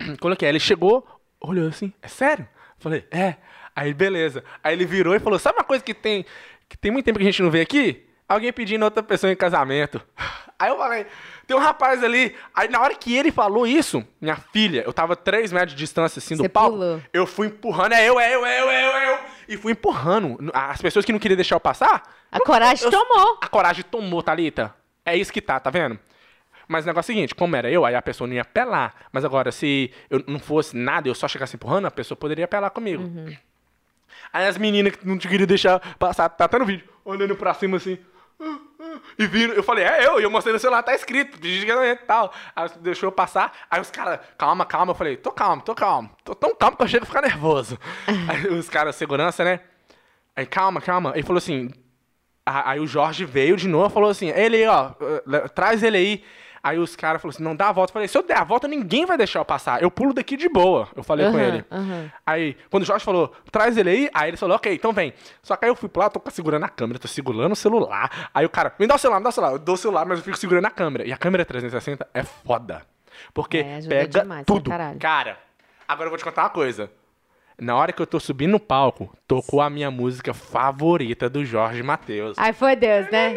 Coloquei. 0.20 0.46
Aí 0.46 0.52
ele 0.52 0.60
chegou, 0.60 1.06
olhou 1.40 1.68
assim, 1.68 1.92
é 2.00 2.08
sério? 2.08 2.48
Falei, 2.78 3.04
é. 3.10 3.36
Aí 3.74 3.92
beleza. 3.92 4.44
Aí 4.62 4.74
ele 4.74 4.84
virou 4.84 5.14
e 5.14 5.20
falou: 5.20 5.38
sabe 5.38 5.58
uma 5.58 5.64
coisa 5.64 5.82
que 5.82 5.94
tem 5.94 6.24
que 6.68 6.76
tem 6.76 6.90
muito 6.90 7.04
tempo 7.04 7.18
que 7.18 7.24
a 7.24 7.30
gente 7.30 7.42
não 7.42 7.50
vê 7.50 7.60
aqui? 7.60 8.07
Alguém 8.28 8.52
pedindo 8.52 8.84
outra 8.84 9.02
pessoa 9.02 9.32
em 9.32 9.36
casamento. 9.36 10.00
Aí 10.58 10.68
eu 10.70 10.76
falei, 10.76 11.06
tem 11.46 11.56
um 11.56 11.60
rapaz 11.60 12.02
ali. 12.04 12.34
Aí 12.54 12.68
na 12.68 12.80
hora 12.80 12.94
que 12.94 13.16
ele 13.16 13.30
falou 13.30 13.66
isso, 13.66 14.04
minha 14.20 14.36
filha, 14.36 14.82
eu 14.84 14.92
tava 14.92 15.14
três 15.16 15.50
metros 15.52 15.72
de 15.72 15.78
distância 15.78 16.18
assim 16.18 16.36
do 16.36 16.42
Você 16.42 16.48
palco. 16.48 16.72
pulou. 16.72 17.00
Eu 17.12 17.26
fui 17.26 17.46
empurrando, 17.46 17.92
é 17.92 18.06
eu, 18.08 18.18
é 18.20 18.34
eu, 18.34 18.44
é 18.44 18.60
eu, 18.60 18.68
é 18.70 18.84
eu, 18.84 18.90
é 18.96 19.12
eu. 19.14 19.18
E 19.48 19.56
fui 19.56 19.72
empurrando. 19.72 20.36
As 20.52 20.80
pessoas 20.82 21.04
que 21.04 21.12
não 21.12 21.18
queriam 21.18 21.36
deixar 21.36 21.54
eu 21.56 21.60
passar. 21.60 22.02
A 22.30 22.38
coragem 22.40 22.84
eu- 22.84 22.90
tomou. 22.90 23.38
A 23.40 23.48
coragem 23.48 23.84
tomou, 23.84 24.22
Thalita. 24.22 24.74
É 25.06 25.16
isso 25.16 25.32
que 25.32 25.40
tá, 25.40 25.58
tá 25.58 25.70
vendo? 25.70 25.98
Mas 26.66 26.84
o 26.84 26.88
negócio 26.88 27.10
é 27.10 27.14
o 27.14 27.16
seguinte, 27.16 27.34
como 27.34 27.56
era 27.56 27.70
eu, 27.70 27.86
aí 27.86 27.94
a 27.94 28.02
pessoa 28.02 28.28
não 28.28 28.34
ia 28.34 28.42
apelar. 28.42 28.94
Mas 29.10 29.24
agora, 29.24 29.50
se 29.50 29.90
eu 30.10 30.22
não 30.26 30.38
fosse 30.38 30.76
nada, 30.76 31.08
eu 31.08 31.14
só 31.14 31.26
chegasse 31.26 31.56
empurrando, 31.56 31.86
a 31.86 31.90
pessoa 31.90 32.14
poderia 32.14 32.44
apelar 32.44 32.68
comigo. 32.68 33.04
Uhum. 33.04 33.34
Aí 34.32 34.46
as 34.46 34.58
meninas 34.58 34.94
que 34.96 35.06
não 35.08 35.16
te 35.16 35.26
queriam 35.28 35.46
deixar 35.46 35.78
passar, 35.98 36.28
tá 36.28 36.44
até 36.44 36.58
no 36.58 36.66
vídeo, 36.66 36.86
olhando 37.04 37.34
pra 37.36 37.54
cima 37.54 37.78
assim. 37.78 37.96
E 39.18 39.26
viram, 39.26 39.54
eu 39.54 39.62
falei, 39.62 39.84
é 39.84 40.06
eu, 40.06 40.20
e 40.20 40.22
eu 40.22 40.30
mostrei 40.30 40.52
no 40.52 40.60
celular, 40.60 40.82
tá 40.82 40.94
escrito, 40.94 41.38
casamento 41.66 42.02
e 42.02 42.06
tal. 42.06 42.32
Aí 42.54 42.70
deixou 42.80 43.08
eu 43.08 43.12
passar, 43.12 43.52
aí 43.68 43.80
os 43.80 43.90
caras, 43.90 44.20
calma, 44.38 44.64
calma, 44.64 44.92
eu 44.92 44.94
falei, 44.94 45.16
tô 45.16 45.32
calmo, 45.32 45.60
tô 45.60 45.74
calmo, 45.74 46.10
tô 46.24 46.34
tão 46.34 46.54
calmo 46.54 46.76
que 46.76 46.84
eu 46.84 46.88
chego 46.88 47.02
a 47.02 47.06
ficar 47.06 47.22
nervoso. 47.22 47.78
aí 48.28 48.46
os 48.46 48.68
caras, 48.68 48.94
segurança, 48.94 49.42
né? 49.42 49.60
Aí, 50.36 50.46
calma, 50.46 50.80
calma. 50.80 51.12
Ele 51.16 51.24
falou 51.24 51.38
assim, 51.38 51.68
Aí 52.50 52.80
o 52.80 52.86
Jorge 52.86 53.26
veio 53.26 53.56
de 53.56 53.68
novo 53.68 53.88
e 53.88 53.92
falou 53.92 54.08
assim: 54.08 54.28
ele, 54.30 54.66
ó, 54.66 54.92
eh, 55.00 55.48
traz 55.48 55.82
ele 55.82 55.98
aí. 55.98 56.24
Aí 56.68 56.78
os 56.78 56.94
caras 56.96 57.22
falaram 57.22 57.34
assim: 57.36 57.42
não 57.44 57.56
dá 57.56 57.68
a 57.68 57.72
volta. 57.72 57.90
Eu 57.90 57.92
falei: 57.94 58.08
se 58.08 58.18
eu 58.18 58.22
der 58.22 58.36
a 58.38 58.44
volta, 58.44 58.68
ninguém 58.68 59.06
vai 59.06 59.16
deixar 59.16 59.38
eu 59.40 59.44
passar. 59.44 59.82
Eu 59.82 59.90
pulo 59.90 60.12
daqui 60.12 60.36
de 60.36 60.48
boa. 60.48 60.88
Eu 60.94 61.02
falei 61.02 61.30
com 61.30 61.36
Aham, 61.36 61.46
ele. 61.46 61.64
aham. 61.70 62.12
Aí, 62.26 62.56
quando 62.70 62.82
o 62.82 62.86
Jorge 62.86 63.04
falou: 63.04 63.32
traz 63.50 63.76
ele 63.76 63.90
aí, 63.90 64.10
aí 64.12 64.30
ele 64.30 64.36
falou: 64.36 64.56
ok, 64.56 64.72
então 64.74 64.92
vem. 64.92 65.12
Só 65.42 65.56
que 65.56 65.64
aí 65.64 65.70
eu 65.70 65.76
fui 65.76 65.88
pra 65.88 66.04
lá, 66.04 66.10
tô 66.10 66.20
segurando 66.30 66.64
a 66.64 66.68
câmera, 66.68 66.98
tô 66.98 67.08
segurando 67.08 67.52
o 67.52 67.56
celular. 67.56 68.28
Aí 68.34 68.44
o 68.44 68.50
cara: 68.50 68.74
me 68.78 68.86
dá 68.86 68.94
o 68.94 68.98
celular, 68.98 69.18
me 69.20 69.24
dá 69.24 69.30
o 69.30 69.32
celular. 69.32 69.52
Eu 69.52 69.58
dou 69.58 69.74
o 69.74 69.78
celular, 69.78 70.04
mas 70.06 70.18
eu 70.18 70.24
fico 70.24 70.36
segurando 70.36 70.66
a 70.66 70.70
câmera. 70.70 71.06
E 71.06 71.12
a 71.12 71.16
câmera 71.16 71.44
360 71.44 72.06
é 72.12 72.22
foda. 72.22 72.82
Porque 73.34 73.58
É, 73.58 73.80
pega 73.88 74.22
demais, 74.22 74.44
tudo. 74.46 74.70
Cara, 75.00 75.38
agora 75.88 76.06
eu 76.06 76.10
vou 76.10 76.18
te 76.18 76.24
contar 76.24 76.42
uma 76.42 76.50
coisa. 76.50 76.90
Na 77.60 77.74
hora 77.74 77.92
que 77.92 78.00
eu 78.00 78.06
tô 78.06 78.20
subindo 78.20 78.52
no 78.52 78.60
palco, 78.60 79.12
tocou 79.26 79.60
a 79.60 79.68
minha 79.68 79.90
música 79.90 80.32
favorita 80.32 81.28
do 81.28 81.44
Jorge 81.44 81.82
Matheus. 81.82 82.36
Ai, 82.38 82.52
foi 82.52 82.76
Deus, 82.76 83.10
né? 83.10 83.34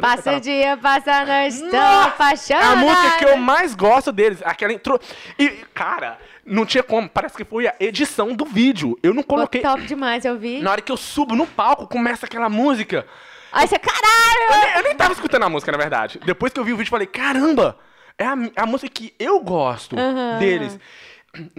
Passa 0.00 0.36
o 0.36 0.40
dia, 0.40 0.76
passa 0.76 1.12
a 1.12 1.24
noite, 1.24 1.60
tô 1.70 1.76
apaixonada. 1.76 2.66
É 2.66 2.72
a 2.72 2.76
música 2.76 3.18
que 3.18 3.24
eu 3.24 3.36
mais 3.36 3.74
gosto 3.74 4.12
deles. 4.12 4.40
Aquela 4.44 4.72
entrou. 4.72 5.00
E, 5.38 5.48
cara, 5.74 6.18
não 6.44 6.64
tinha 6.66 6.82
como. 6.82 7.08
Parece 7.08 7.36
que 7.36 7.44
foi 7.44 7.66
a 7.66 7.74
edição 7.80 8.34
do 8.34 8.44
vídeo. 8.44 8.98
Eu 9.02 9.14
não 9.14 9.22
coloquei. 9.22 9.60
top 9.62 9.82
demais, 9.82 10.24
eu 10.24 10.38
vi. 10.38 10.60
Na 10.60 10.70
hora 10.72 10.80
que 10.80 10.92
eu 10.92 10.96
subo 10.96 11.34
no 11.34 11.46
palco, 11.46 11.86
começa 11.86 12.26
aquela 12.26 12.48
música. 12.48 13.06
Aí 13.52 13.68
você, 13.68 13.76
Eu 13.76 13.80
caralho! 13.80 14.64
nem, 14.66 14.76
eu 14.76 14.82
nem 14.82 14.94
tava 14.96 15.12
escutando 15.12 15.44
a 15.44 15.48
música, 15.48 15.70
na 15.70 15.78
verdade. 15.78 16.18
Depois 16.24 16.52
que 16.52 16.58
eu 16.58 16.64
vi 16.64 16.72
o 16.72 16.76
vídeo, 16.76 16.88
eu 16.88 16.90
falei: 16.90 17.06
caramba, 17.06 17.78
é 18.18 18.24
a, 18.24 18.34
a 18.56 18.66
música 18.66 18.90
que 18.92 19.14
eu 19.18 19.40
gosto 19.40 19.96
Aham. 19.98 20.38
deles. 20.38 20.78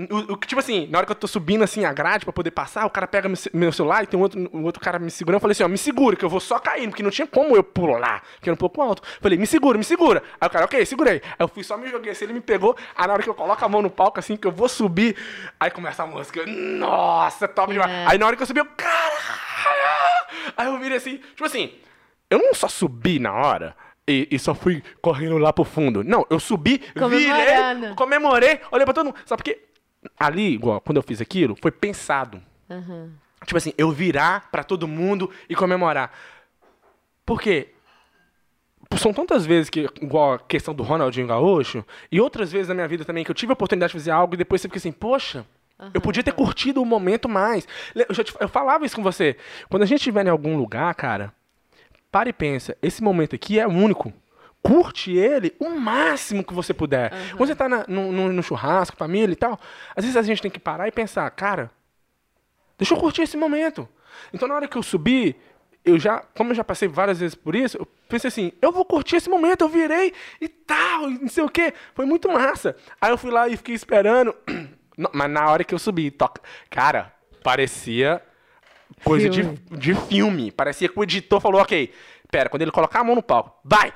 O, 0.10 0.34
o 0.34 0.38
que, 0.38 0.48
tipo 0.48 0.60
assim, 0.60 0.88
na 0.88 0.98
hora 1.00 1.06
que 1.06 1.12
eu 1.12 1.16
tô 1.16 1.28
subindo 1.28 1.64
assim 1.64 1.84
a 1.86 1.92
grade 1.94 2.26
pra 2.26 2.32
poder 2.34 2.52
passar, 2.52 2.86
o 2.86 2.90
cara 2.90 3.06
pega 3.08 3.28
meu, 3.28 3.36
ce- 3.36 3.50
meu 3.54 3.72
celular 3.72 4.04
e 4.04 4.08
tem 4.08 4.18
um 4.20 4.24
outro, 4.24 4.50
um 4.54 4.64
outro 4.64 4.82
cara 4.82 4.98
me 5.00 5.12
segurando. 5.12 5.36
Eu 5.38 5.42
falei 5.42 5.52
assim, 5.52 5.64
ó, 5.64 5.68
me 5.68 5.78
segura, 5.78 6.16
que 6.16 6.24
eu 6.24 6.30
vou 6.30 6.40
só 6.40 6.58
caindo, 6.60 6.90
porque 6.92 7.04
não 7.04 7.10
tinha 7.12 7.28
como 7.28 7.56
eu 7.56 7.64
pular, 7.64 8.24
porque 8.36 8.50
era 8.50 8.54
um 8.54 8.58
pouco 8.58 8.82
alto. 8.82 9.02
Falei, 9.22 9.38
me 9.38 9.46
segura, 9.46 9.78
me 9.78 9.84
segura. 9.84 10.24
Aí 10.40 10.48
o 10.48 10.50
cara, 10.52 10.66
ok, 10.66 10.86
segurei. 10.86 11.22
Aí 11.24 11.36
eu 11.40 11.48
fui 11.48 11.64
só 11.64 11.78
me 11.78 11.88
joguei 11.90 12.12
assim, 12.12 12.26
ele 12.26 12.34
me 12.34 12.42
pegou. 12.42 12.76
Aí 12.96 13.08
na 13.08 13.14
hora 13.14 13.24
que 13.24 13.30
eu 13.30 13.34
coloco 13.34 13.64
a 13.66 13.70
mão 13.70 13.82
no 13.82 13.90
palco, 13.90 14.20
assim, 14.20 14.38
que 14.38 14.48
eu 14.48 14.52
vou 14.52 14.70
subir, 14.70 15.16
aí 15.60 15.70
começa 15.72 16.04
a 16.04 16.08
música. 16.08 16.46
Nossa, 16.46 17.48
top 17.48 17.74
demais. 17.74 17.92
É. 17.92 18.06
Aí 18.08 18.18
na 18.18 18.26
hora 18.28 18.36
que 18.36 18.42
eu 18.44 18.48
subi, 18.48 18.60
eu, 18.60 18.66
caralho! 18.66 20.26
Aí 20.58 20.68
eu 20.68 20.78
virei 20.80 20.98
assim, 20.98 21.18
tipo 21.18 21.44
assim, 21.46 21.74
eu 22.30 22.40
não 22.40 22.54
só 22.54 22.68
subi 22.68 23.20
na 23.20 23.34
hora. 23.34 23.76
E, 24.08 24.28
e 24.32 24.38
só 24.38 24.54
fui 24.54 24.84
correndo 25.02 25.38
lá 25.38 25.52
pro 25.52 25.64
fundo. 25.64 26.04
Não, 26.04 26.26
eu 26.30 26.40
subi, 26.40 26.82
virei, 27.18 27.56
comemorei, 27.96 28.60
olhei 28.72 28.86
pra 28.86 28.94
todo 28.94 29.08
mundo. 29.08 29.16
Sabe 29.26 29.42
porque 29.44 29.62
ali, 30.20 30.54
igual, 30.54 30.80
quando 30.82 30.98
eu 30.98 31.04
fiz 31.04 31.20
aquilo, 31.22 31.58
foi 31.62 31.72
pensado. 31.72 32.42
Aham. 32.70 33.12
Tipo 33.46 33.58
assim, 33.58 33.74
eu 33.78 33.92
virar 33.92 34.50
pra 34.52 34.64
todo 34.64 34.88
mundo 34.88 35.30
e 35.50 35.56
comemorar. 35.56 36.12
Por 37.26 37.42
quê? 37.42 37.70
São 38.98 39.12
tantas 39.14 39.46
vezes 39.46 39.70
que, 39.70 39.90
igual 40.02 40.34
a 40.34 40.40
questão 40.40 40.74
do 40.74 40.84
Ronaldinho 40.84 41.28
Gaúcho, 41.28 41.84
e 42.12 42.22
outras 42.22 42.52
vezes 42.52 42.68
na 42.68 42.76
minha 42.76 42.88
vida 42.88 43.04
também, 43.04 43.24
que 43.24 43.32
eu 43.32 43.36
tive 43.36 43.52
a 43.52 43.54
oportunidade 43.54 43.92
de 43.92 44.00
fazer 44.00 44.12
algo 44.12 44.36
e 44.36 44.38
depois 44.38 44.62
você 44.62 44.68
fica 44.68 44.78
assim, 44.78 44.92
poxa, 44.92 45.46
eu 45.94 46.00
podia 46.00 46.24
ter 46.24 46.32
curtido 46.32 46.82
o 46.82 46.86
momento 46.86 47.28
mais. 47.28 47.68
Eu, 47.96 48.24
te- 48.24 48.36
eu 48.40 48.48
falava 48.48 48.86
isso 48.86 48.96
com 48.96 49.04
você. 49.04 49.36
Quando 49.70 49.84
a 49.84 49.86
gente 49.86 49.98
estiver 50.00 50.26
em 50.26 50.30
algum 50.30 50.56
lugar, 50.56 50.94
cara, 50.96 51.34
para 52.16 52.30
e 52.30 52.34
pensa, 52.34 52.78
esse 52.82 53.04
momento 53.04 53.36
aqui 53.36 53.60
é 53.60 53.68
único. 53.68 54.14
Curte 54.64 55.12
ele 55.12 55.54
o 55.60 55.70
máximo 55.72 56.46
que 56.46 56.54
você 56.54 56.74
puder. 56.74 57.12
Quando 57.36 57.48
você 57.50 57.54
tá 57.56 57.68
na- 57.68 57.84
no, 57.90 58.10
no- 58.10 58.32
no 58.32 58.42
churrasco, 58.42 58.96
família 58.96 59.34
e 59.34 59.36
tal, 59.36 59.60
às 59.94 60.06
vezes 60.06 60.16
a 60.16 60.22
gente 60.22 60.42
tem 60.42 60.50
que 60.50 60.58
parar 60.58 60.88
e 60.88 60.92
pensar, 60.94 61.30
cara, 61.32 61.70
deixa 62.78 62.94
eu 62.94 62.98
curtir 62.98 63.24
esse 63.24 63.36
momento. 63.36 63.86
Então 64.34 64.48
na 64.48 64.56
hora 64.56 64.66
que 64.66 64.78
eu 64.78 64.82
subi, 64.82 65.36
eu 65.84 66.00
já, 66.00 66.20
como 66.38 66.52
eu 66.52 66.56
já 66.56 66.64
passei 66.64 66.88
várias 66.88 67.20
vezes 67.20 67.36
por 67.36 67.54
isso, 67.54 67.76
eu 67.78 67.86
pensei 68.08 68.30
assim, 68.30 68.54
eu 68.62 68.72
vou 68.72 68.86
curtir 68.86 69.18
esse 69.18 69.30
momento, 69.30 69.64
eu 69.66 69.70
virei 69.70 70.14
e 70.40 70.48
tal, 70.48 71.12
e 71.12 71.20
não 71.20 71.28
sei 71.28 71.44
o 71.44 71.50
quê. 71.50 71.74
Foi 71.94 72.06
muito 72.06 72.32
massa. 72.32 72.78
Aí 73.02 73.12
eu 73.12 73.18
fui 73.18 73.30
lá 73.30 73.50
e 73.50 73.58
fiquei 73.58 73.76
esperando. 73.76 74.34
Mas 75.12 75.30
na 75.30 75.50
hora 75.52 75.66
que 75.66 75.76
eu 75.76 75.80
subi, 75.80 76.10
toca. 76.12 76.42
Cara, 76.70 77.12
parecia 77.44 78.22
coisa 79.04 79.30
de, 79.30 79.42
Filme. 79.44 79.60
de 79.72 79.96
filme. 79.96 80.52
Parecia 80.52 80.88
que 80.90 81.00
o 81.00 81.04
editor 81.04 81.40
falou, 81.42 81.62
ok, 81.62 81.92
pera, 82.32 82.50
quando 82.50 82.62
ele 82.64 82.72
colocar 82.72 83.00
a 83.00 83.04
mão 83.04 83.16
no 83.16 83.24
palco, 83.24 83.56
vai! 83.64 83.94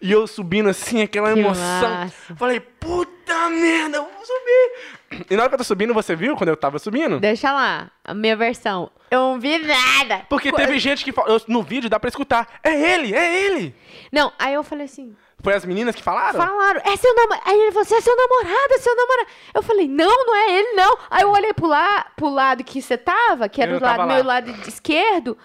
E 0.00 0.12
eu 0.12 0.26
subindo 0.26 0.68
assim, 0.68 1.02
aquela 1.02 1.32
Que 1.32 1.38
emoção. 1.38 2.10
Falei, 2.36 2.60
puta 2.60 3.48
merda, 3.48 3.96
eu 3.98 4.02
vou 4.04 4.24
subir. 4.24 5.24
E 5.30 5.36
na 5.36 5.42
hora 5.42 5.48
que 5.48 5.54
eu 5.54 5.58
tô 5.58 5.64
subindo, 5.64 5.94
você 5.94 6.14
viu 6.14 6.36
quando 6.36 6.48
eu 6.50 6.56
tava 6.56 6.78
subindo? 6.78 7.18
Deixa 7.20 7.52
lá, 7.52 7.90
a 8.04 8.12
minha 8.12 8.36
versão. 8.36 8.90
Eu 9.10 9.20
não 9.20 9.40
vi 9.40 9.58
nada. 9.58 10.26
Porque 10.28 10.50
Co- 10.50 10.56
teve 10.56 10.78
gente 10.78 11.04
que 11.04 11.12
falou, 11.12 11.40
no 11.48 11.62
vídeo 11.62 11.88
dá 11.88 11.98
pra 12.00 12.08
escutar, 12.08 12.58
é 12.62 12.72
ele, 12.94 13.14
é 13.14 13.46
ele. 13.46 13.74
Não, 14.12 14.32
aí 14.38 14.52
eu 14.54 14.62
falei 14.62 14.84
assim, 14.86 15.14
Foi 15.44 15.52
as 15.54 15.64
meninas 15.64 15.94
que 15.94 16.02
falaram? 16.02 16.38
falaram, 16.40 16.80
é 16.84 16.96
seu 16.96 17.14
namorado. 17.14 17.42
Aí 17.46 17.60
ele 17.60 17.70
falou 17.70 17.82
assim, 17.82 17.94
é 17.96 18.00
seu 18.00 18.16
namorado, 18.16 18.72
é 18.74 18.78
seu 18.78 18.96
namorado. 18.96 19.28
Eu 19.54 19.62
falei, 19.62 19.86
não, 19.86 20.26
não 20.26 20.34
é 20.34 20.58
ele, 20.58 20.72
não. 20.72 20.98
Aí 21.10 21.22
eu 21.22 21.30
olhei 21.30 21.52
pro, 21.52 21.66
la 21.66 22.06
pro 22.16 22.28
lado 22.30 22.64
que 22.64 22.80
você 22.82 22.96
tava, 22.96 23.48
que 23.48 23.60
era 23.62 23.76
o 23.76 23.80
lado, 23.80 24.06
meu 24.14 24.24
lado 24.24 24.50
esquerdo. 24.66 25.36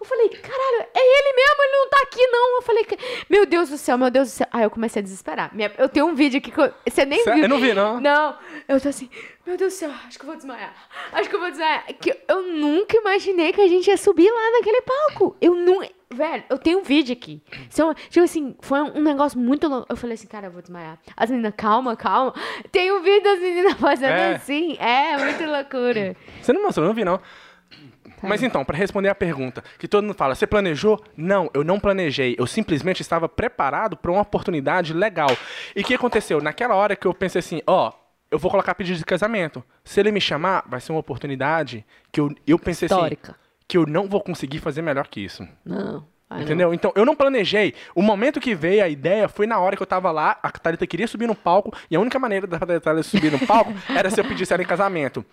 Eu 0.00 0.06
falei, 0.06 0.28
caralho, 0.28 0.86
é 0.94 1.00
ele 1.18 1.34
mesmo, 1.34 1.62
ele 1.64 1.76
não 1.76 1.88
tá 1.90 2.00
aqui, 2.04 2.24
não. 2.28 2.56
Eu 2.58 2.62
falei, 2.62 2.86
meu 3.28 3.44
Deus 3.44 3.68
do 3.68 3.76
céu, 3.76 3.98
meu 3.98 4.08
Deus 4.10 4.28
do 4.28 4.30
céu. 4.30 4.46
Aí 4.52 4.62
eu 4.62 4.70
comecei 4.70 5.00
a 5.00 5.02
desesperar. 5.02 5.52
Minha- 5.52 5.72
eu 5.76 5.88
tenho 5.88 6.06
um 6.06 6.14
vídeo 6.14 6.38
aqui 6.38 6.52
que 6.52 6.60
eu- 6.60 6.72
você 6.88 7.04
nem 7.04 7.20
Cê- 7.24 7.34
viu. 7.34 7.42
eu 7.42 7.48
não 7.48 7.58
vi, 7.58 7.74
não. 7.74 8.00
Não, 8.00 8.38
eu 8.68 8.80
tô 8.80 8.88
assim, 8.88 9.10
meu 9.44 9.56
Deus 9.56 9.72
do 9.72 9.76
céu, 9.76 9.90
acho 10.06 10.16
que 10.16 10.24
eu 10.24 10.28
vou 10.28 10.36
desmaiar. 10.36 10.72
Acho 11.12 11.28
que 11.28 11.34
eu 11.34 11.40
vou 11.40 11.50
desmaiar. 11.50 11.84
Que 12.00 12.16
eu 12.28 12.42
nunca 12.42 12.96
imaginei 12.96 13.52
que 13.52 13.60
a 13.60 13.66
gente 13.66 13.88
ia 13.88 13.96
subir 13.96 14.30
lá 14.30 14.50
naquele 14.52 14.82
palco. 14.82 15.36
Eu 15.40 15.56
não. 15.56 15.82
Velho, 16.10 16.42
eu 16.48 16.56
tenho 16.58 16.78
um 16.78 16.82
vídeo 16.82 17.12
aqui. 17.12 17.42
São, 17.68 17.92
tipo 17.94 18.24
assim, 18.24 18.56
foi 18.60 18.80
um 18.80 19.02
negócio 19.02 19.38
muito 19.38 19.68
louco. 19.68 19.86
Eu 19.90 19.96
falei 19.96 20.14
assim, 20.14 20.26
cara, 20.26 20.46
eu 20.46 20.50
vou 20.50 20.62
desmaiar. 20.62 20.98
As 21.16 21.30
meninas, 21.30 21.52
calma, 21.56 21.94
calma. 21.96 22.32
Tem 22.72 22.90
um 22.92 23.02
vídeo 23.02 23.22
das 23.22 23.38
meninas 23.40 23.74
fazendo 23.80 24.10
É. 24.12 24.34
assim. 24.34 24.76
É, 24.78 25.18
muito 25.18 25.44
loucura. 25.44 26.16
Você 26.40 26.52
não 26.52 26.62
mostrou, 26.62 26.84
eu 26.84 26.88
não 26.88 26.94
vi, 26.94 27.04
não. 27.04 27.18
Tá. 27.18 28.26
Mas 28.26 28.42
então, 28.42 28.64
pra 28.64 28.76
responder 28.76 29.08
a 29.10 29.14
pergunta, 29.14 29.62
que 29.78 29.86
todo 29.86 30.02
mundo 30.02 30.14
fala, 30.16 30.34
você 30.34 30.46
planejou? 30.46 31.00
Não, 31.16 31.48
eu 31.54 31.62
não 31.62 31.78
planejei. 31.78 32.34
Eu 32.38 32.46
simplesmente 32.46 33.00
estava 33.02 33.28
preparado 33.28 33.96
para 33.96 34.10
uma 34.10 34.22
oportunidade 34.22 34.92
legal. 34.94 35.30
E 35.76 35.82
o 35.82 35.84
que 35.84 35.94
aconteceu? 35.94 36.40
Naquela 36.40 36.74
hora 36.74 36.96
que 36.96 37.06
eu 37.06 37.14
pensei 37.14 37.38
assim, 37.38 37.60
ó, 37.66 37.92
eu 38.30 38.38
vou 38.38 38.50
colocar 38.50 38.74
pedido 38.74 38.98
de 38.98 39.04
casamento. 39.04 39.62
Se 39.84 40.00
ele 40.00 40.10
me 40.10 40.20
chamar, 40.20 40.64
vai 40.66 40.80
ser 40.80 40.90
uma 40.90 40.98
oportunidade 41.00 41.84
que 42.10 42.20
eu, 42.20 42.34
eu 42.46 42.58
pensei 42.58 42.86
Histórica. 42.86 43.32
assim, 43.32 43.40
que 43.68 43.76
eu 43.76 43.84
não 43.86 44.08
vou 44.08 44.22
conseguir 44.22 44.58
fazer 44.58 44.80
melhor 44.80 45.06
que 45.06 45.20
isso. 45.20 45.46
Não. 45.62 46.06
ai, 46.28 46.38
não. 46.38 46.44
Entendeu? 46.44 46.74
Então, 46.74 46.90
eu 46.96 47.04
não 47.04 47.14
planejei. 47.14 47.74
O 47.94 48.00
momento 48.00 48.40
que 48.40 48.54
veio 48.54 48.82
a 48.82 48.88
ideia 48.88 49.28
foi 49.28 49.46
na 49.46 49.58
hora 49.58 49.76
que 49.76 49.82
eu 49.82 49.86
tava 49.86 50.10
lá, 50.10 50.38
a 50.42 50.50
Thalita 50.50 50.86
queria 50.86 51.06
subir 51.06 51.26
no 51.26 51.34
palco, 51.34 51.76
e 51.90 51.94
a 51.94 52.00
única 52.00 52.18
maneira 52.18 52.46
da 52.46 52.58
Thalita 52.58 53.02
subir 53.02 53.30
no 53.30 53.46
palco 53.46 53.72
era 53.94 54.10
se 54.10 54.18
eu 54.18 54.24
pedisse 54.24 54.54
ela 54.54 54.62
em 54.62 54.66
casamento. 54.66 55.24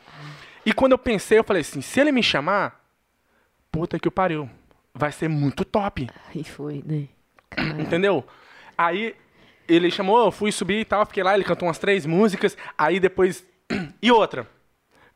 E 0.65 0.74
quando 0.74 0.91
eu 0.91 0.98
pensei, 0.98 1.39
eu 1.39 1.43
falei 1.43 1.62
assim, 1.62 1.80
se 1.80 2.00
ele 2.00 2.12
me 2.12 2.21
chamar, 2.21 2.84
puta 3.71 3.98
que 3.98 4.08
o 4.08 4.12
pariu, 4.12 4.50
vai 4.93 5.12
ser 5.12 5.30
muito 5.30 5.63
top. 5.63 6.10
Aí 6.34 6.43
foi, 6.43 6.84
né? 6.86 7.08
Caralho. 7.50 7.82
Entendeu? 7.82 8.26
Aí, 8.78 9.15
ele 9.67 9.89
chamou, 9.89 10.26
eu 10.26 10.32
fui 10.32 10.52
subir 10.52 10.82
e 10.82 10.86
tal, 10.86 11.06
fiquei 11.06 11.24
lá, 11.24 11.34
ele 11.34 11.43
cantou 11.45 11.67
umas 11.67 11.78
três 11.78 12.06
músicas, 12.06 12.58
aí 12.78 13.00
depois. 13.00 13.45
e 14.02 14.12
outra. 14.12 14.48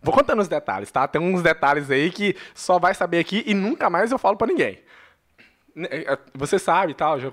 Vou 0.01 0.13
contando 0.13 0.39
os 0.41 0.47
detalhes, 0.47 0.89
tá? 0.91 1.07
Tem 1.07 1.21
uns 1.21 1.41
detalhes 1.41 1.91
aí 1.91 2.09
que 2.09 2.35
só 2.53 2.79
vai 2.79 2.93
saber 2.93 3.19
aqui 3.19 3.43
e 3.45 3.53
nunca 3.53 3.89
mais 3.89 4.11
eu 4.11 4.17
falo 4.17 4.37
pra 4.37 4.47
ninguém. 4.47 4.79
Né, 5.75 5.87
é, 5.91 6.17
Você 6.35 6.57
sabe 6.57 6.91
e 6.91 6.95
tal. 6.95 7.19
já- 7.19 7.31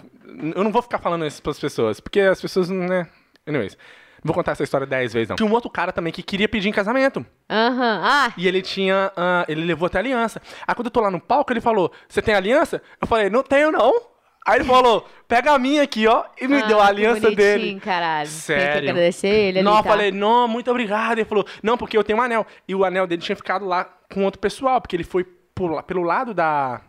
Eu 0.55 0.65
não 0.65 0.73
vou 0.73 0.83
ficar 0.83 0.99
falando 0.99 1.25
isso 1.27 1.43
pras 1.43 1.59
pessoas, 1.59 2.01
porque 2.01 2.21
as 2.21 2.41
pessoas, 2.41 2.69
né? 2.69 3.07
Anyways. 3.47 3.77
Não 4.25 4.29
vou 4.33 4.35
contar 4.35 4.53
essa 4.53 4.65
história 4.65 4.87
dez 4.87 5.13
vezes, 5.13 5.29
não. 5.29 5.37
Tinha 5.37 5.49
um 5.49 5.53
outro 5.53 5.71
cara 5.71 5.93
também 5.93 6.13
que 6.13 6.21
queria 6.23 6.49
pedir 6.49 6.69
em 6.69 6.73
casamento. 6.73 7.25
Aham. 7.49 8.01
Ah, 8.03 8.33
E 8.37 8.49
ele 8.49 8.61
tinha. 8.61 9.13
ah, 9.17 9.45
ele 9.47 9.65
levou 9.65 9.87
até 9.87 9.99
aliança. 10.01 10.43
Aí 10.67 10.75
quando 10.75 10.87
eu 10.87 10.91
tô 10.91 11.01
lá 11.01 11.11
no 11.11 11.21
palco, 11.21 11.53
ele 11.53 11.61
falou: 11.61 11.93
Você 12.09 12.21
tem 12.21 12.35
aliança? 12.35 12.83
Eu 13.01 13.07
falei: 13.07 13.31
Não 13.31 13.45
tenho, 13.45 13.71
não. 13.71 13.93
Aí 14.47 14.59
ele 14.59 14.65
falou: 14.65 15.07
Pega 15.29 15.53
a 15.53 15.59
minha 15.59 15.83
aqui, 15.83 16.07
ó. 16.07 16.25
E 16.41 16.47
me 16.47 16.63
ah, 16.63 16.67
deu 16.67 16.81
a 16.81 16.87
aliança 16.87 17.31
dele. 17.33 17.81
caralho. 17.81 18.29
Tem 18.29 18.39
Sério. 18.39 18.83
que 18.83 18.91
agradecer 18.91 19.27
ele 19.27 19.59
ali, 19.59 19.65
Não, 19.65 19.77
eu 19.77 19.83
tá? 19.83 19.89
falei, 19.89 20.13
não, 20.13 20.47
muito 20.47 20.71
obrigado. 20.71 21.19
Ele 21.19 21.25
falou, 21.25 21.45
não, 21.63 21.77
porque 21.77 21.99
eu 21.99 22.05
tenho 22.05 22.19
um 22.19 22.23
anel. 22.23 22.47
E 22.69 22.75
o 22.75 22.85
anel 22.85 23.07
dele 23.07 23.23
tinha 23.23 23.35
ficado 23.35 23.65
lá 23.65 23.85
com 24.13 24.25
outro 24.25 24.41
pessoal, 24.41 24.81
porque 24.81 24.95
ele 24.95 25.05
foi 25.05 25.25
por 25.55 25.83
pelo 25.83 26.03
lado 26.03 26.33
da. 26.33 26.81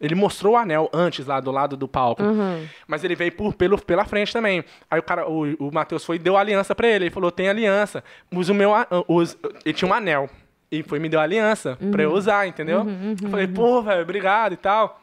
Ele 0.00 0.16
mostrou 0.16 0.54
o 0.54 0.56
anel 0.56 0.90
antes 0.92 1.24
lá 1.24 1.38
do 1.38 1.52
lado 1.52 1.76
do 1.76 1.86
palco. 1.86 2.22
Uhum. 2.22 2.66
Mas 2.88 3.04
ele 3.04 3.14
veio 3.14 3.30
por, 3.32 3.54
pelo, 3.54 3.80
pela 3.80 4.04
frente 4.04 4.32
também. 4.32 4.64
Aí 4.90 4.98
o 4.98 5.02
cara, 5.02 5.28
o, 5.30 5.54
o 5.54 5.70
Matheus 5.72 6.04
foi 6.04 6.16
e 6.16 6.18
deu 6.18 6.36
a 6.36 6.40
aliança 6.40 6.74
pra 6.74 6.88
ele. 6.88 7.04
Ele 7.04 7.10
falou, 7.10 7.30
tem 7.30 7.48
aliança. 7.48 8.02
Usa 8.32 8.52
o 8.52 8.54
meu. 8.54 8.72
Usa, 9.06 9.36
ele 9.64 9.72
tinha 9.72 9.88
um 9.88 9.94
anel. 9.94 10.28
E 10.70 10.82
foi 10.82 10.98
e 10.98 11.00
me 11.00 11.08
deu 11.08 11.20
a 11.20 11.22
aliança 11.22 11.78
pra 11.92 12.02
eu 12.02 12.12
usar, 12.12 12.48
entendeu? 12.48 12.84
eu 13.22 13.28
falei, 13.30 13.46
pô, 13.46 13.80
velho, 13.80 14.02
obrigado 14.02 14.54
e 14.54 14.56
tal. 14.56 15.00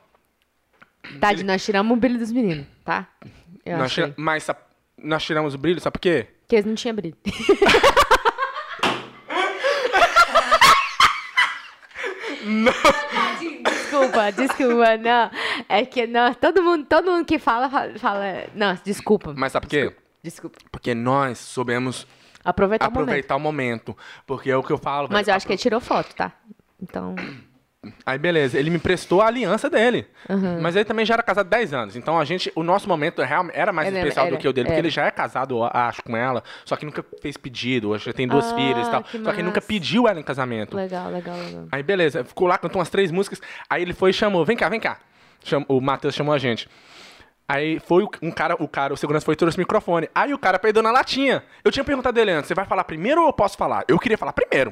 Tadinho, 1.20 1.48
nós 1.48 1.64
tiramos 1.64 1.92
o 1.96 2.00
brilho 2.00 2.20
dos 2.20 2.32
meninos, 2.32 2.66
tá? 2.86 3.08
Eu 3.66 3.78
Nós 3.78 3.88
achei. 3.88 4.04
tira- 4.06 4.16
mas 4.18 4.44
sa- 4.44 4.58
nós 5.02 5.24
tiramos 5.24 5.54
o 5.54 5.58
brilho, 5.58 5.80
sabe 5.82 5.94
por 5.94 6.00
quê? 6.00 6.28
Porque 6.42 6.56
eles 6.56 6.66
não 6.66 6.76
tinham 6.76 6.96
brilho. 6.96 7.18
Tadinho, 12.82 13.64
Desculpa, 13.64 14.32
desculpa, 14.32 14.98
não. 14.98 15.30
É 15.68 15.86
que 15.86 16.08
não, 16.08 16.34
todo 16.34 16.62
mundo, 16.64 16.86
todo 16.86 17.12
mundo 17.12 17.26
que 17.26 17.38
fala, 17.38 17.70
fala, 17.70 17.98
fala- 18.00 18.46
não, 18.56 18.78
desculpa. 18.84 19.34
Mas 19.36 19.52
sabe 19.52 19.66
por 19.66 19.70
quê? 19.70 19.96
Desculpa. 20.24 20.58
Porque 20.72 20.94
nós 20.94 21.38
soubemos 21.40 22.08
Aproveitar, 22.44 22.88
o 22.88 22.92
momento. 22.92 23.04
aproveitar 23.04 23.36
o 23.36 23.40
momento. 23.40 23.98
Porque 24.26 24.50
é 24.50 24.58
o 24.58 24.64
que 24.64 24.72
eu 24.72 24.78
falo. 24.78 25.08
Mas 25.12 25.26
velho, 25.26 25.34
eu 25.34 25.38
acho 25.38 25.46
que 25.46 25.54
ele 25.54 25.62
tirou 25.62 25.80
foto, 25.80 26.16
tá? 26.16 26.32
Então, 26.82 27.16
Aí 28.06 28.16
beleza, 28.20 28.60
ele 28.60 28.70
me 28.70 28.78
prestou 28.78 29.22
a 29.24 29.28
aliança 29.28 29.68
dele. 29.68 30.06
Mas 30.62 30.76
ele 30.76 30.86
também 30.86 31.04
já 31.04 31.16
era 31.16 31.24
casado 31.24 31.48
há 31.48 31.50
10 31.50 31.74
anos. 31.74 31.96
Então 31.96 32.20
a 32.20 32.24
gente, 32.24 32.52
o 32.56 32.62
nosso 32.62 32.88
momento 32.88 33.24
real- 33.24 33.48
era 33.54 33.74
mais 33.74 33.88
Era- 33.88 33.98
especial 33.98 34.28
do 34.28 34.34
era- 34.34 34.38
que 34.38 34.48
o 34.48 34.54
dele, 34.54 34.66
porque 34.66 34.74
era. 34.78 34.82
ele 34.88 34.92
já 34.92 35.06
é 35.08 35.10
casado, 35.12 35.64
acho, 35.64 36.04
com 36.04 36.16
ela, 36.16 36.44
só 36.64 36.76
que 36.76 36.86
nunca 36.86 37.04
fez 37.24 37.38
pedido, 37.38 37.90
hoje 37.90 38.06
já 38.06 38.14
tem 38.14 38.28
duas 38.28 38.52
Ah, 38.52 38.56
filhas 38.56 38.88
e 38.88 38.92
tal. 38.92 39.04
que 39.04 39.24
Só 39.24 39.34
que 39.34 39.42
nunca 39.42 39.60
pediu 39.60 40.08
ela 40.08 40.20
em 40.20 40.24
casamento. 40.24 40.76
legal, 40.78 41.10
legal, 41.10 41.36
legal. 41.36 41.68
Aí 41.72 41.82
beleza, 41.82 42.24
ficou 42.24 42.48
lá, 42.48 42.56
cantou 42.60 42.80
umas 42.80 42.90
três 42.90 43.10
músicas. 43.10 43.42
Aí 43.68 43.82
ele 43.82 43.94
foi 43.94 44.12
e 44.12 44.14
chamou, 44.14 44.46
vem 44.46 44.56
cá, 44.56 44.70
vem 44.70 44.80
cá. 44.80 45.00
O 45.68 45.82
Matheus 45.82 46.14
chamou 46.14 46.36
a 46.36 46.38
gente. 46.38 46.70
Aí 47.48 47.80
foi 47.80 48.08
um 48.22 48.30
cara, 48.30 48.56
o 48.60 48.68
cara, 48.68 48.94
o 48.94 48.98
segurança 48.98 49.26
foi 49.26 49.34
e 49.34 49.38
trouxe 49.38 49.58
o 49.58 49.60
microfone. 49.60 50.08
Aí 50.14 50.36
o 50.36 50.38
cara 50.38 50.60
peidou 50.60 50.84
na 50.84 50.92
latinha. 50.92 51.44
Eu 51.66 51.72
tinha 51.72 51.84
perguntado 51.84 52.14
dele 52.14 52.30
antes, 52.30 52.48
você 52.48 52.54
vai 52.54 52.66
falar 52.66 52.84
primeiro 52.84 53.22
ou 53.22 53.28
eu 53.28 53.34
posso 53.34 53.58
falar? 53.58 53.84
Eu 53.88 53.98
queria 53.98 54.20
falar 54.20 54.34
primeiro. 54.34 54.72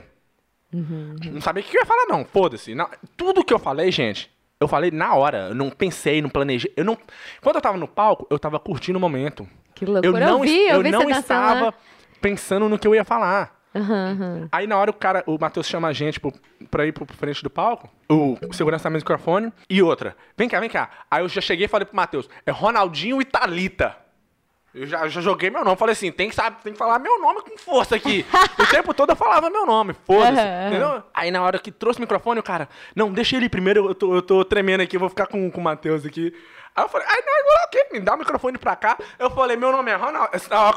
Não 0.72 1.42
sabia 1.42 1.64
o 1.64 1.66
que 1.66 1.76
eu 1.76 1.82
ia 1.82 1.86
falar, 1.86 2.06
não. 2.08 2.24
Foda-se. 2.26 2.74
Tudo 3.18 3.44
que 3.44 3.54
eu 3.54 3.60
falei, 3.60 3.92
gente, 3.92 4.32
eu 4.60 4.68
falei 4.68 4.92
na 4.92 5.14
hora. 5.16 5.48
Eu 5.50 5.56
não 5.56 5.70
pensei, 5.70 6.22
não 6.22 6.30
planejei. 6.30 6.72
Eu 6.78 6.86
não... 6.86 6.98
Quando 7.42 7.56
eu 7.56 7.62
tava 7.62 7.78
no 7.78 7.88
palco, 7.88 8.28
eu 8.30 8.38
tava 8.40 8.60
curtindo 8.60 8.98
o 8.98 9.02
momento. 9.02 9.48
Que 9.76 9.86
loucura. 9.86 10.08
Eu 10.08 10.32
não, 10.32 10.42
vi, 10.42 10.50
es- 10.66 10.70
eu, 10.72 10.78
eu 10.78 10.84
vi 10.84 10.92
não 10.92 11.10
estava 11.10 11.66
lá. 11.68 11.74
pensando 12.22 12.68
no 12.70 12.78
que 12.78 12.88
eu 12.88 12.94
ia 12.94 13.04
falar. 13.06 13.58
Aham. 13.74 14.48
Aí 14.52 14.66
na 14.66 14.78
hora 14.78 14.90
o 14.90 14.94
cara, 14.94 15.24
o 15.28 15.38
Matheus 15.40 15.68
chama 15.68 15.88
a 15.88 15.94
gente 15.94 16.20
pro, 16.20 16.34
pra 16.72 16.88
ir 16.88 16.92
pro 16.92 17.06
frente 17.06 17.44
do 17.44 17.52
palco, 17.52 17.88
o 18.10 18.36
segurança 18.52 18.84
tá 18.86 18.90
no 18.90 18.96
microfone, 18.96 19.54
e 19.70 19.80
outra, 19.84 20.18
vem 20.36 20.50
cá, 20.50 20.60
vem 20.60 20.70
cá. 20.72 20.90
Aí 21.10 21.22
eu 21.24 21.30
já 21.30 21.40
cheguei 21.40 21.66
e 21.66 21.70
falei 21.70 21.86
pro 21.86 21.96
Matheus, 21.96 22.28
é 22.48 22.52
Ronaldinho 22.52 23.22
e 23.22 23.26
Thalita. 23.26 23.96
Eu 24.80 24.88
já, 24.88 25.06
já 25.10 25.20
joguei 25.20 25.50
meu 25.50 25.66
nome, 25.66 25.76
falei 25.76 25.92
assim, 25.92 26.10
tem 26.10 26.30
que, 26.30 26.36
sabe, 26.36 26.56
tem 26.64 26.72
que 26.72 26.80
falar 26.80 27.00
meu 27.00 27.20
nome 27.20 27.42
com 27.42 27.58
força 27.58 27.98
aqui. 27.98 28.26
o 28.58 28.66
tempo 28.68 28.94
todo 28.94 29.10
eu 29.10 29.16
falava 29.16 29.50
meu 29.50 29.66
nome, 29.66 29.94
foda-se, 30.08 30.40
aham. 30.40 30.68
entendeu? 30.70 31.04
Aí 31.14 31.30
na 31.32 31.42
hora 31.42 31.60
que 31.60 31.70
trouxe 31.70 32.00
o 32.00 32.02
microfone, 32.02 32.40
o 32.40 32.44
cara, 32.44 32.70
não, 32.96 33.12
deixa 33.12 33.36
ele 33.36 33.50
primeiro, 33.50 33.90
eu 33.90 33.94
tô, 33.94 34.16
eu 34.16 34.22
tô 34.22 34.46
tremendo 34.46 34.80
aqui, 34.80 34.96
eu 34.96 35.00
vou 35.02 35.10
ficar 35.10 35.28
com, 35.28 35.52
com 35.52 35.60
o 35.60 35.64
Matheus 35.64 36.06
aqui. 36.06 36.34
Aí 36.80 36.86
eu 36.86 36.90
falei, 36.90 37.08
ai, 37.10 37.18
não, 37.26 37.34
agora 37.40 37.66
o 37.66 37.70
quê? 37.70 37.86
Me 37.92 38.00
dá 38.00 38.14
o 38.14 38.18
microfone 38.18 38.58
pra 38.58 38.76
cá. 38.76 38.98
Eu 39.18 39.30
falei, 39.32 39.58
meu 39.58 39.72
nome 39.72 39.92
é 39.92 39.96
Ronaldo. 39.96 40.30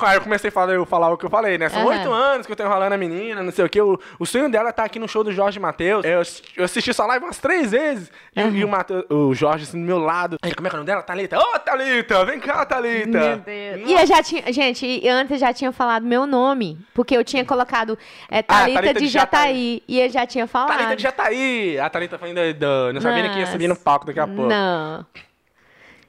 Aí 0.03 0.17
eu 0.17 0.21
comecei 0.21 0.49
a 0.49 0.53
falar, 0.53 0.73
eu 0.73 0.85
falar 0.85 1.11
o 1.11 1.17
que 1.17 1.25
eu 1.25 1.31
falei, 1.31 1.57
né? 1.59 1.69
São 1.69 1.83
oito 1.87 2.11
anos 2.12 2.47
que 2.47 2.53
eu 2.53 2.57
tô 2.57 2.65
enrolando 2.65 2.93
a 2.93 2.97
menina, 2.99 3.43
não 3.43 3.53
sei 3.53 3.65
o 3.65 3.69
quê. 3.69 3.81
O, 3.81 3.99
o 4.19 4.27
sonho 4.27 4.51
dela 4.51 4.71
é 4.71 4.73
tá 4.73 4.85
aqui 4.85 4.99
no 4.99 5.07
show 5.09 5.23
do 5.23 5.31
Jorge 5.33 5.61
Matheus. 5.61 6.05
Eu, 6.05 6.21
assisti- 6.21 6.53
eu 6.57 6.65
assisti 6.65 6.93
sua 6.93 7.07
live 7.07 7.25
umas 7.25 7.38
três 7.38 7.71
vezes. 7.71 8.11
E, 8.35 8.43
o- 8.43 8.55
e 8.57 8.65
o, 8.65 8.69
Mateus, 8.69 9.05
o 9.11 9.33
Jorge 9.35 9.65
assim 9.65 9.81
do 9.81 9.87
meu 9.87 9.99
lado. 9.99 10.37
Aí, 10.43 10.55
como 10.55 10.67
é 10.67 10.71
que 10.71 10.75
é 10.75 10.79
o 10.79 10.81
nome 10.81 10.87
dela? 10.87 11.03
Thalita. 11.03 11.38
Ô, 11.38 11.59
Thalita, 11.59 12.25
vem 12.25 12.41
cá, 12.41 12.65
Thalita. 12.67 13.07
Meu 13.19 13.37
Deus. 13.38 13.88
E 13.88 13.93
eu 13.93 14.07
já 14.07 14.23
tinha, 14.23 14.53
gente, 14.53 15.09
antes 15.09 15.33
eu 15.33 15.38
já 15.38 15.53
tinha 15.53 15.71
falado 15.73 16.05
meu 16.05 16.27
nome, 16.27 16.79
porque 16.95 17.17
eu 17.17 17.23
tinha 17.25 17.45
colocado 17.45 17.97
é, 18.31 18.43
Thalita, 18.43 18.81
Thalita 18.81 19.01
de 19.01 19.07
de 19.07 19.12
Jataí. 19.12 19.83
E 19.87 20.01
ele 20.01 20.11
já 20.12 20.27
tinha 20.27 20.47
falado. 20.47 20.69
Thalita 20.77 20.97
de 20.97 21.03
Jataí. 21.03 21.79
A 21.79 21.88
Thalita 21.91 22.19
foi 22.19 22.29
ainda. 22.29 22.93
Não 22.93 23.01
sabia 23.01 23.29
que 23.31 23.38
ia 23.38 23.47
subir 23.47 23.69
no 23.69 23.77
palco 23.77 24.07
daqui 24.07 24.19
a 24.21 24.27
pouco. 24.27 24.43
Não. 24.49 25.05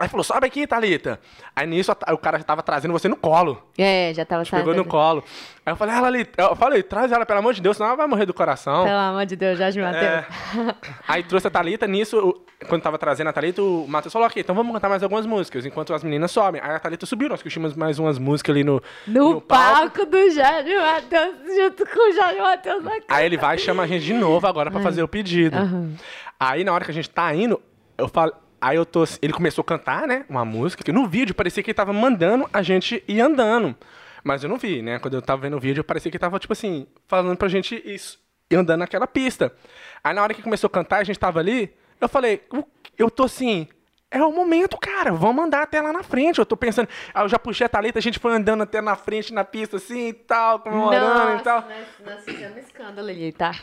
Aí 0.03 0.09
falou, 0.09 0.21
sobe 0.21 0.45
aqui, 0.45 0.67
Thalita. 0.67 1.17
Aí 1.55 1.65
nisso 1.65 1.89
o 1.89 2.17
cara 2.17 2.37
já 2.37 2.43
tava 2.43 2.61
trazendo 2.61 2.91
você 2.91 3.07
no 3.07 3.15
colo. 3.15 3.63
É, 3.77 4.13
já 4.13 4.25
tava 4.25 4.43
Pegou 4.43 4.75
no 4.75 4.83
colo. 4.83 5.23
Aí 5.65 5.71
eu 5.71 5.77
falei, 5.77 5.95
ah, 5.95 6.01
Lalita, 6.01 6.41
eu 6.41 6.55
falei, 6.57 6.83
traz 6.83 7.09
ela, 7.09 7.25
pelo 7.25 7.39
amor 7.39 7.53
de 7.53 7.61
Deus, 7.61 7.77
senão 7.77 7.87
ela 7.87 7.95
vai 7.95 8.05
morrer 8.05 8.25
do 8.25 8.33
coração. 8.33 8.83
Pelo 8.83 8.97
amor 8.97 9.25
de 9.25 9.37
Deus, 9.37 9.57
Jorge 9.57 9.79
Matheus. 9.79 10.03
É. 10.03 10.25
Aí 11.07 11.23
trouxe 11.23 11.47
a 11.47 11.49
Thalita, 11.49 11.87
nisso, 11.87 12.37
quando 12.67 12.81
tava 12.81 12.97
trazendo 12.97 13.29
a 13.29 13.33
Thalita, 13.33 13.61
o 13.61 13.87
Matheus 13.87 14.11
falou, 14.11 14.27
ok, 14.27 14.41
então 14.41 14.53
vamos 14.53 14.73
cantar 14.73 14.89
mais 14.89 15.01
algumas 15.01 15.25
músicas, 15.25 15.65
enquanto 15.65 15.93
as 15.93 16.03
meninas 16.03 16.31
sobem. 16.31 16.59
Aí 16.61 16.75
a 16.75 16.79
Thalita 16.79 17.05
subiu, 17.05 17.29
nós 17.29 17.41
curtimos 17.41 17.73
mais 17.75 17.97
umas 17.97 18.19
músicas 18.19 18.53
ali 18.53 18.65
no, 18.65 18.83
No, 19.07 19.39
palco 19.39 20.05
do 20.05 20.29
Jorge 20.31 20.75
Matheus, 20.75 21.35
junto 21.55 21.85
com 21.85 22.09
o 22.09 22.13
Jorge 22.13 22.41
Matheus 22.41 22.83
na 22.83 22.91
cara. 22.91 23.05
Aí 23.07 23.25
ele 23.25 23.37
vai 23.37 23.55
e 23.55 23.59
chama 23.59 23.83
a 23.83 23.87
gente 23.87 24.03
de 24.03 24.13
novo 24.13 24.45
agora 24.45 24.69
pra 24.69 24.81
fazer 24.81 25.01
o 25.01 25.07
pedido. 25.07 25.55
Aham. 25.55 25.93
Aí 26.37 26.65
na 26.65 26.73
hora 26.73 26.83
que 26.83 26.91
a 26.91 26.93
gente 26.93 27.09
tá 27.09 27.33
indo, 27.33 27.61
eu 27.97 28.09
falo. 28.09 28.42
Aí 28.63 28.77
eu 28.77 28.85
tô. 28.85 29.03
Ele 29.21 29.33
começou 29.33 29.61
a 29.61 29.65
cantar, 29.65 30.07
né? 30.07 30.25
Uma 30.29 30.45
música, 30.45 30.83
que 30.83 30.91
no 30.91 31.05
vídeo 31.05 31.35
parecia 31.35 31.61
que 31.61 31.69
ele 31.71 31.75
tava 31.75 31.91
mandando 31.91 32.49
a 32.53 32.61
gente 32.61 33.03
ir 33.07 33.19
andando. 33.19 33.75
Mas 34.23 34.41
eu 34.41 34.49
não 34.49 34.57
vi, 34.57 34.81
né? 34.81 34.99
Quando 34.99 35.15
eu 35.15 35.21
tava 35.21 35.41
vendo 35.41 35.57
o 35.57 35.59
vídeo, 35.59 35.83
parecia 35.83 36.09
que 36.09 36.15
ele 36.15 36.21
tava, 36.21 36.39
tipo 36.39 36.53
assim, 36.53 36.87
falando 37.09 37.35
pra 37.35 37.49
gente 37.49 37.81
isso, 37.83 38.17
ir 38.49 38.55
andando 38.55 38.79
naquela 38.79 39.05
pista. 39.05 39.53
Aí 40.01 40.13
na 40.13 40.23
hora 40.23 40.33
que 40.33 40.41
começou 40.41 40.69
a 40.69 40.71
cantar, 40.71 40.99
a 40.99 41.03
gente 41.03 41.19
tava 41.19 41.39
ali, 41.41 41.73
eu 41.99 42.07
falei, 42.07 42.41
"O- 42.53 42.63
eu 42.97 43.11
tô 43.11 43.23
assim. 43.23 43.67
É 44.13 44.21
o 44.23 44.31
momento, 44.31 44.77
cara. 44.77 45.11
Vamos 45.11 45.43
andar 45.43 45.63
até 45.63 45.81
lá 45.81 45.91
na 45.91 46.03
frente. 46.03 46.37
Eu 46.39 46.45
tô 46.45 46.55
pensando. 46.55 46.87
Aí 47.13 47.23
eu 47.23 47.29
já 47.29 47.39
puxei 47.39 47.65
a 47.65 47.69
Thalita, 47.69 47.97
a 47.97 48.01
gente 48.01 48.19
foi 48.19 48.33
andando 48.33 48.61
até 48.63 48.79
na 48.79 48.95
frente, 48.95 49.33
na 49.33 49.43
pista, 49.43 49.77
assim 49.77 50.09
e 50.09 50.13
tal, 50.13 50.59
comemorando 50.59 51.39
e 51.39 51.43
tal. 51.43 51.61
Nós, 51.61 52.15
nós 52.15 52.23
fizemos 52.23 52.57
escândalo 52.57 53.09
ali, 53.09 53.31
tá? 53.31 53.53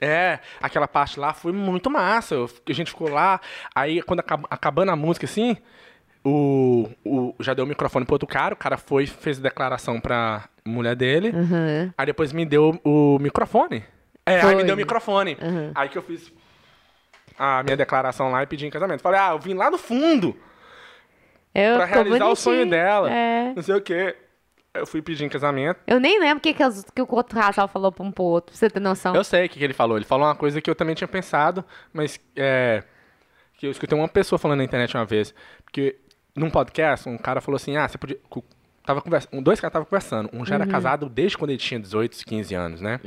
É, 0.00 0.40
aquela 0.60 0.88
parte 0.88 1.20
lá 1.20 1.32
foi 1.32 1.52
muito 1.52 1.88
massa. 1.88 2.34
eu- 2.34 2.50
a 2.68 2.72
gente 2.72 2.90
ficou 2.90 3.08
lá, 3.08 3.40
aí 3.74 4.02
quando 4.02 4.20
acab- 4.20 4.46
acabando 4.50 4.90
a 4.90 4.96
música 4.96 5.26
assim, 5.26 5.56
o, 6.24 6.88
o 7.04 7.34
já 7.40 7.54
deu 7.54 7.64
o 7.64 7.68
microfone 7.68 8.04
pro 8.04 8.14
outro 8.14 8.26
cara, 8.28 8.54
o 8.54 8.56
cara 8.56 8.76
foi, 8.76 9.06
fez 9.06 9.38
a 9.38 9.42
declaração 9.42 10.00
pra 10.00 10.44
mulher 10.64 10.94
dele, 10.96 11.30
Uhum. 11.30 11.92
aí 11.96 12.06
depois 12.06 12.32
me 12.32 12.44
deu 12.44 12.78
o 12.84 13.18
microfone. 13.18 13.84
É, 14.26 14.34
aí 14.36 14.40
Foi. 14.42 14.54
me 14.56 14.64
deu 14.64 14.74
o 14.74 14.78
microfone. 14.78 15.36
Uhum. 15.40 15.72
Aí 15.74 15.88
que 15.88 15.96
eu 15.98 16.02
fiz 16.02 16.30
a 17.42 17.62
minha 17.62 17.76
declaração 17.76 18.30
lá 18.30 18.42
e 18.42 18.46
pedi 18.46 18.66
em 18.66 18.70
casamento. 18.70 19.00
Falei, 19.00 19.18
ah, 19.20 19.30
eu 19.32 19.38
vim 19.38 19.54
lá 19.54 19.70
do 19.70 19.78
fundo 19.78 20.36
Eu 21.54 21.76
pra 21.76 21.86
ficou 21.86 22.02
realizar 22.04 22.26
o 22.28 22.36
sonho 22.36 22.58
bonitinho. 22.58 22.70
dela. 22.84 23.10
É. 23.10 23.52
Não 23.54 23.62
sei 23.62 23.74
o 23.74 23.80
quê. 23.80 24.16
Eu 24.72 24.86
fui 24.86 25.02
pedir 25.02 25.24
em 25.24 25.28
casamento. 25.28 25.80
Eu 25.86 25.98
nem 25.98 26.20
lembro 26.20 26.38
o 26.38 26.40
que, 26.40 26.54
que, 26.54 26.62
as- 26.62 26.84
que 26.94 27.02
o 27.02 27.06
outro 27.10 27.36
casal 27.40 27.66
falou 27.66 27.90
pra 27.90 28.04
um 28.04 28.12
pro 28.12 28.22
outro, 28.22 28.52
pra 28.52 28.58
você 28.58 28.70
ter 28.70 28.78
noção. 28.78 29.14
Eu 29.16 29.24
sei 29.24 29.46
o 29.46 29.48
que, 29.48 29.58
que 29.58 29.64
ele 29.64 29.72
falou. 29.74 29.96
Ele 29.96 30.04
falou 30.04 30.26
uma 30.28 30.34
coisa 30.36 30.60
que 30.60 30.70
eu 30.70 30.74
também 30.76 30.94
tinha 30.94 31.08
pensado, 31.08 31.64
mas 31.92 32.20
é, 32.36 32.84
que 33.58 33.66
eu 33.66 33.70
escutei 33.72 33.98
uma 33.98 34.06
pessoa 34.06 34.38
falando 34.38 34.58
na 34.58 34.64
internet 34.64 34.94
uma 34.96 35.04
vez. 35.04 35.34
Porque 35.64 35.96
num 36.36 36.48
podcast, 36.50 37.08
um 37.08 37.18
cara 37.18 37.40
falou 37.40 37.56
assim: 37.56 37.76
ah, 37.76 37.88
você 37.88 37.98
podia. 37.98 38.18
Tava 38.86 39.02
conversando, 39.02 39.42
dois 39.42 39.60
caras 39.60 39.70
estavam 39.72 39.86
conversando. 39.86 40.30
Um 40.32 40.44
já 40.46 40.54
era 40.54 40.66
casado 40.66 41.08
desde 41.08 41.36
quando 41.36 41.50
ele 41.50 41.58
tinha 41.58 41.78
18, 41.78 42.24
15 42.24 42.54
anos, 42.54 42.80
né? 42.80 43.00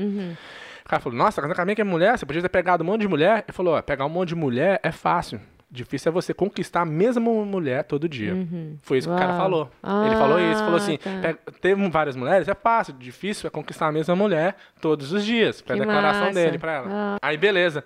O 0.85 0.89
cara 0.89 1.01
falou: 1.01 1.17
Nossa, 1.17 1.41
casar 1.41 1.55
com 1.55 1.61
a 1.61 1.65
minha 1.65 1.75
que 1.75 1.81
é 1.81 1.85
mulher, 1.85 2.17
você 2.17 2.25
podia 2.25 2.41
ter 2.41 2.49
pegado 2.49 2.83
um 2.83 2.87
monte 2.87 3.01
de 3.01 3.07
mulher. 3.07 3.43
Ele 3.47 3.53
falou: 3.53 3.75
ó, 3.75 3.81
pegar 3.81 4.05
um 4.05 4.09
monte 4.09 4.29
de 4.29 4.35
mulher 4.35 4.79
é 4.83 4.91
fácil. 4.91 5.39
Difícil 5.71 6.09
é 6.09 6.13
você 6.13 6.35
conquistar 6.35 6.81
a 6.81 6.85
mesma 6.85 7.19
mulher 7.31 7.83
todo 7.85 8.07
dia. 8.07 8.35
Foi 8.83 8.99
isso 8.99 9.07
que 9.09 9.15
o 9.15 9.17
cara 9.17 9.31
Uau. 9.31 9.39
falou. 9.41 9.71
ele 10.05 10.15
falou 10.17 10.39
isso, 10.39 10.59
falou 10.59 10.73
Ah, 10.75 10.77
assim: 10.77 10.97
tá. 10.97 11.09
"Pega- 11.21 11.39
ter 11.61 11.75
várias 11.89 12.15
mulheres 12.15 12.47
é 12.47 12.53
fácil, 12.53 12.93
difícil 12.93 13.47
é 13.47 13.49
conquistar 13.49 13.87
a 13.87 13.91
mesma 13.91 14.15
mulher 14.15 14.55
todos 14.79 15.11
os 15.11 15.25
dias. 15.25 15.61
Foi 15.61 15.75
a 15.75 15.79
declaração 15.79 16.25
massa. 16.27 16.33
dele 16.33 16.59
pra 16.59 16.73
ela. 16.73 16.87
Ah. 16.91 17.17
Aí, 17.23 17.37
beleza. 17.37 17.83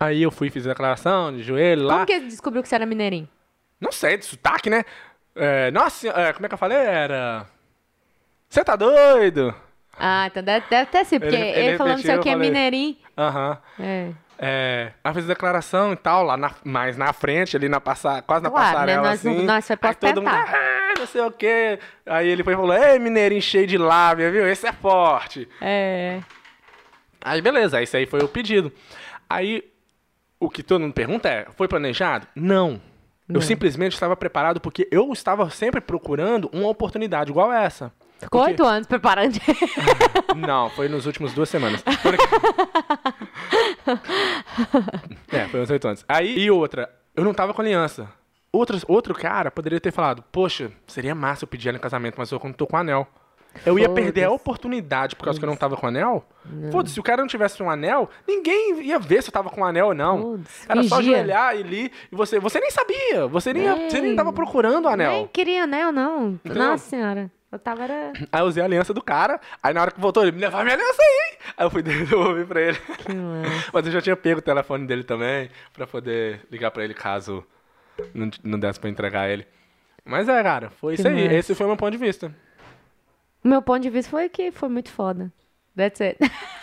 Aí 0.00 0.20
eu 0.22 0.30
fui, 0.32 0.50
fiz 0.50 0.66
a 0.66 0.70
declaração 0.70 1.32
de 1.32 1.42
joelho 1.44 1.84
lá. 1.84 1.94
Como 1.94 2.06
que 2.06 2.12
ele 2.12 2.26
descobriu 2.26 2.60
que 2.62 2.68
você 2.68 2.74
era 2.74 2.86
mineirinho? 2.86 3.28
Não 3.80 3.92
sei, 3.92 4.16
de 4.16 4.24
sotaque, 4.24 4.68
né? 4.68 4.82
É, 5.36 5.70
nossa, 5.70 6.08
é, 6.08 6.32
como 6.32 6.46
é 6.46 6.48
que 6.48 6.54
eu 6.54 6.58
falei? 6.58 6.76
Era. 6.78 7.46
Você 8.48 8.64
tá 8.64 8.74
doido? 8.74 9.54
Ah, 9.98 10.26
então 10.28 10.42
deve, 10.42 10.66
deve 10.70 10.86
ter 10.90 11.04
sido, 11.04 11.22
porque 11.22 11.34
Ele- 11.36 11.48
ele, 11.48 11.60
ele 11.70 11.76
falou 11.78 11.92
não 11.94 11.98
sei 12.02 12.16
o 12.16 12.20
que, 12.20 12.28
eu 12.28 12.32
falei. 12.34 12.48
mineirinho. 12.50 12.96
Aham. 13.16 13.58
É. 13.80 14.10
É, 14.40 14.92
ela 15.02 15.12
fez 15.14 15.24
a 15.24 15.28
declaração 15.28 15.92
e 15.92 15.96
tal, 15.96 16.22
lá 16.22 16.36
na, 16.36 16.52
mais 16.64 16.96
na 16.96 17.12
frente, 17.12 17.56
ali 17.56 17.68
na 17.68 17.80
passa, 17.80 18.22
quase 18.22 18.44
na 18.44 18.50
Claro, 18.50 18.66
né? 18.66 18.72
passarela, 18.72 19.08
Nós 19.08 19.24
não- 19.24 19.32
assim. 19.32 19.44
nós 19.44 19.66
foi 19.66 19.76
pra 19.76 19.88
Aí 19.88 19.94
todo 19.96 20.22
mundo, 20.22 20.30
ah, 20.32 20.94
não 20.96 21.06
sei 21.06 21.20
o 21.22 21.30
quê. 21.32 21.80
Aí 22.06 22.28
ele 22.28 22.44
foi 22.44 22.52
e 22.52 22.56
falou, 22.56 22.72
ei, 22.72 23.00
mineirinho 23.00 23.42
cheio 23.42 23.66
de 23.66 23.76
lábia, 23.76 24.30
viu? 24.30 24.46
Esse 24.46 24.68
é 24.68 24.72
forte. 24.72 25.48
É. 25.60 26.20
Aí 27.20 27.42
beleza, 27.42 27.82
esse 27.82 27.96
aí 27.96 28.06
foi 28.06 28.20
o 28.20 28.28
pedido. 28.28 28.72
Aí, 29.28 29.64
o 30.38 30.48
que 30.48 30.62
todo 30.62 30.82
mundo 30.82 30.94
pergunta 30.94 31.28
é, 31.28 31.46
foi 31.56 31.66
planejado? 31.66 32.26
Não. 32.36 32.80
Eu 33.28 33.42
simplesmente 33.42 33.92
estava 33.92 34.16
preparado 34.16 34.58
porque 34.60 34.88
eu 34.90 35.12
estava 35.12 35.50
sempre 35.50 35.80
procurando 35.82 36.48
uma 36.52 36.68
oportunidade 36.68 37.30
igual 37.30 37.52
essa. 37.52 37.92
Ficou 38.18 38.42
oito 38.42 38.64
anos 38.64 38.86
preparando. 38.86 39.38
Não, 40.36 40.68
foi 40.70 40.88
nos 40.88 41.06
últimos 41.06 41.32
duas 41.32 41.48
semanas. 41.48 41.82
é, 45.32 45.46
foi 45.46 45.60
uns 45.60 45.70
oito 45.70 45.86
anos. 45.86 46.04
Aí, 46.08 46.36
e 46.38 46.50
outra, 46.50 46.90
eu 47.14 47.24
não 47.24 47.32
tava 47.32 47.54
com 47.54 47.62
aliança. 47.62 48.08
Outro, 48.52 48.78
outro 48.88 49.14
cara 49.14 49.50
poderia 49.50 49.80
ter 49.80 49.92
falado, 49.92 50.22
poxa, 50.32 50.72
seria 50.86 51.14
massa 51.14 51.44
eu 51.44 51.48
pedir 51.48 51.68
ela 51.68 51.78
em 51.78 51.80
casamento, 51.80 52.14
mas 52.18 52.30
eu 52.30 52.40
não 52.42 52.52
tô 52.52 52.66
com 52.66 52.76
anel. 52.76 53.06
Eu 53.64 53.78
ia 53.78 53.88
perder 53.88 54.24
a 54.24 54.30
oportunidade 54.30 55.16
por 55.16 55.24
causa 55.24 55.38
que 55.38 55.44
eu 55.44 55.48
não 55.48 55.56
tava 55.56 55.76
com 55.76 55.86
anel? 55.86 56.24
Foda-se, 56.70 56.94
se 56.94 57.00
o 57.00 57.02
cara 57.02 57.22
não 57.22 57.28
tivesse 57.28 57.60
um 57.62 57.70
anel, 57.70 58.08
ninguém 58.26 58.82
ia 58.82 58.98
ver 58.98 59.22
se 59.22 59.30
eu 59.30 59.32
tava 59.32 59.50
com 59.50 59.64
anel 59.64 59.88
ou 59.88 59.94
não. 59.94 60.20
Foda-se, 60.22 60.66
Era 60.68 60.82
só 60.84 60.98
ajoelhar 60.98 61.56
e 61.56 61.60
ali, 61.60 61.92
e 62.12 62.16
você, 62.16 62.38
você 62.38 62.60
nem 62.60 62.70
sabia, 62.70 63.26
você 63.26 63.52
nem, 63.52 63.66
É. 63.66 63.90
você 63.90 64.00
nem 64.00 64.14
tava 64.14 64.32
procurando 64.32 64.84
o 64.84 64.88
anel. 64.88 65.10
Nem 65.12 65.26
queria 65.26 65.64
anel, 65.64 65.90
não. 65.90 66.38
Entendeu? 66.44 66.62
Nossa 66.62 66.88
senhora. 66.88 67.30
Eu 67.50 67.58
tava 67.58 67.84
era... 67.84 68.12
Aí 68.30 68.40
eu 68.42 68.46
usei 68.46 68.62
a 68.62 68.66
aliança 68.66 68.92
do 68.92 69.02
cara, 69.02 69.40
aí 69.62 69.72
na 69.72 69.80
hora 69.80 69.90
que 69.90 70.00
voltou, 70.00 70.22
ele 70.22 70.32
me 70.32 70.40
levava 70.40 70.62
minha 70.64 70.74
aliança 70.76 71.00
aí. 71.00 71.08
hein?" 71.32 71.38
Aí 71.56 71.66
eu 71.66 71.70
fui 71.70 71.80
devolver 71.82 72.46
pra 72.46 72.60
ele. 72.60 72.76
Que. 72.78 73.12
Mas 73.72 73.86
eu 73.86 73.92
já 73.92 74.02
tinha 74.02 74.16
pego 74.16 74.40
o 74.40 74.42
telefone 74.42 74.86
dele 74.86 75.02
também, 75.02 75.48
pra 75.72 75.86
poder 75.86 76.46
ligar 76.50 76.70
pra 76.70 76.84
ele 76.84 76.92
caso 76.94 77.42
não, 78.14 78.30
não 78.44 78.58
desse 78.58 78.78
pra 78.78 78.90
entregar 78.90 79.28
ele. 79.30 79.46
Mas 80.04 80.28
é, 80.28 80.42
cara, 80.42 80.70
foi 80.70 80.94
Que 80.94 81.00
isso 81.00 81.08
aí. 81.08 81.24
massa. 81.24 81.34
Esse 81.34 81.54
foi 81.54 81.64
o 81.66 81.68
meu 81.70 81.76
ponto 81.76 81.92
de 81.92 81.98
vista. 81.98 82.34
Meu 83.42 83.62
ponto 83.62 83.80
de 83.80 83.90
vista 83.90 84.10
foi 84.10 84.28
que 84.28 84.50
foi 84.50 84.68
muito 84.68 84.90
foda. 84.90 85.32
That's 85.76 86.00
it. 86.00 86.18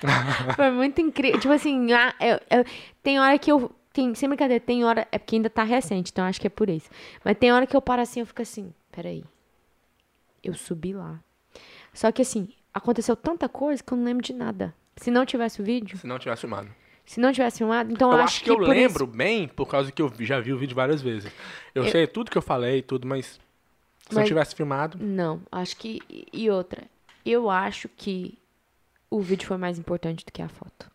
foi 0.56 0.72
muito 0.72 1.00
incrível. 1.02 1.40
Tipo 1.40 1.54
assim, 1.54 1.94
ah, 1.94 2.14
eu- 2.20 2.40
eu- 2.60 2.66
tem 3.02 3.20
hora 3.20 3.38
que 3.40 3.52
eu. 3.52 3.72
Tem, 3.94 4.14
sem 4.14 4.28
brincadeira, 4.28 4.62
tem 4.64 4.84
hora. 4.84 5.08
É 5.12 5.18
porque 5.18 5.36
ainda 5.38 5.50
tá 5.50 5.64
recente, 5.64 6.12
então 6.12 6.26
acho 6.26 6.40
que 6.40 6.48
é 6.48 6.50
por 6.50 6.70
isso. 6.70 6.90
Mas 7.24 7.38
tem 7.38 7.52
hora 7.54 7.66
que 7.66 7.76
eu 7.76 7.82
paro 7.82 8.02
assim 8.02 8.20
eu 8.20 8.26
fico 8.26 8.42
assim, 8.42 8.74
peraí. 8.92 9.24
Eu 10.46 10.54
subi 10.54 10.94
lá. 10.94 11.20
Só 11.94 12.12
que 12.12 12.22
assim, 12.22 12.50
aconteceu 12.74 13.16
tanta 13.16 13.48
coisa 13.50 13.82
que 13.84 13.92
eu 13.94 13.98
não 13.98 14.06
lembro 14.06 14.24
de 14.24 14.34
nada. 14.34 14.74
Se 14.98 15.10
não 15.12 15.26
tivesse 15.26 15.62
o 15.62 15.66
vídeo, 15.66 15.98
Se 15.98 16.08
não 16.08 16.18
tivesse 16.20 16.42
filmado. 16.42 16.70
se 17.06 17.20
não 17.20 17.32
tivesse 17.32 17.58
filmado, 17.60 17.92
então 17.92 18.12
Eu, 18.12 18.18
eu, 18.18 18.24
acho 18.24 18.44
que, 18.44 18.50
eu 18.50 18.58
lembro 18.58 19.04
isso- 19.06 19.08
bem 19.16 19.48
por 19.48 19.68
causa 19.68 19.92
que 19.92 20.02
eu 20.02 20.12
já 20.20 20.40
vi 20.40 20.54
o 20.54 20.58
vídeo 20.58 20.76
várias 20.76 21.02
vezes. 21.02 21.32
Eu, 21.74 21.86
Eu- 21.86 21.92
sei 21.92 22.08
tudo 22.08 22.32
que 22.32 22.38
eu 22.38 22.42
falei, 22.42 22.82
tudo, 22.82 23.08
mas 23.08 23.26
se 24.08 24.14
não 24.14 24.22
Mas- 24.22 24.28
tivesse 24.28 24.56
filmado. 24.56 24.98
Não, 25.02 25.42
acho 25.52 25.76
que. 25.78 26.02
E 26.32 26.50
outra, 26.50 26.84
eu 27.26 27.50
acho 27.50 27.90
que 27.90 28.38
o 29.10 29.20
vídeo 29.22 29.48
foi 29.48 29.58
mais 29.58 29.78
importante 29.80 30.26
do 30.26 30.32
que 30.32 30.42
a 30.42 30.48
foto. 30.50 30.90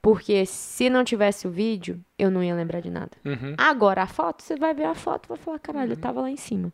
Porque 0.00 0.44
se 0.46 0.90
não 0.90 1.04
tivesse 1.04 1.46
o 1.46 1.50
vídeo, 1.50 2.00
eu 2.18 2.28
não 2.30 2.42
ia 2.42 2.54
lembrar 2.56 2.80
de 2.80 2.90
nada. 2.90 3.12
Uhum. 3.24 3.54
Agora, 3.56 4.02
a 4.02 4.06
foto, 4.06 4.42
você 4.42 4.56
vai 4.56 4.74
ver 4.74 4.84
a 4.86 4.94
foto 4.96 5.26
e 5.26 5.28
vai 5.28 5.36
falar, 5.38 5.58
caralho, 5.60 5.92
eu 5.92 5.96
tava 5.96 6.20
lá 6.20 6.28
em 6.30 6.36
cima. 6.36 6.72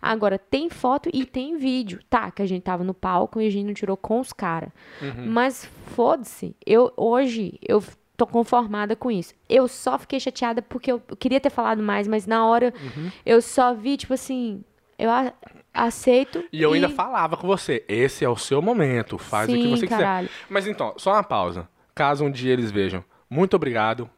Agora, 0.00 0.38
tem 0.38 0.68
foto 0.70 1.08
e 1.12 1.24
tem 1.24 1.56
vídeo. 1.56 2.00
Tá, 2.10 2.30
que 2.30 2.42
a 2.42 2.46
gente 2.46 2.62
tava 2.62 2.82
no 2.84 2.94
palco 2.94 3.40
e 3.40 3.46
a 3.46 3.50
gente 3.50 3.66
não 3.66 3.74
tirou 3.74 3.96
com 3.96 4.20
os 4.20 4.32
caras. 4.32 4.70
Uhum. 5.00 5.26
Mas 5.26 5.68
foda-se. 5.94 6.54
Eu, 6.66 6.92
hoje, 6.96 7.58
eu 7.66 7.82
tô 8.16 8.26
conformada 8.26 8.94
com 8.94 9.10
isso. 9.10 9.34
Eu 9.48 9.66
só 9.66 9.98
fiquei 9.98 10.20
chateada 10.20 10.62
porque 10.62 10.92
eu 10.92 11.00
queria 11.18 11.40
ter 11.40 11.50
falado 11.50 11.82
mais, 11.82 12.06
mas 12.06 12.26
na 12.26 12.46
hora 12.46 12.72
Uhum. 12.80 13.10
eu 13.26 13.42
só 13.42 13.74
vi, 13.74 13.96
tipo 13.96 14.14
assim, 14.14 14.62
eu 14.98 15.10
a- 15.10 15.32
aceito. 15.72 16.44
E 16.52 16.62
eu 16.62 16.72
ainda 16.72 16.88
falava 16.88 17.36
com 17.36 17.46
você, 17.46 17.84
esse 17.88 18.24
é 18.24 18.28
o 18.28 18.36
seu 18.36 18.62
momento, 18.62 19.18
faz 19.18 19.48
o 19.50 19.52
que 19.56 19.62
Sim, 19.62 19.70
você 19.70 19.86
caralho. 19.88 20.28
quiser. 20.28 20.40
Mas 20.48 20.66
então, 20.68 20.94
só 20.96 21.12
uma 21.12 21.24
pausa. 21.24 21.68
Caso 21.94 22.24
um 22.24 22.30
dia 22.30 22.52
eles 22.52 22.70
vejam, 22.70 23.04
muito 23.28 23.54
obrigado 23.56 24.08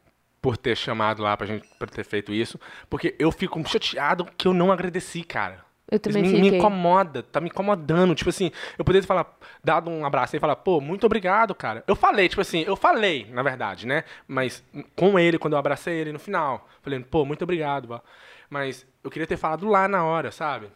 por 0.47 0.57
ter 0.57 0.77
chamado 0.77 1.25
lá 1.25 1.37
pra 1.37 1.45
gente 1.45 1.69
pra 1.77 1.89
ter 1.89 2.05
feito 2.05 2.33
isso, 2.33 2.57
porque 2.89 3.17
eu 3.19 3.33
fico 3.33 3.61
chateado 3.69 4.25
que 4.39 4.47
eu 4.47 4.55
não 4.55 4.71
agradeci, 4.71 5.25
cara. 5.25 5.65
Eu 5.91 5.99
também 5.99 6.23
Isso 6.23 6.35
me, 6.35 6.51
me 6.53 6.57
incomoda, 6.57 7.21
tá 7.21 7.41
me 7.41 7.49
incomodando. 7.49 8.15
Tipo 8.15 8.31
assim, 8.31 8.53
eu 8.79 8.85
poderia 8.85 9.03
ter 9.03 9.09
falar, 9.09 9.37
dado 9.65 9.91
um 9.91 10.07
abraço 10.07 10.37
e 10.37 10.39
falar, 10.39 10.55
pô, 10.55 10.81
muito 10.81 11.05
obrigado, 11.05 11.53
cara. 11.53 11.83
Eu 11.85 11.97
falei, 11.97 12.29
tipo 12.29 12.41
assim, 12.41 12.63
eu 12.63 12.77
falei, 12.77 13.27
na 13.29 13.43
verdade, 13.43 13.89
né? 13.89 14.05
Mas 14.29 14.63
com 14.95 15.19
ele, 15.19 15.37
quando 15.37 15.55
eu 15.55 15.59
abracei 15.59 15.95
ele 15.95 16.13
no 16.13 16.21
final, 16.21 16.69
falei, 16.81 17.01
pô, 17.01 17.25
muito 17.25 17.43
obrigado. 17.43 18.01
Mas 18.49 18.87
eu 19.03 19.11
queria 19.11 19.27
ter 19.27 19.37
falado 19.37 19.67
lá 19.67 19.89
na 19.89 20.05
hora, 20.05 20.31
sabe? 20.31 20.69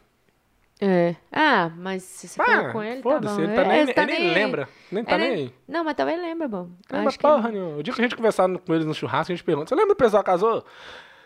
É. 0.80 1.14
Ah, 1.30 1.70
mas 1.76 2.02
se 2.02 2.26
você 2.28 2.36
falou 2.42 2.72
com 2.72 2.82
ele, 2.82 2.96
tá 2.96 3.02
foda-se, 3.02 3.34
bom. 3.36 3.42
ele, 3.42 3.54
tá 3.54 3.62
É, 3.62 3.66
nem, 3.68 3.80
ele 3.80 3.92
tá 3.92 4.02
ele 4.02 4.12
nem 4.12 4.30
lembra. 4.32 4.68
Nem 4.90 5.04
tá 5.04 5.14
Ele- 5.16 5.24
nem 5.28 5.32
aí. 5.34 5.54
Não, 5.68 5.84
mas 5.84 5.94
talvez 5.94 6.18
lembra, 6.20 6.48
bom. 6.48 6.70
Lembra 6.90 7.08
Acho 7.08 7.18
que 7.18 7.22
porra 7.22 7.50
nenhuma. 7.50 7.76
O 7.76 7.82
dia 7.82 7.92
que 7.92 8.00
a 8.00 8.04
gente 8.04 8.16
conversar 8.16 8.48
com 8.48 8.74
eles 8.74 8.86
no 8.86 8.94
churrasco, 8.94 9.30
a 9.30 9.34
gente 9.36 9.44
pergunta, 9.44 9.68
você 9.68 9.74
lembra 9.74 9.94
do 9.94 9.96
pessoal 9.96 10.22
que 10.24 10.30
casou? 10.30 10.64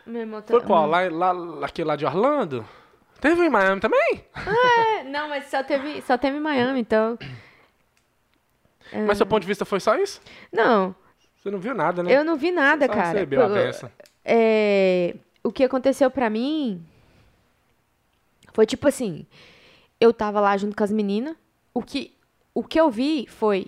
Meu 0.06 0.22
irmão 0.22 0.42
tá- 0.42 0.52
Foi 0.52 0.60
qual? 0.60 0.88
Lá, 0.88 1.02
lá, 1.08 1.66
aquele 1.66 1.86
lá 1.88 1.94
de 1.96 2.04
Orlando? 2.04 2.66
Teve 3.20 3.46
em 3.46 3.48
Miami 3.48 3.80
também? 3.80 4.24
É, 4.36 5.04
não, 5.04 5.28
mas 5.28 5.46
só 5.46 5.62
teve, 5.62 6.02
só 6.02 6.18
teve 6.18 6.36
em 6.36 6.40
Miami, 6.40 6.80
então. 6.80 7.16
É. 8.92 9.00
Mas 9.06 9.16
seu 9.16 9.26
ponto 9.26 9.40
de 9.42 9.46
vista 9.48 9.64
foi 9.64 9.80
só 9.80 9.96
isso? 9.96 10.20
Não, 10.52 10.94
Você 11.42 11.50
não 11.50 11.58
viu 11.58 11.74
nada, 11.74 12.02
né? 12.02 12.12
eu 12.14 12.24
não 12.24 12.36
vi 12.36 12.50
nada, 12.50 12.86
Só 12.86 12.92
cara. 12.92 13.06
recebeu 13.12 13.42
a 13.44 13.48
benção. 13.48 13.90
é, 14.24 15.14
o 15.42 15.50
que 15.50 15.64
aconteceu 15.64 16.10
pra 16.10 16.28
mim 16.28 16.84
foi 18.54 18.64
tipo 18.64 18.88
assim, 18.88 19.26
eu 20.00 20.12
tava 20.12 20.40
lá 20.40 20.56
junto 20.56 20.76
com 20.76 20.84
as 20.84 20.92
meninas, 20.92 21.36
o 21.74 21.82
que, 21.82 22.14
o 22.54 22.62
que 22.62 22.80
eu 22.80 22.88
vi 22.88 23.26
foi 23.28 23.66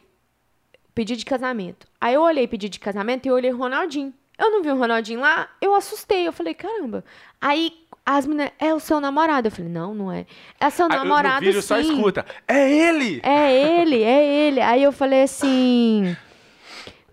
pedido 0.95 1.19
de 1.19 1.25
casamento. 1.27 1.87
Aí 2.01 2.15
eu 2.15 2.23
olhei 2.23 2.47
pedido 2.47 2.73
de 2.73 2.81
casamento 2.81 3.27
e 3.27 3.29
eu 3.29 3.35
olhei 3.35 3.53
o 3.53 3.57
Ronaldinho. 3.57 4.15
Eu 4.39 4.51
não 4.51 4.63
vi 4.63 4.71
o 4.71 4.77
Ronaldinho 4.77 5.21
lá, 5.21 5.49
eu 5.61 5.75
assustei, 5.75 6.27
eu 6.27 6.33
falei, 6.33 6.55
caramba. 6.55 7.05
Aí 7.41 7.73
as 8.05 8.25
meninas, 8.25 8.53
é 8.61 8.73
o 8.73 8.79
seu 8.79 9.01
namorado. 9.01 9.49
Eu 9.49 9.51
falei, 9.51 9.71
não, 9.71 9.93
não 9.93 10.13
é. 10.13 10.25
É 10.61 10.71
seu 10.71 10.87
Aí, 10.87 10.93
namorado, 10.97 11.41
no 11.41 11.47
vídeo 11.47 11.61
sim. 11.61 11.67
só 11.67 11.79
escuta. 11.81 12.25
É 12.47 12.71
ele! 12.71 13.21
É 13.25 13.81
ele, 13.81 14.03
é 14.05 14.25
ele. 14.25 14.61
Aí 14.61 14.85
eu 14.85 14.93
falei 14.93 15.25
assim, 15.25 16.17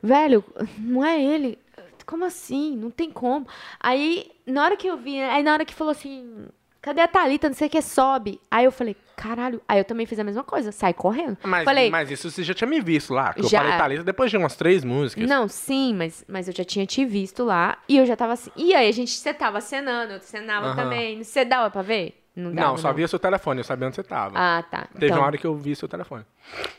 velho, 0.01 0.43
não 0.77 1.03
é 1.03 1.19
ele. 1.19 1.57
Como 2.05 2.23
assim? 2.23 2.77
Não 2.77 2.91
tem 2.91 3.09
como. 3.09 3.47
Aí, 3.79 4.29
na 4.45 4.63
hora 4.63 4.77
que 4.77 4.85
eu 4.85 4.97
vi, 4.97 5.19
aí 5.19 5.41
na 5.41 5.53
hora 5.53 5.65
que 5.65 5.73
falou 5.73 5.91
assim, 5.91 6.45
cadê 6.83 7.01
a 7.01 7.07
Thalita? 7.07 7.47
Não 7.47 7.55
sei 7.55 7.67
o 7.67 7.69
que, 7.71 7.81
sobe. 7.81 8.39
Aí 8.51 8.65
eu 8.65 8.71
falei, 8.71 8.95
caralho. 9.15 9.61
Aí 9.67 9.79
eu 9.79 9.85
também 9.85 10.05
fiz 10.05 10.19
a 10.19 10.23
mesma 10.23 10.43
coisa, 10.43 10.71
sai 10.71 10.93
correndo. 10.93 11.37
Mas, 11.41 11.63
falei, 11.63 11.89
mas 11.89 12.11
isso 12.11 12.29
você 12.29 12.43
já 12.43 12.53
tinha 12.53 12.67
me 12.67 12.79
visto 12.81 13.13
lá. 13.13 13.33
Que 13.33 13.41
eu 13.41 13.47
Já. 13.49 13.59
falei 13.59 13.77
Thalita 13.77 14.03
depois 14.03 14.29
de 14.29 14.37
umas 14.37 14.55
três 14.55 14.83
músicas. 14.83 15.27
não, 15.27 15.47
sim, 15.47 15.95
mas, 15.95 16.23
mas 16.27 16.47
eu 16.47 16.53
já 16.53 16.63
tinha 16.63 16.85
te 16.85 17.03
visto 17.05 17.43
lá. 17.43 17.77
E 17.87 17.97
eu 17.97 18.05
já 18.05 18.15
tava 18.15 18.33
assim. 18.33 18.51
E 18.55 18.75
aí 18.75 18.87
a 18.87 18.91
gente, 18.91 19.11
você 19.11 19.33
tava 19.33 19.61
cenando, 19.61 20.13
eu 20.13 20.19
cenava 20.19 20.75
também. 20.75 21.23
Você 21.23 21.45
dava 21.45 21.71
pra 21.71 21.81
ver? 21.81 22.22
Não 22.35 22.51
dava, 22.51 22.69
Não, 22.69 22.77
só 22.77 22.91
via 22.91 23.07
seu 23.07 23.19
telefone, 23.19 23.59
eu 23.59 23.63
sabia 23.63 23.85
onde 23.87 23.95
você 23.95 24.01
tava. 24.03 24.33
Ah, 24.35 24.63
tá. 24.63 24.87
Teve 24.93 25.05
Então- 25.05 25.19
uma 25.19 25.27
hora 25.27 25.37
que 25.37 25.45
eu 25.45 25.55
vi 25.55 25.75
seu 25.75 25.87
telefone. 25.87 26.25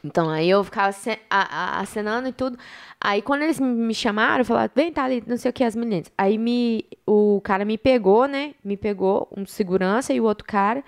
Então, 0.05 0.29
aí 0.29 0.51
eu 0.51 0.65
ficava 0.65 0.93
acenando 1.31 2.29
e 2.29 2.33
tudo. 2.33 2.59
Aí, 3.01 3.23
quando 3.23 3.43
eles 3.43 3.61
me- 3.61 3.95
chamaram, 3.95 4.45
falaram, 4.45 4.71
vem, 4.75 4.93
tá 4.93 5.05
ali, 5.05 5.23
não 5.27 5.37
sei 5.37 5.51
o 5.51 5.55
que, 5.55 5.63
as 5.63 5.77
meninas. 5.77 6.11
Aí, 6.19 6.39
me, 6.39 6.85
o 7.07 7.41
cara 7.45 7.65
me 7.65 7.79
pegou, 7.79 8.27
né? 8.27 8.55
Me 8.65 8.77
pegou, 8.77 9.29
um 9.37 9.47
segurança 9.47 10.13
e 10.13 10.21
o 10.21 10.25
outro 10.25 10.45
cara. 10.47 10.83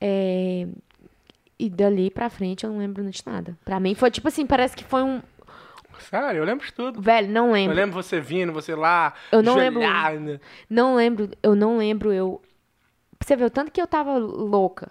É, 0.00 0.66
E 1.58 1.68
dali 1.68 2.10
pra 2.10 2.30
frente, 2.30 2.64
eu 2.64 2.70
não 2.70 2.78
lembro 2.78 3.04
de 3.04 3.22
nada. 3.26 3.54
Pra 3.66 3.78
mim, 3.78 3.94
foi 3.94 4.10
tipo 4.10 4.26
assim, 4.28 4.46
parece 4.46 4.74
que 4.74 4.82
foi 4.82 5.02
um... 5.02 5.20
Sério, 5.98 6.38
eu 6.38 6.44
lembro 6.44 6.64
de 6.64 6.72
tudo. 6.72 7.02
Velho, 7.02 7.28
não 7.28 7.48
Eu 7.48 7.52
lembro. 7.52 7.76
lembro 7.76 8.02
você 8.02 8.18
vindo, 8.18 8.50
você 8.50 8.74
lá. 8.74 9.12
Eu 9.30 9.42
não 9.42 9.54
lembro. 9.56 9.82
ajoelhada. 9.82 10.40
Não 10.70 10.94
lembro, 10.96 11.28
eu 11.42 11.54
não 11.54 11.76
lembro, 11.76 12.10
eu... 12.10 12.40
Você 13.22 13.36
ver 13.36 13.44
o 13.44 13.50
tanto 13.50 13.70
que 13.70 13.80
eu 13.80 13.86
tava 13.86 14.16
louca. 14.18 14.90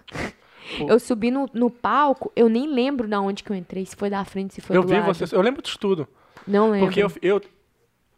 Pô. 0.77 0.87
Eu 0.87 0.99
subi 0.99 1.31
no, 1.31 1.49
no 1.53 1.69
palco, 1.69 2.31
eu 2.35 2.47
nem 2.47 2.67
lembro 2.67 3.07
da 3.07 3.19
onde 3.19 3.43
que 3.43 3.51
eu 3.51 3.55
entrei, 3.55 3.85
se 3.85 3.95
foi 3.95 4.09
da 4.09 4.23
frente, 4.23 4.53
se 4.53 4.61
foi 4.61 4.77
Eu 4.77 4.83
do 4.83 4.87
vi 4.87 4.93
lado. 4.99 5.05
você. 5.13 5.35
Eu 5.35 5.41
lembro 5.41 5.62
de 5.63 5.77
tudo. 5.79 6.08
Não 6.47 6.69
lembro. 6.69 6.87
Porque 6.87 7.01
eu, 7.04 7.12
eu. 7.21 7.41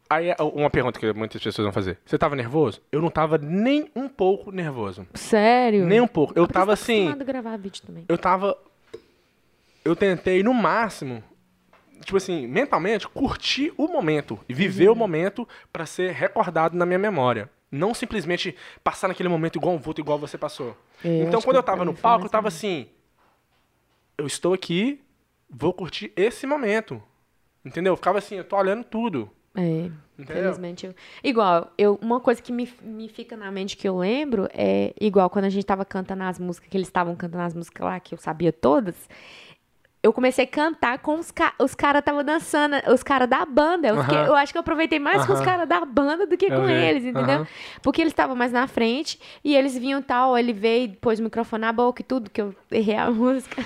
Aí, 0.09 0.27
é 0.29 0.35
uma 0.41 0.69
pergunta 0.69 0.99
que 0.99 1.13
muitas 1.13 1.41
pessoas 1.41 1.63
vão 1.63 1.71
fazer. 1.71 1.97
Você 2.05 2.17
tava 2.17 2.35
nervoso? 2.35 2.81
Eu 2.91 3.01
não 3.01 3.09
tava 3.09 3.37
nem 3.37 3.89
um 3.95 4.09
pouco 4.09 4.51
nervoso. 4.51 5.07
Sério? 5.13 5.85
Nem 5.85 6.01
um 6.01 6.07
pouco. 6.07 6.33
Eu 6.35 6.43
Ah, 6.43 6.47
tava 6.47 6.67
tá 6.67 6.73
assim. 6.73 7.07
a 7.09 7.15
gravar 7.15 7.57
vídeo 7.57 7.81
também. 7.87 8.03
Eu 8.09 8.17
tava. 8.17 8.57
Eu 9.85 9.95
tentei, 9.95 10.43
no 10.43 10.53
máximo, 10.53 11.23
tipo 12.03 12.17
assim, 12.17 12.45
mentalmente, 12.47 13.07
curtir 13.07 13.73
o 13.77 13.87
momento 13.87 14.37
e 14.49 14.53
viver 14.53 14.87
Uhum. 14.89 14.93
o 14.95 14.97
momento 14.97 15.47
pra 15.71 15.85
ser 15.85 16.11
recordado 16.11 16.75
na 16.75 16.85
minha 16.85 16.99
memória. 16.99 17.49
Não 17.71 17.93
simplesmente 17.93 18.55
passar 18.83 19.07
naquele 19.07 19.29
momento 19.29 19.57
igual 19.57 19.73
um 19.73 19.79
vulto, 19.79 20.01
igual 20.01 20.19
você 20.19 20.37
passou. 20.37 20.75
É, 21.03 21.23
então, 21.23 21.41
quando 21.41 21.55
eu 21.55 21.63
tava 21.63 21.77
pra 21.77 21.85
no 21.85 21.93
palco, 21.93 22.25
eu 22.25 22.29
tava 22.29 22.49
assim. 22.49 22.87
Eu 24.17 24.27
estou 24.27 24.53
aqui, 24.53 25.01
vou 25.49 25.73
curtir 25.73 26.11
esse 26.15 26.45
momento. 26.45 27.01
Entendeu? 27.63 27.93
Eu 27.93 27.97
ficava 27.97 28.17
assim, 28.17 28.35
eu 28.35 28.43
tô 28.43 28.57
olhando 28.57 28.83
tudo. 28.83 29.29
É, 29.55 29.89
infelizmente. 30.17 30.85
Eu... 30.85 30.95
Igual, 31.23 31.71
eu, 31.77 31.99
uma 32.01 32.19
coisa 32.19 32.41
que 32.41 32.51
me, 32.51 32.71
me 32.81 33.07
fica 33.07 33.37
na 33.37 33.51
mente 33.51 33.77
que 33.77 33.87
eu 33.87 33.97
lembro 33.97 34.49
é 34.53 34.93
igual 34.99 35.29
quando 35.29 35.45
a 35.45 35.49
gente 35.49 35.65
tava 35.65 35.85
cantando 35.85 36.23
as 36.23 36.39
músicas, 36.39 36.69
que 36.69 36.77
eles 36.77 36.87
estavam 36.87 37.15
cantando 37.15 37.43
as 37.43 37.53
músicas 37.53 37.85
lá, 37.85 37.99
que 37.99 38.13
eu 38.13 38.17
sabia 38.17 38.51
todas. 38.51 38.95
Eu 40.03 40.11
comecei 40.11 40.45
a 40.45 40.47
cantar 40.47 40.97
com 40.97 41.19
os 41.19 41.29
caras. 41.29 41.53
Os 41.59 41.75
caras 41.75 41.99
estavam 41.99 42.23
dançando, 42.23 42.75
os 42.91 43.03
caras 43.03 43.29
da 43.29 43.45
banda. 43.45 43.87
Eu, 43.87 44.01
fiquei- 44.01 44.17
Aham. 44.17 44.27
eu 44.27 44.35
acho 44.35 44.51
que 44.51 44.57
eu 44.57 44.61
aproveitei 44.61 44.97
mais 44.97 45.25
com 45.27 45.33
os 45.33 45.41
caras 45.41 45.69
da 45.69 45.85
banda 45.85 46.25
do 46.25 46.35
que 46.35 46.45
Eu 46.47 46.59
com 46.59 46.65
vi. 46.65 46.73
eles, 46.73 47.03
entendeu? 47.05 47.35
Aham. 47.41 47.47
Porque 47.83 48.01
eles 48.01 48.11
estavam 48.11 48.35
mais 48.35 48.51
na 48.51 48.65
frente 48.67 49.19
e 49.43 49.55
eles 49.55 49.77
vinham 49.77 50.01
tal. 50.01 50.35
Ele 50.35 50.53
veio, 50.53 50.89
pôs 50.99 51.19
o 51.19 51.23
microfone 51.23 51.61
na 51.61 51.71
boca 51.71 52.01
e 52.01 52.05
tudo, 52.05 52.31
que 52.31 52.41
eu 52.41 52.55
errei 52.71 52.95
a 52.95 53.09
música. 53.11 53.63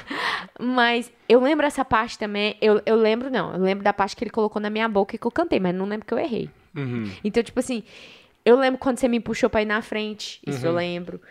Mas 0.60 1.10
eu 1.30 1.40
lembro 1.40 1.66
essa 1.66 1.86
parte 1.86 2.20
também. 2.20 2.58
Eu, 2.62 2.82
eu 2.86 2.98
lembro, 2.98 3.30
não. 3.30 3.54
Eu 3.54 3.60
lembro 3.62 3.84
da 3.84 3.94
parte 3.94 4.14
que 4.16 4.24
ele 4.24 4.32
colocou 4.32 4.62
na 4.62 4.70
minha 4.70 4.90
boca 4.90 5.16
e 5.16 5.18
que 5.18 5.26
eu 5.26 5.32
cantei, 5.32 5.60
mas 5.62 5.74
não 5.74 5.86
lembro 5.86 6.06
que 6.06 6.14
eu 6.14 6.20
errei. 6.20 6.50
Uhum. 6.76 7.10
Então, 7.24 7.42
tipo 7.42 7.60
assim, 7.62 7.82
eu 8.44 8.58
lembro 8.60 8.78
quando 8.78 8.98
você 8.98 9.08
me 9.08 9.22
puxou 9.22 9.50
pra 9.50 9.62
ir 9.62 9.66
na 9.66 9.82
frente, 9.82 10.42
isso 10.46 10.66
eu 10.66 10.72
Uhum. 10.72 10.78
lembro. 10.78 11.22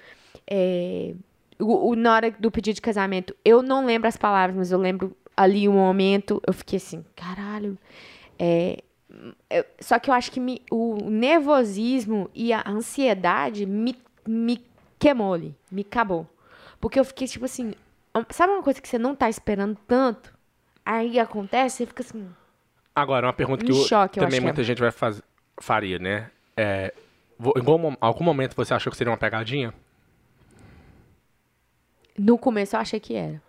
É, 0.46 1.12
o, 1.59 1.90
o- 1.90 1.96
na 1.96 2.14
hora 2.14 2.30
do 2.30 2.50
pedido 2.50 2.74
de 2.76 2.80
casamento, 2.82 3.34
eu 3.44 3.62
não 3.62 3.84
lembro 3.86 4.09
as 4.09 4.16
palavras, 4.16 4.57
mas 4.57 4.70
eu 4.72 4.78
lembro 4.78 5.16
ali 5.36 5.68
o 5.68 5.72
momento, 5.72 6.40
eu 6.46 6.52
fiquei 6.52 6.76
assim, 6.76 7.05
caralho. 7.16 7.76
É, 8.38 8.82
eu- 9.50 9.64
só 9.80 9.98
que 9.98 10.11
eu 10.11 10.14
acho 10.14 10.30
que 10.30 10.40
me- 10.40 10.62
o 10.70 10.96
nervosismo 11.11 12.30
e 12.34 12.52
a 12.52 12.62
ansiedade 12.66 13.66
me, 13.66 13.96
me 14.26 14.64
queimou 14.98 15.34
ali, 15.34 15.55
me 15.70 15.82
acabou. 15.82 16.26
Porque 16.80 16.98
eu 16.98 17.05
fiquei 17.05 17.26
tipo 17.26 17.44
assim, 17.44 17.72
sabe 18.30 18.52
uma 18.52 18.62
coisa 18.62 18.80
que 18.80 18.88
você 18.88 18.98
não 18.98 19.14
tá 19.14 19.28
esperando 19.28 19.76
tanto? 19.86 20.32
Aí 20.84 21.18
acontece, 21.18 21.78
você 21.78 21.86
fica 21.86 22.02
assim, 22.02 22.26
Agora, 22.94 23.26
uma 23.26 23.32
pergunta 23.32 23.64
que 23.64 23.72
eu- 23.72 23.76
choque, 23.76 24.18
eu 24.20 24.24
também 24.24 24.38
que 24.40 24.44
é. 24.44 24.48
muita 24.48 24.62
gente 24.62 24.78
vai 24.80 24.90
faz, 24.92 25.20
faria, 25.61 25.98
né? 25.98 26.30
É, 26.57 26.92
em 27.40 27.96
algum 28.00 28.22
momento 28.24 28.55
você 28.55 28.72
achou 28.72 28.90
que 28.90 28.96
seria 28.96 29.11
uma 29.11 29.16
pegadinha? 29.16 29.74
No 32.19 32.39
começo 32.39 32.77
eu 32.77 32.81
achei 32.81 33.01
que 33.01 33.15
era. 33.15 33.41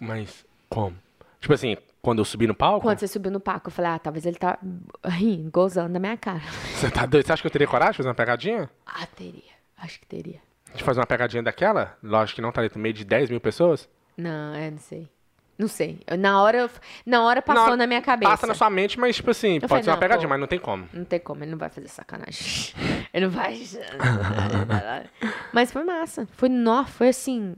Mas 0.00 0.44
como? 0.68 0.96
Tipo 1.40 1.54
assim, 1.54 1.76
quando 2.02 2.18
eu 2.18 2.24
subi 2.24 2.46
no 2.46 2.54
palco, 2.54 2.82
Quando 2.82 2.98
você 2.98 3.06
subiu 3.08 3.30
no 3.30 3.40
palco, 3.40 3.68
eu 3.68 3.72
falei, 3.72 3.92
ah, 3.92 3.98
talvez 3.98 4.26
ele 4.26 4.36
tá 4.36 4.58
rindo, 5.04 5.50
gozando 5.50 5.92
da 5.92 5.98
minha 6.00 6.16
cara. 6.16 6.40
você 6.74 6.90
tá 6.90 7.06
doido? 7.06 7.26
Você 7.26 7.32
acha 7.32 7.42
que 7.42 7.46
eu 7.46 7.50
teria 7.52 7.66
coragem 7.68 7.92
de 7.92 7.96
fazer 7.98 8.08
uma 8.08 8.14
pegadinha? 8.14 8.68
Ah, 8.86 9.06
teria. 9.06 9.42
Acho 9.76 10.00
que 10.00 10.06
teria. 10.06 10.40
De 10.74 10.82
fazer 10.82 11.00
uma 11.00 11.06
pegadinha 11.06 11.42
daquela? 11.42 11.96
Lógico 12.02 12.36
que 12.36 12.42
não, 12.42 12.50
tá 12.52 12.60
ali 12.60 12.70
no 12.74 12.80
meio 12.80 12.92
de 12.94 13.04
10 13.04 13.30
mil 13.30 13.40
pessoas. 13.40 13.88
Não, 14.16 14.54
é, 14.54 14.70
não 14.70 14.78
sei. 14.78 15.08
Não 15.56 15.66
sei. 15.66 15.98
Eu- 16.06 16.16
na 16.16 16.40
hora, 16.40 16.58
eu- 16.58 16.70
na 17.04 17.22
hora 17.24 17.42
passou 17.42 17.70
Não, 17.70 17.76
na 17.76 17.86
minha 17.86 18.00
cabeça. 18.02 18.30
Passa 18.30 18.46
na 18.46 18.54
sua 18.54 18.70
mente, 18.70 18.98
mas 18.98 19.16
tipo 19.16 19.30
assim, 19.30 19.58
pode 19.58 19.68
falei, 19.68 19.82
ser 19.84 19.90
uma 19.90 19.96
pegadinha, 19.96 20.28
pô. 20.28 20.30
mas 20.30 20.40
não 20.40 20.46
tem 20.46 20.58
como. 20.58 20.88
Não 20.92 21.04
tem 21.04 21.18
como, 21.18 21.42
ele 21.42 21.50
não 21.50 21.58
vai 21.58 21.68
fazer 21.68 21.88
sacanagem. 21.88 22.74
Ele 23.12 23.26
não 23.26 23.32
vai. 23.32 23.58
Mas 25.52 25.72
foi 25.72 25.82
massa. 25.82 26.28
Foi, 26.32 26.48
nó, 26.48 26.84
foi 26.84 27.08
assim, 27.08 27.56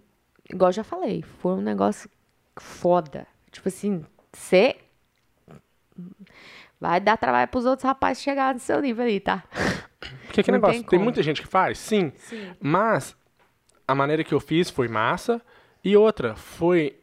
igual 0.53 0.73
já 0.73 0.85
falei, 0.85 1.23
foi 1.23 1.53
um 1.55 1.61
negócio 1.61 2.11
foda. 2.57 3.27
Tipo 3.51 3.69
assim, 3.69 4.05
você 4.33 4.77
vai 6.81 7.01
dar 7.01 7.17
trabalho 7.17 7.49
pros 7.49 7.67
outros 7.67 7.85
rapazes 7.85 8.23
chegarem 8.23 8.55
no 8.55 8.61
seu 8.61 8.81
nível 8.81 9.05
ali, 9.05 9.21
tá? 9.21 9.45
Porque 10.27 10.43
que 10.43 10.51
Não 10.51 10.59
negócio, 10.59 10.81
tem 10.81 10.89
tem, 10.91 10.99
muita 10.99 11.23
gente 11.23 11.43
que 11.43 11.49
faz, 11.49 11.79
sim, 11.79 12.13
Sim. 12.17 12.55
mas 12.61 13.17
a 13.87 13.95
maneira 13.95 14.23
que 14.23 14.33
eu 14.33 14.41
fiz 14.41 14.71
foi 14.71 14.89
massa 14.89 15.43
e 15.83 15.97
outra 15.97 16.35
foi 16.37 16.99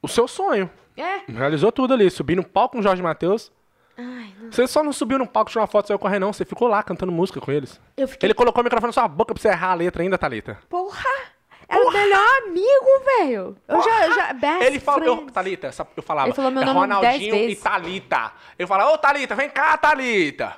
o 0.00 0.08
seu 0.08 0.26
sonho. 0.26 0.70
É. 0.96 1.30
Realizou 1.30 1.70
tudo 1.70 1.92
ali, 1.92 2.10
subi 2.10 2.34
no 2.34 2.44
palco 2.44 2.72
com 2.74 2.80
o 2.80 2.82
Jorge 2.82 3.02
Matheus. 3.02 3.52
Ai, 3.98 4.34
não. 4.40 4.52
Você 4.52 4.66
só 4.66 4.82
não 4.82 4.92
subiu 4.92 5.18
no 5.18 5.26
palco, 5.26 5.50
tirou 5.50 5.62
uma 5.62 5.66
foto 5.66 5.86
e 5.86 5.88
saiu 5.88 5.98
correndo, 5.98 6.22
não. 6.22 6.32
Você 6.32 6.44
ficou 6.44 6.68
lá 6.68 6.82
cantando 6.82 7.12
música 7.12 7.40
com 7.40 7.50
eles. 7.52 7.80
Eu 7.96 8.06
fiquei. 8.08 8.26
Ele 8.26 8.34
colocou 8.34 8.60
o 8.60 8.64
microfone 8.64 8.88
na 8.88 8.92
sua 8.92 9.08
boca 9.08 9.34
pra 9.34 9.40
você 9.40 9.48
errar 9.48 9.72
a 9.72 9.74
letra 9.74 10.02
ainda, 10.02 10.18
Thalita. 10.18 10.58
Porra! 10.68 11.35
É 11.68 11.78
o 11.78 11.90
melhor 11.92 12.24
amigo, 12.44 13.04
velho. 13.18 13.56
Eu 13.66 13.82
já, 13.82 14.10
já. 14.14 14.32
Best 14.34 14.64
Ele 14.64 14.78
falou, 14.80 15.04
eu. 15.04 15.30
Thalita, 15.30 15.72
sabe, 15.72 15.90
eu 15.96 16.02
falava, 16.02 16.28
Ele 16.28 16.34
falou 16.34 16.50
meu 16.50 16.62
é 16.62 16.66
nome 16.66 16.78
dez 16.80 16.92
Ronaldinho 17.00 17.34
e 17.34 17.38
vezes. 17.48 17.62
Thalita. 17.62 18.32
Eu 18.58 18.68
falava, 18.68 18.92
ô 18.92 18.98
Thalita, 18.98 19.34
vem 19.34 19.50
cá, 19.50 19.76
Thalita. 19.76 20.56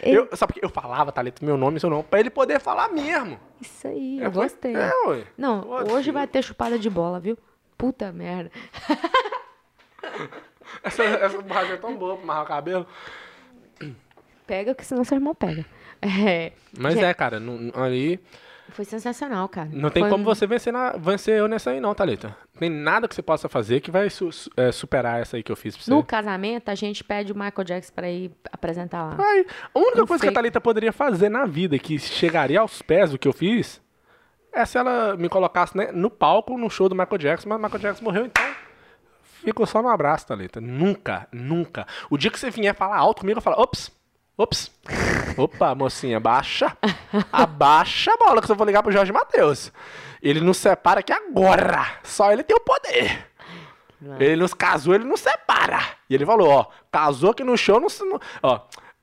Ele- 0.00 0.18
Eu, 0.18 0.28
sabe 0.36 0.52
porque 0.52 0.64
eu 0.64 0.70
falava, 0.70 1.10
Thalita, 1.10 1.44
meu 1.44 1.56
nome 1.56 1.78
e 1.78 1.80
seu 1.80 1.90
nome, 1.90 2.04
pra 2.04 2.20
ele 2.20 2.30
poder 2.30 2.60
falar 2.60 2.88
mesmo. 2.88 3.40
Isso 3.60 3.88
aí, 3.88 4.20
É, 4.20 4.26
eu 4.26 4.32
foi- 4.32 4.42
gostei. 4.44 4.76
É, 4.76 4.92
ué. 5.08 5.24
Não, 5.36 5.62
Foda-se. 5.62 5.92
hoje 5.92 6.10
vai 6.12 6.26
ter 6.26 6.42
chupada 6.42 6.78
de 6.78 6.88
bola, 6.88 7.18
viu? 7.18 7.36
Puta 7.76 8.12
merda. 8.12 8.50
Essa, 10.82 11.02
essa 11.04 11.42
borracha 11.42 11.72
é 11.72 11.76
tão 11.76 11.96
boa 11.96 12.14
pra 12.14 12.22
amarrar 12.24 12.42
o 12.44 12.46
cabelo. 12.46 12.86
Pega, 14.46 14.74
que 14.74 14.84
senão 14.84 15.04
seu 15.04 15.16
irmão 15.16 15.34
pega. 15.34 15.64
É, 16.02 16.52
Mas 16.78 16.96
é, 16.96 17.12
cara, 17.14 17.40
não- 17.40 17.72
ali 17.82 18.20
Foi 18.70 18.84
sensacional, 18.84 19.48
cara. 19.48 19.68
não 19.72 19.88
tem 19.90 20.02
Foi- 20.02 20.10
como 20.10 20.24
você 20.24 20.46
vencer, 20.46 20.72
na, 20.72 20.92
vencer 20.92 21.38
eu 21.38 21.48
nessa 21.48 21.70
aí 21.70 21.80
não, 21.80 21.94
Thalita. 21.94 22.36
Tem 22.58 22.68
nada 22.68 23.06
que 23.08 23.14
você 23.14 23.22
possa 23.22 23.48
fazer 23.48 23.80
que 23.80 23.90
vai 23.90 24.10
su- 24.10 24.30
é, 24.56 24.70
superar 24.72 25.20
essa 25.20 25.36
aí 25.36 25.42
que 25.42 25.50
eu 25.52 25.56
fiz 25.56 25.76
pra 25.76 25.84
você. 25.84 25.90
No 25.90 26.02
casamento, 26.04 26.68
a 26.68 26.74
gente 26.74 27.02
pede 27.04 27.32
o 27.32 27.34
Michael 27.34 27.64
Jackson 27.64 27.92
pra 27.94 28.10
ir 28.10 28.30
apresentar 28.52 29.04
lá. 29.04 29.16
Ai, 29.18 29.46
a 29.74 29.78
única 29.78 30.02
Um 30.02 30.06
coisa 30.06 30.22
que 30.22 30.28
a. 30.28 30.32
Thalita 30.32 30.60
poderia 30.60 30.92
fazer 30.92 31.28
na 31.28 31.46
vida 31.46 31.78
que 31.78 31.98
chegaria 31.98 32.60
aos 32.60 32.82
pés 32.82 33.10
do 33.12 33.18
que 33.18 33.26
eu 33.28 33.32
fiz 33.32 33.80
é 34.52 34.64
se 34.64 34.76
ela 34.78 35.16
me 35.16 35.28
colocasse 35.28 35.76
né, 35.76 35.90
no 35.92 36.10
palco 36.10 36.56
no 36.58 36.68
show 36.68 36.88
do 36.88 36.94
Michael 36.94 37.18
Jackson, 37.18 37.48
mas 37.48 37.58
o 37.58 37.62
Michael 37.62 37.80
Jackson 37.80 38.04
morreu, 38.04 38.26
então 38.26 38.44
ficou 39.44 39.64
só 39.66 39.80
no 39.80 39.88
abraço, 39.88 40.26
Thalita. 40.26 40.60
Nunca, 40.60 41.28
nunca. 41.32 41.86
O 42.10 42.18
dia 42.18 42.30
que 42.30 42.38
você 42.40 42.50
vier 42.50 42.74
falar 42.74 42.96
alto 42.96 43.20
comigo, 43.20 43.38
eu 43.38 43.42
falo, 43.42 43.60
ops, 43.60 43.90
ops. 44.36 44.70
Opa, 45.36 45.74
mocinha, 45.74 46.16
abaixa. 46.16 46.76
Abaixa 47.32 48.12
a 48.12 48.16
bola 48.16 48.40
que 48.42 48.50
eu 48.50 48.56
vou 48.56 48.66
ligar 48.66 48.82
pro 48.82 48.92
Jorge 48.92 49.12
Matheus. 49.12 49.72
Ele 50.22 50.40
nos 50.40 50.56
separa 50.56 51.00
aqui 51.00 51.12
agora. 51.12 51.86
Só 52.02 52.32
ele 52.32 52.42
tem 52.42 52.56
o 52.56 52.60
poder. 52.60 53.26
Ele 54.20 54.36
nos 54.36 54.52
casou, 54.54 54.94
ele 54.94 55.04
nos 55.04 55.20
separa. 55.20 55.80
E 56.08 56.14
ele 56.14 56.24
falou, 56.26 56.48
ó, 56.48 56.66
casou 56.92 57.30
aqui 57.30 57.42
no 57.42 57.56
show, 57.56 57.80
não, 57.80 57.88
se- 57.88 58.04
não 58.04 58.20
ó, 58.42 58.60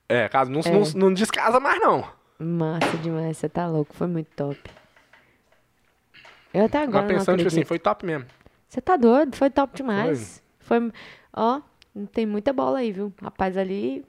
é, 0.07 0.29
caso 0.29 0.51
não, 0.51 0.61
não, 0.61 0.81
não 1.07 1.13
descasa 1.13 1.59
mais 1.59 1.79
não. 1.81 2.03
Massa 2.39 2.97
demais, 2.97 3.37
você 3.37 3.49
tá 3.49 3.67
louco. 3.67 3.93
Foi 3.93 4.07
muito 4.07 4.27
top. 4.35 4.59
Eu 6.53 6.65
até 6.65 6.83
agora 6.83 7.01
não 7.01 7.07
pensando, 7.07 7.37
tipo 7.37 7.47
assim, 7.47 7.63
foi 7.65 7.79
top 7.79 8.05
mesmo. 8.05 8.25
Você 8.67 8.81
tá 8.81 8.95
doido? 8.95 9.35
Foi 9.35 9.49
top 9.49 9.75
demais. 9.75 10.41
Foi. 10.59 10.91
Ó, 11.35 11.61
tem 12.11 12.25
muita 12.25 12.53
bola 12.53 12.79
aí, 12.79 12.91
viu? 12.91 13.11
Rapaz, 13.21 13.57
ali. 13.57 14.05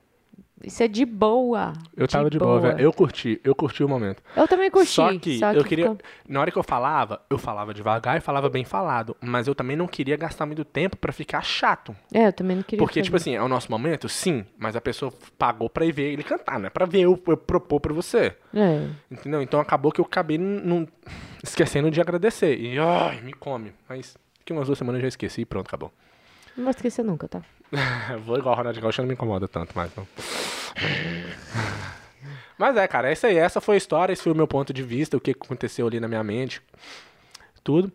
Isso 0.67 0.83
é 0.83 0.89
de 0.89 1.05
boa. 1.05 1.73
Eu 1.97 2.09
tava 2.09 2.31
de 2.31 2.39
boa, 2.39 2.59
velho. 2.61 2.81
Eu 2.81 2.93
curti, 2.93 3.41
eu 3.45 3.55
curti 3.55 3.85
o 3.85 3.89
momento. 3.89 4.23
Eu 4.37 4.49
também 4.49 4.71
curti. 4.71 4.89
Só 4.91 5.17
que 5.19 5.39
só 5.39 5.53
eu 5.53 5.63
queria. 5.65 5.85
ficou- 5.91 5.99
Na 6.29 6.41
hora 6.41 6.51
que 6.51 6.59
eu 6.59 6.63
falava, 6.63 7.21
eu 7.29 7.37
falava 7.39 7.75
devagar 7.75 8.17
e 8.17 8.21
falava 8.21 8.49
bem 8.49 8.65
falado. 8.65 9.17
Mas 9.21 9.47
eu 9.47 9.55
também 9.55 9.77
não 9.77 9.87
queria 9.87 10.17
gastar 10.17 10.47
muito 10.47 10.65
tempo 10.65 10.97
pra 10.97 11.13
ficar 11.13 11.43
chato. 11.43 11.95
É, 12.13 12.29
eu 12.29 12.33
também 12.33 12.57
não 12.57 12.63
queria. 12.63 12.79
Porque, 12.79 13.03
tipo 13.03 13.19
fazer. 13.19 13.31
assim, 13.31 13.37
é 13.37 13.43
o 13.43 13.49
nosso 13.49 13.71
momento? 13.71 14.09
Sim. 14.09 14.45
Mas 14.59 14.75
a 14.77 14.81
pessoa 14.81 15.13
pagou 15.39 15.69
pra 15.69 15.85
ir 15.85 15.93
ver 15.93 16.13
ele 16.13 16.23
cantar, 16.23 16.59
não 16.59 16.67
é 16.67 16.71
pra 16.71 16.87
ver 16.87 17.01
eu, 17.03 17.23
eu 17.27 17.37
propor 17.37 17.81
pra 17.81 17.93
você. 17.93 18.35
É. 18.55 18.89
Entendeu? 19.11 19.43
Então 19.43 19.61
acabou 19.61 19.93
que 19.93 20.01
eu 20.01 20.05
acabei 20.05 20.39
não, 20.39 20.89
esquecendo 21.43 21.91
de 21.91 22.01
agradecer. 22.01 22.59
E, 22.59 22.79
ai, 22.79 23.21
me 23.21 23.33
come. 23.33 23.73
Mas 23.89 24.17
daqui 24.39 24.53
umas 24.53 24.67
duas 24.67 24.79
semanas 24.79 24.99
eu 24.99 25.03
já 25.03 25.09
esqueci 25.09 25.43
e 25.43 25.45
pronto, 25.45 25.67
acabou. 25.69 25.93
Não 26.57 26.65
vou 26.65 26.71
esquecer 26.71 27.05
nunca, 27.05 27.27
tá? 27.29 27.43
Vou 28.25 28.39
igual 28.39 28.55
o 28.55 28.59
Ronald 28.59 28.81
Gaúcho, 28.81 29.03
não 29.03 29.09
me 29.09 29.15
incomoda 29.15 29.49
tanto 29.49 29.77
mais, 29.77 29.91
não. 29.97 30.07
Mas 32.57 32.77
é, 32.77 32.87
cara, 32.87 33.11
essa 33.11 33.27
aí, 33.27 33.37
essa 33.37 33.61
foi 33.61 33.75
a 33.75 33.79
história, 33.79 34.13
esse 34.13 34.23
foi 34.23 34.33
o 34.33 34.37
meu 34.37 34.47
ponto 34.47 34.73
de 34.73 34.83
vista, 34.83 35.17
o 35.17 35.21
que 35.21 35.33
aconteceu 35.33 35.87
ali 35.87 35.99
na 35.99 36.09
minha 36.09 36.23
mente, 36.23 36.63
tudo. 37.63 37.91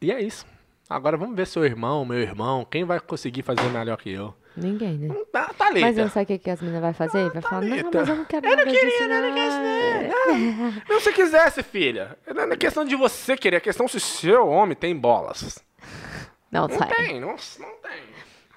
E 0.00 0.12
é 0.12 0.20
isso. 0.20 0.46
Agora 0.88 1.16
vamos 1.16 1.34
ver 1.36 1.46
seu 1.46 1.64
irmão, 1.64 2.04
meu 2.04 2.18
irmão, 2.18 2.66
quem 2.68 2.84
vai 2.84 3.00
conseguir 3.00 3.42
fazer 3.42 3.62
melhor 3.70 3.96
que 3.96 4.10
eu. 4.10 4.34
Ninguém, 4.56 4.98
né? 4.98 5.14
Tá, 5.32 5.50
tá 5.56 5.66
ali. 5.68 5.80
Mas 5.80 5.96
eu 5.96 6.04
não 6.04 6.10
sei 6.10 6.24
o 6.24 6.26
que, 6.26 6.38
que 6.38 6.50
as 6.50 6.60
meninas 6.60 6.82
vão 6.82 6.92
fazer? 6.92 7.30
Vai 7.30 7.40
falar, 7.40 7.62
não, 7.62 7.90
mas 7.92 8.08
eu 8.08 8.16
não 8.16 8.24
quero 8.26 8.46
Eu 8.46 8.56
não 8.56 8.64
queria, 8.64 8.84
disso, 8.84 9.08
né? 9.08 9.18
Eu 9.18 9.22
não 9.22 9.30
não. 9.30 10.72
quis, 10.82 10.88
Não, 10.88 11.00
se 11.00 11.12
quisesse, 11.12 11.62
filha. 11.62 12.18
Não 12.34 12.42
é 12.42 12.56
questão 12.56 12.84
de 12.84 12.94
você 12.94 13.36
querer, 13.36 13.56
é 13.56 13.60
questão 13.60 13.88
se 13.88 13.98
seu 13.98 14.46
homem 14.46 14.76
tem 14.76 14.94
bolas. 14.94 15.58
Não, 16.50 16.68
Não 16.68 16.78
tem, 16.86 17.18
não, 17.18 17.28
não 17.28 17.36
tem. 17.80 18.02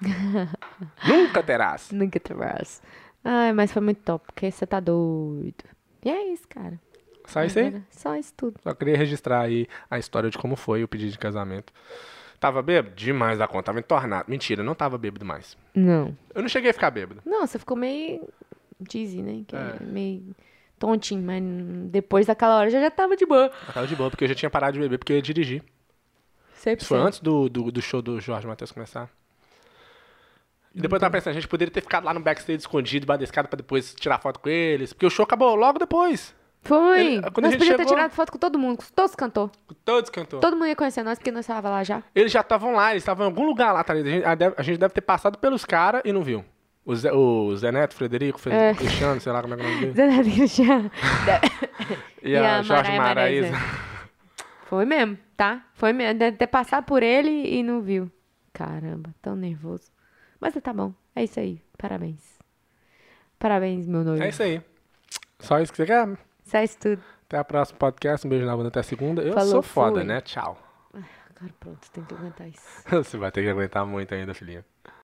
Nunca 1.07 1.43
terás. 1.43 1.91
Nunca 1.91 2.19
trabalhas. 2.19 2.81
Ai, 3.23 3.53
mas 3.53 3.71
foi 3.71 3.81
muito 3.81 4.01
top, 4.01 4.25
porque 4.25 4.51
você 4.51 4.65
tá 4.65 4.79
doido. 4.79 5.63
E 6.03 6.09
é 6.09 6.31
isso, 6.31 6.47
cara. 6.47 6.79
Só 7.25 7.43
isso 7.43 7.57
aí? 7.57 7.81
Só 7.89 8.15
isso 8.15 8.33
tudo. 8.35 8.59
Só 8.61 8.73
queria 8.73 8.97
registrar 8.97 9.41
aí 9.41 9.67
a 9.89 9.97
história 9.97 10.29
de 10.29 10.37
como 10.37 10.55
foi 10.55 10.83
o 10.83 10.87
pedido 10.87 11.11
de 11.11 11.17
casamento. 11.17 11.73
Tava 12.39 12.61
bêbado? 12.61 12.95
Demais 12.95 13.39
da 13.39 13.47
conta. 13.47 13.63
Tava 13.63 13.79
entornado. 13.79 14.29
Mentira, 14.29 14.61
não 14.61 14.75
tava 14.75 14.97
bêbado 14.97 15.25
mais. 15.25 15.57
Não. 15.73 16.15
Eu 16.33 16.41
não 16.41 16.49
cheguei 16.49 16.69
a 16.69 16.73
ficar 16.73 16.91
bêbado. 16.91 17.21
Não, 17.25 17.47
você 17.47 17.57
ficou 17.57 17.75
meio 17.75 18.27
dizzy, 18.79 19.21
né? 19.23 19.43
Que 19.47 19.55
é. 19.55 19.77
É. 19.81 19.83
meio... 19.83 20.35
tontinho, 20.77 21.23
mas 21.23 21.41
depois 21.89 22.27
daquela 22.27 22.57
hora 22.57 22.69
já, 22.69 22.79
já 22.79 22.91
tava 22.91 23.15
de 23.15 23.25
boa. 23.25 23.49
Tava 23.73 23.87
de 23.87 23.95
boa, 23.95 24.11
porque 24.11 24.25
eu 24.25 24.27
já 24.27 24.35
tinha 24.35 24.49
parado 24.49 24.73
de 24.73 24.79
beber, 24.79 24.99
porque 24.99 25.13
eu 25.13 25.17
ia 25.17 25.21
dirigir. 25.21 25.63
100%. 26.63 26.77
Isso 26.77 26.85
foi 26.85 26.99
antes 26.99 27.19
do, 27.19 27.49
do, 27.49 27.71
do 27.71 27.81
show 27.81 28.01
do 28.01 28.19
Jorge 28.19 28.45
Matheus 28.45 28.71
começar. 28.71 29.09
E 30.76 30.82
depois 30.82 30.99
eu 30.99 31.05
tava 31.05 31.11
pensando, 31.13 31.32
a 31.32 31.36
gente 31.36 31.47
poderia 31.47 31.71
ter 31.71 31.82
ficado 31.82 32.03
lá 32.03 32.13
no 32.13 32.19
backstage 32.19 32.59
escondido, 32.59 33.01
debaixo 33.01 33.19
da 33.19 33.23
escada, 33.23 33.47
pra 33.47 33.55
depois 33.57 33.93
tirar 33.95 34.19
foto 34.19 34.39
com 34.41 34.49
eles. 34.49 34.91
Porque 34.91 35.05
o 35.05 35.09
show 35.09 35.23
acabou 35.23 35.55
logo 35.55 35.80
depois. 35.80 36.36
Foi. 36.63 36.99
Ele- 36.99 37.21
quando 37.32 37.45
nós 37.45 37.55
podíamos 37.55 37.78
ter 37.78 37.86
tirado 37.86 38.11
foto 38.11 38.32
com 38.32 38.38
todo 38.39 38.57
mundo, 38.59 38.78
com 38.78 38.84
todos 38.93 39.11
os 39.11 39.15
cantores. 39.15 39.51
Todos 39.86 40.09
cantou. 40.09 40.39
Todo 40.39 40.53
mundo 40.57 40.67
ia 40.67 40.76
conhecer 40.76 41.03
nós, 41.03 41.17
porque 41.17 41.32
nós 41.32 41.45
tava 41.45 41.69
lá 41.69 41.84
já. 41.84 42.01
Eles 42.13 42.32
já 42.32 42.41
estavam 42.41 42.73
lá, 42.73 42.91
eles 42.91 43.03
estavam 43.03 43.26
em 43.26 43.30
algum 43.30 43.45
lugar 43.45 43.71
lá, 43.71 43.84
tá 43.84 43.93
ligado? 43.93 44.07
A 44.09 44.15
gente, 44.15 44.26
a 44.26 44.36
deve- 44.36 44.55
a 44.57 44.63
gente 44.63 44.78
deve 44.80 44.93
ter 44.93 45.01
passado 45.01 45.38
pelos 45.38 45.63
caras 45.63 46.01
e 46.03 46.11
não 46.11 46.23
viu. 46.23 46.43
O 46.84 46.95
Zé, 46.95 47.11
o 47.13 47.55
Zé 47.55 47.71
Neto, 47.71 47.95
Frederico, 47.95 48.39
Fre- 48.39 48.51
É. 48.53 48.73
Cristiano, 48.73 49.19
sei 49.21 49.32
lá 49.32 49.41
como 49.41 49.53
é 49.53 49.57
que 49.57 49.63
é 49.63 49.65
o 49.65 49.69
nome 49.69 49.82
dele. 49.82 49.93
Zé 49.95 50.07
Neto 50.07 50.47
já- 50.47 50.82
E, 52.21 52.30
E 52.34 52.36
a, 52.36 52.59
a 52.59 52.61
Jorge 52.63 52.91
Maraíza. 52.97 53.51
Maraíza. 53.51 53.86
Foi 54.65 54.86
mesmo, 54.86 55.17
tá? 55.38 55.63
Foi 55.76 55.93
mesmo. 55.93 56.19
Deve 56.19 56.38
ter 56.38 56.47
passado 56.47 56.84
por 56.86 57.01
ele 57.03 57.30
e 57.30 57.63
não 57.63 57.82
viu. 57.82 58.11
Caramba, 58.53 59.13
tão 59.21 59.36
nervoso. 59.36 59.91
Mas 60.45 60.53
tá 60.61 60.71
bom. 60.71 60.93
É 61.15 61.23
isso 61.23 61.39
aí. 61.39 61.59
Parabéns. 61.75 62.37
Parabéns, 63.39 63.87
meu 63.87 64.03
noivo. 64.03 64.23
É 64.23 64.29
isso 64.29 64.43
aí. 64.43 64.61
Só 65.39 65.59
isso 65.59 65.71
que 65.71 65.77
você 65.77 65.87
quer? 65.87 66.07
É 66.53 66.63
isso 66.63 66.77
tudo. 66.77 67.01
Até 67.25 67.39
a 67.39 67.43
próxima 67.43 67.79
podcast. 67.79 68.27
Um 68.27 68.29
beijo 68.29 68.45
na 68.45 68.55
bunda 68.55 68.67
até 68.67 68.79
a 68.79 68.83
segunda. 68.83 69.23
Eu 69.23 69.33
Falou, 69.33 69.49
sou 69.49 69.61
foda, 69.63 69.95
fui. 69.95 70.03
né? 70.03 70.21
Tchau. 70.21 70.55
Agora 70.93 71.53
pronto, 71.59 71.89
tem 71.91 72.03
que 72.03 72.13
aguentar 72.13 72.47
isso. 72.47 72.61
Você 72.87 73.17
vai 73.17 73.31
ter 73.31 73.41
que 73.41 73.49
aguentar 73.49 73.87
muito 73.87 74.13
ainda, 74.13 74.35
filhinha. 74.35 74.63